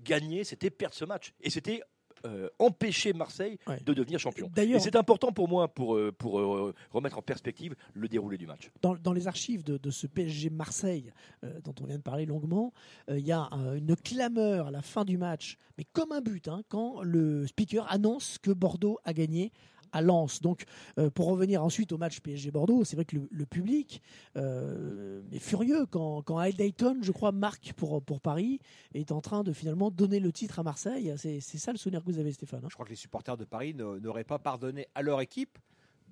gagner, 0.00 0.44
c'était 0.44 0.70
perdre 0.70 0.94
ce 0.94 1.04
match. 1.04 1.34
Et 1.40 1.50
c'était 1.50 1.82
euh, 2.26 2.48
empêcher 2.58 3.12
Marseille 3.12 3.58
Ouais. 3.66 3.80
de 3.84 3.92
devenir 3.94 4.18
champion. 4.18 4.50
Et 4.56 4.78
c'est 4.80 4.96
important 4.96 5.32
pour 5.32 5.48
moi 5.48 5.68
pour, 5.68 5.96
euh, 5.96 6.12
pour 6.16 6.38
euh, 6.40 6.74
remettre 6.90 7.18
en 7.18 7.22
perspective 7.22 7.74
le 7.94 8.08
déroulé 8.08 8.38
du 8.38 8.46
match. 8.46 8.70
dans, 8.82 8.94
dans 8.96 9.12
les 9.12 9.26
archives 9.28 9.62
de, 9.64 9.76
de 9.78 9.90
ce 9.90 10.06
PSG 10.06 10.50
Marseille 10.50 11.12
euh, 11.44 11.60
dont 11.64 11.74
on 11.82 11.86
vient 11.86 11.96
de 11.98 12.02
parler 12.02 12.26
longuement, 12.26 12.72
il 13.08 13.18
y 13.26 13.32
a 13.32 13.48
une 13.76 13.94
clameur 13.96 14.68
à 14.68 14.70
la 14.70 14.82
fin 14.82 15.04
du 15.04 15.18
match, 15.18 15.56
mais 15.76 15.84
comme 15.92 16.12
un 16.12 16.20
but, 16.20 16.48
hein, 16.48 16.62
quand 16.68 17.02
le 17.02 17.46
speaker 17.46 17.90
annonce 17.90 18.38
que 18.38 18.50
Bordeaux 18.50 18.98
a 19.04 19.12
gagné 19.12 19.52
à 19.92 20.00
Lens. 20.00 20.40
Donc, 20.40 20.64
euh, 20.98 21.10
pour 21.10 21.26
revenir 21.26 21.62
ensuite 21.62 21.92
au 21.92 21.98
match 21.98 22.20
PSG 22.20 22.50
Bordeaux, 22.50 22.84
c'est 22.84 22.96
vrai 22.96 23.04
que 23.04 23.16
le, 23.30 23.46
public 23.46 24.02
euh, 24.36 25.22
est 25.32 25.38
furieux 25.38 25.86
quand, 25.86 26.22
quand 26.22 26.38
Al 26.38 26.52
Dayton, 26.52 26.98
je 27.02 27.12
crois, 27.12 27.32
marque 27.32 27.72
pour, 27.74 28.02
pour 28.02 28.20
Paris, 28.20 28.60
est 28.94 29.12
en 29.12 29.20
train 29.20 29.42
de 29.42 29.52
finalement 29.52 29.90
donner 29.90 30.20
le 30.20 30.32
titre 30.32 30.58
à 30.58 30.62
Marseille. 30.62 31.12
C'est 31.16 31.40
ça 31.40 31.72
le 31.72 31.78
souvenir 31.78 32.04
que 32.04 32.10
vous 32.10 32.18
avez, 32.18 32.32
Stéphane. 32.32 32.60
hein? 32.64 32.68
Je 32.68 32.74
crois 32.74 32.84
que 32.84 32.90
les 32.90 32.96
supporters 32.96 33.36
de 33.36 33.44
Paris 33.44 33.74
n'auraient 33.74 34.24
pas 34.24 34.38
pardonné 34.38 34.88
à 34.94 35.02
leur 35.02 35.20
équipe 35.20 35.58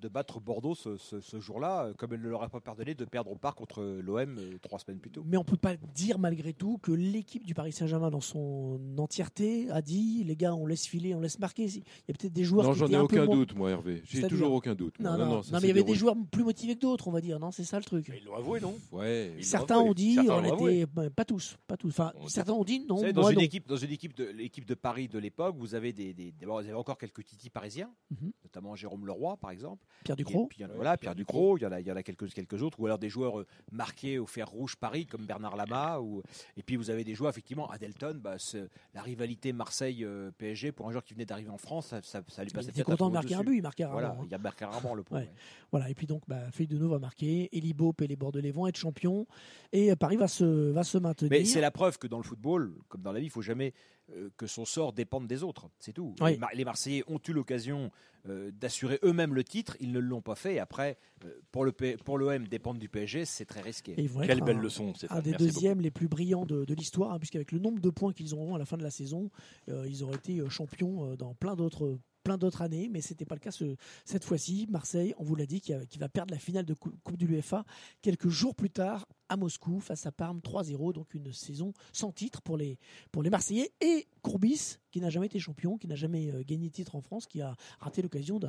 de 0.01 0.07
battre 0.07 0.39
Bordeaux 0.39 0.75
ce, 0.75 0.97
ce- 0.97 1.19
ce 1.21 1.39
jour-là, 1.39 1.85
euh, 1.85 1.93
comme 1.93 2.13
elle 2.13 2.21
ne 2.21 2.27
leur 2.29 2.43
a 2.43 2.49
pas 2.49 2.59
pardonné 2.59 2.93
de 2.95 3.05
perdre 3.05 3.31
au 3.31 3.35
parc 3.35 3.57
contre 3.57 3.83
l'OM 3.83 4.37
euh, 4.37 4.57
trois 4.61 4.79
semaines 4.79 4.99
plus 4.99 5.09
tôt. 5.11 5.23
Mais 5.25 5.37
on 5.37 5.43
peut 5.43 5.57
pas 5.57 5.75
dire 5.95 6.19
malgré 6.19 6.53
tout 6.53 6.77
que 6.77 6.91
l'équipe 6.91 7.45
du 7.45 7.53
Paris 7.53 7.71
Saint-Germain 7.71 8.09
dans 8.09 8.21
son 8.21 8.79
entièreté 8.97 9.69
a 9.71 9.81
dit 9.81 10.23
les 10.23 10.35
gars 10.35 10.53
on 10.53 10.65
laisse 10.65 10.85
filer, 10.85 11.15
on 11.15 11.19
laisse 11.21 11.39
marquer. 11.39 11.65
Il 11.65 11.77
y 11.77 12.11
a 12.11 12.13
peut-être 12.13 12.33
des 12.33 12.43
joueurs 12.43 12.65
Non, 12.67 12.73
qui 12.73 12.79
j'en 12.79 12.87
ai 12.87 12.97
aucun 12.97 13.25
moins- 13.25 13.35
doute, 13.35 13.55
moi, 13.55 13.71
Hervé. 13.71 14.01
J'ai 14.05 14.27
toujours 14.27 14.51
aucun 14.53 14.75
doute. 14.75 14.99
Non, 14.99 15.17
non, 15.17 15.25
Non, 15.27 15.41
mais 15.53 15.59
il 15.61 15.67
y 15.67 15.71
avait 15.71 15.83
des 15.83 15.95
joueurs 15.95 16.15
plus 16.31 16.43
motivés 16.43 16.75
que 16.75 16.81
d'autres, 16.81 17.07
on 17.07 17.11
va 17.11 17.21
dire. 17.21 17.39
Non, 17.39 17.51
c'est 17.51 17.63
ça 17.63 17.77
le 17.79 17.85
truc. 17.85 18.11
Ils 18.15 18.23
l'ont 18.25 18.35
avoué, 18.35 18.59
non? 18.59 18.75
Ouais. 18.91 19.33
Certains 19.41 19.77
ont 19.79 19.93
dit, 19.93 20.15
Certains 20.15 20.53
on 20.53 20.65
était 20.67 20.85
pas 21.15 21.25
tous, 21.25 21.57
pas 21.67 21.77
tous. 21.77 21.89
Enfin, 21.89 22.13
certains 22.27 22.53
ont 22.53 22.63
dit 22.63 22.85
non. 22.87 22.97
Savez, 22.97 23.13
dans 23.13 23.21
moi, 23.21 23.31
une 23.31 23.37
non. 23.39 23.43
équipe, 23.43 23.67
dans 23.67 23.77
une 23.77 23.91
équipe 23.91 24.15
de 24.15 24.25
l'équipe 24.25 24.65
de 24.65 24.73
Paris 24.75 25.07
de 25.07 25.19
l'époque, 25.19 25.55
vous 25.57 25.75
avez 25.75 25.93
des, 25.93 26.13
vous 26.43 26.51
avez 26.57 26.73
encore 26.73 26.97
quelques 26.97 27.23
titis 27.25 27.49
parisiens, 27.49 27.89
Mhm. 28.11 28.31
notamment 28.43 28.75
Jérôme 28.75 29.05
Leroy 29.05 29.37
par 29.37 29.51
exemple. 29.51 29.85
Pierre 30.03 30.15
Ducrot. 30.15 30.47
puis, 30.47 30.59
il 30.59 30.61
y 30.63 30.65
en 30.65 30.69
a- 30.69 30.73
voilà, 30.73 30.97
Pierre 30.97 31.15
Ducrot. 31.15 31.57
Il 31.57 31.63
y 31.63 31.65
en 31.65 31.71
a, 31.71 31.79
il 31.81 31.87
y 31.87 31.91
en 31.91 31.95
a 31.95 32.03
quelques, 32.03 32.31
quelques 32.33 32.61
autres, 32.61 32.79
ou 32.79 32.85
alors 32.85 32.97
des 32.99 33.09
joueurs 33.09 33.39
euh, 33.39 33.47
marqués 33.71 34.19
au 34.19 34.25
fer 34.25 34.47
rouge 34.49 34.75
Paris 34.75 35.05
comme 35.05 35.25
Bernard 35.25 35.55
Lama. 35.55 35.99
Ou, 36.01 36.21
et 36.55 36.63
puis 36.63 36.75
vous 36.75 36.89
avez 36.89 37.03
des 37.03 37.15
joueurs 37.15 37.29
effectivement 37.29 37.69
Adelton. 37.69 38.19
Bah, 38.21 38.35
c'est- 38.37 38.69
la 38.93 39.01
rivalité 39.01 39.53
Marseille-PSG 39.53 40.71
pour 40.71 40.87
un 40.87 40.91
joueur 40.91 41.03
qui 41.03 41.13
venait 41.13 41.25
d'arriver 41.25 41.49
en 41.49 41.57
France, 41.57 41.87
ça, 41.87 42.01
ça, 42.03 42.21
ça 42.27 42.43
lui 42.43 42.49
Il 42.49 42.53
passait 42.53 42.69
était 42.69 42.83
peut-être 42.83 42.89
un 42.89 42.91
content 42.93 43.09
de 43.09 43.13
marquer 43.13 43.35
un 43.35 43.43
but, 43.43 43.57
il 43.57 43.61
marquait 43.61 43.85
rarement. 43.85 43.99
Voilà, 43.99 44.15
hein. 44.21 44.25
il 44.27 44.33
a 44.33 44.37
marqué 44.37 44.65
rarement 44.65 44.95
le. 44.95 45.03
Ouais. 45.11 45.19
ouais. 45.19 45.31
Voilà, 45.71 45.89
et 45.89 45.93
puis 45.93 46.07
donc, 46.07 46.23
bah, 46.27 46.49
Feuille 46.51 46.67
de 46.67 46.77
va 46.77 46.99
marquer, 46.99 47.49
Eli 47.51 47.73
Bope 47.73 48.01
et 48.01 48.07
les 48.07 48.15
Bordelais 48.15 48.51
vont 48.51 48.67
être 48.67 48.77
champions, 48.77 49.27
et 49.73 49.91
euh, 49.91 49.95
Paris 49.95 50.15
va 50.15 50.27
se, 50.27 50.71
va 50.71 50.83
se 50.83 50.97
maintenir. 50.97 51.29
Mais 51.29 51.43
c'est 51.45 51.61
la 51.61 51.71
preuve 51.71 51.97
que 51.97 52.07
dans 52.07 52.17
le 52.17 52.23
football, 52.23 52.73
comme 52.87 53.01
dans 53.01 53.11
la 53.11 53.19
vie, 53.19 53.25
il 53.25 53.31
faut 53.31 53.41
jamais 53.41 53.73
euh, 53.73 53.96
que 54.37 54.47
son 54.47 54.65
sort 54.65 54.93
dépende 54.93 55.27
des 55.27 55.43
autres. 55.43 55.69
C'est 55.79 55.93
tout. 55.93 56.15
Oui. 56.21 56.31
Les, 56.33 56.37
Mar- 56.37 56.49
les 56.53 56.65
Marseillais 56.65 57.03
ont 57.07 57.19
eu 57.27 57.33
l'occasion 57.33 57.91
euh, 58.29 58.51
d'assurer 58.51 58.99
eux-mêmes 59.03 59.33
le 59.33 59.43
titre, 59.43 59.77
ils 59.79 59.91
ne 59.91 59.99
l'ont 59.99 60.21
pas 60.21 60.35
fait. 60.35 60.55
Et 60.55 60.59
après, 60.59 60.97
euh, 61.25 61.39
pour 61.51 61.63
le 61.65 61.71
P- 61.71 61.97
pour 61.97 62.17
l'OM 62.17 62.47
dépendre 62.47 62.79
du 62.79 62.89
PSG, 62.89 63.25
c'est 63.25 63.45
très 63.45 63.61
risqué. 63.61 63.93
Et 64.01 64.07
Quelle 64.25 64.41
belle 64.41 64.57
un- 64.57 64.61
leçon, 64.61 64.89
un 64.89 64.93
Stéphane. 64.93 65.21
des 65.21 65.31
Merci 65.31 65.43
beaucoup. 65.45 65.53
deuxièmes 65.55 65.81
les 65.81 65.91
plus 65.91 66.07
brillants 66.07 66.45
de, 66.45 66.65
de 66.65 66.73
l'histoire, 66.73 67.11
hein, 67.13 67.19
puisqu'avec 67.19 67.51
le 67.51 67.59
nombre 67.59 67.79
de 67.81 67.89
points 67.89 68.13
qu'ils 68.13 68.33
auront 68.33 68.55
à 68.55 68.57
la 68.59 68.65
fin 68.65 68.77
de 68.77 68.83
la 68.83 68.91
saison, 68.91 69.29
euh, 69.69 69.85
ils 69.87 70.03
auraient 70.03 70.15
été 70.15 70.39
euh, 70.39 70.49
champions 70.49 71.11
euh, 71.11 71.15
dans 71.15 71.33
plein 71.35 71.55
d'autres 71.55 71.99
plein 72.23 72.37
d'autres 72.37 72.61
années, 72.61 72.89
mais 72.91 72.99
c'était 72.99 73.23
pas 73.23 73.35
le 73.35 73.39
cas 73.39 73.51
ce- 73.51 73.77
cette 74.03 74.25
fois-ci. 74.25 74.67
Marseille, 74.69 75.13
on 75.17 75.23
vous 75.23 75.35
l'a 75.35 75.45
dit, 75.45 75.61
qui, 75.61 75.71
a- 75.73 75.85
qui 75.85 75.97
va 75.97 76.09
perdre 76.09 76.33
la 76.33 76.39
finale 76.39 76.65
de 76.65 76.73
Cou- 76.73 76.91
Coupe 77.01 77.15
de 77.15 77.25
l'UEFA 77.25 77.63
quelques 78.01 78.27
jours 78.27 78.53
plus 78.53 78.69
tard 78.69 79.07
à 79.29 79.37
Moscou 79.37 79.79
face 79.79 80.05
à 80.05 80.11
Parme 80.11 80.39
3-0, 80.39 80.93
donc 80.93 81.13
une 81.13 81.31
saison 81.33 81.73
sans 81.93 82.11
titre 82.11 82.41
pour 82.41 82.57
les, 82.57 82.77
pour 83.11 83.23
les 83.23 83.29
Marseillais 83.29 83.71
et 83.81 84.07
Courbis 84.21 84.77
qui 84.91 85.01
n'a 85.01 85.09
jamais 85.09 85.27
été 85.27 85.37
champion, 85.39 85.77
qui 85.77 85.87
n'a 85.87 85.95
jamais 85.95 86.31
euh, 86.31 86.43
gagné 86.45 86.69
titre 86.69 86.95
en 86.95 87.01
France, 87.01 87.27
qui 87.27 87.41
a 87.41 87.55
raté 87.79 88.01
l'occasion 88.01 88.39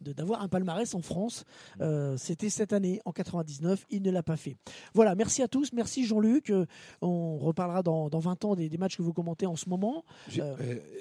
d'avoir 0.00 0.42
un 0.42 0.48
palmarès 0.48 0.94
en 0.94 1.00
France. 1.00 1.44
Euh, 1.80 2.16
C'était 2.16 2.50
cette 2.50 2.72
année, 2.72 3.00
en 3.04 3.12
99, 3.12 3.86
il 3.90 4.02
ne 4.02 4.10
l'a 4.10 4.22
pas 4.22 4.36
fait. 4.36 4.56
Voilà, 4.92 5.14
merci 5.14 5.40
à 5.42 5.48
tous, 5.48 5.72
merci 5.72 6.04
Jean-Luc. 6.04 6.50
Euh, 6.50 6.66
On 7.00 7.38
reparlera 7.38 7.82
dans, 7.82 8.10
dans 8.10 8.18
20 8.18 8.44
ans 8.44 8.54
des, 8.54 8.68
des 8.68 8.76
matchs 8.76 8.96
que 8.96 9.02
vous 9.02 9.12
commentez 9.12 9.46
en 9.46 9.56
ce 9.56 9.68
moment. 9.68 10.04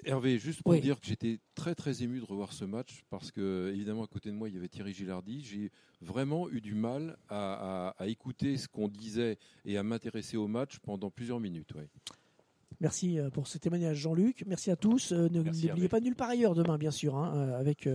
Hervé, 0.06 0.38
juste 0.38 0.62
pour 0.64 0.72
oui. 0.74 0.82
dire 0.82 1.00
que 1.00 1.06
j'étais 1.06 1.40
très 1.56 1.76
très 1.76 2.04
ému 2.04 2.20
de 2.20 2.26
revoir 2.26 2.54
ce 2.54 2.66
match 2.66 3.04
parce 3.10 3.32
que 3.32 3.72
évidemment 3.74 4.04
à 4.04 4.08
côté 4.08 4.30
de 4.30 4.36
moi 4.36 4.50
il 4.50 4.56
y 4.56 4.58
avait 4.58 4.68
Thierry 4.70 4.94
Gilardi. 4.94 5.44
J'ai 5.44 5.72
vraiment 6.04 6.50
eu 6.50 6.62
du 6.62 6.76
mal 6.76 7.18
à, 7.30 7.96
écouter 8.06 8.58
ce 8.58 8.68
qu'on 8.68 8.88
disait 8.88 9.38
et 9.66 9.78
à 9.78 9.84
m'intéresser 9.84 10.38
au 10.38 10.48
match 10.48 10.80
pendant 10.80 11.10
plusieurs 11.10 11.40
minutes. 11.40 11.74
Merci 12.82 13.20
euh, 13.20 13.30
pour 13.30 13.48
ce 13.48 13.58
témoignage, 13.58 13.98
Jean-Luc. 13.98 14.44
Merci 14.48 14.72
à 14.72 14.76
tous. 14.76 15.12
Euh, 15.12 15.30
N'oubliez 15.32 15.88
pas 15.88 16.00
nulle 16.00 16.16
part 16.16 16.30
ailleurs 16.30 16.56
demain, 16.56 16.78
bien 16.78 16.92
sûr, 16.92 17.16
hein, 17.16 17.34
euh, 17.36 17.60
avec 17.60 17.88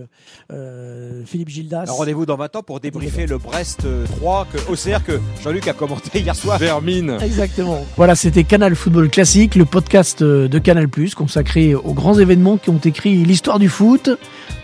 euh, 0.51 1.23
Philippe 1.25 1.49
Gildas. 1.49 1.85
Rendez-vous 1.87 2.25
dans 2.25 2.37
20 2.37 2.55
ans 2.57 2.63
pour 2.63 2.79
débriefer 2.79 3.25
le 3.25 3.37
Brest 3.37 3.85
euh, 3.85 4.05
3 4.17 4.47
que 4.51 4.57
OCR 4.71 5.03
que 5.03 5.19
Jean-Luc 5.43 5.67
a 5.67 5.73
commenté 5.73 6.19
hier 6.19 6.35
soir. 6.35 6.57
Vermine. 6.59 7.17
Exactement. 7.21 7.85
Voilà, 7.97 8.15
c'était 8.15 8.43
Canal 8.43 8.75
Football 8.75 9.09
Classique, 9.09 9.55
le 9.55 9.65
podcast 9.65 10.23
de 10.23 10.59
Canal+, 10.59 10.87
consacré 11.15 11.75
aux 11.75 11.93
grands 11.93 12.17
événements 12.17 12.57
qui 12.57 12.69
ont 12.69 12.79
écrit 12.79 13.23
l'histoire 13.23 13.59
du 13.59 13.69
foot. 13.69 14.09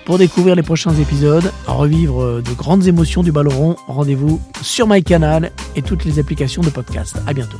Pour 0.06 0.20
découvrir 0.20 0.56
les 0.56 0.62
prochains 0.62 0.94
épisodes, 0.94 1.52
revivre 1.66 2.42
de 2.42 2.54
grandes 2.54 2.86
émotions 2.86 3.24
du 3.24 3.32
ballon 3.32 3.50
rond, 3.50 3.76
rendez-vous 3.88 4.40
sur 4.62 4.88
MyCanal 4.88 5.52
et 5.76 5.82
toutes 5.82 6.06
les 6.06 6.20
applications 6.20 6.62
de 6.62 6.70
podcast. 6.70 7.16
À 7.26 7.34
bientôt. 7.34 7.58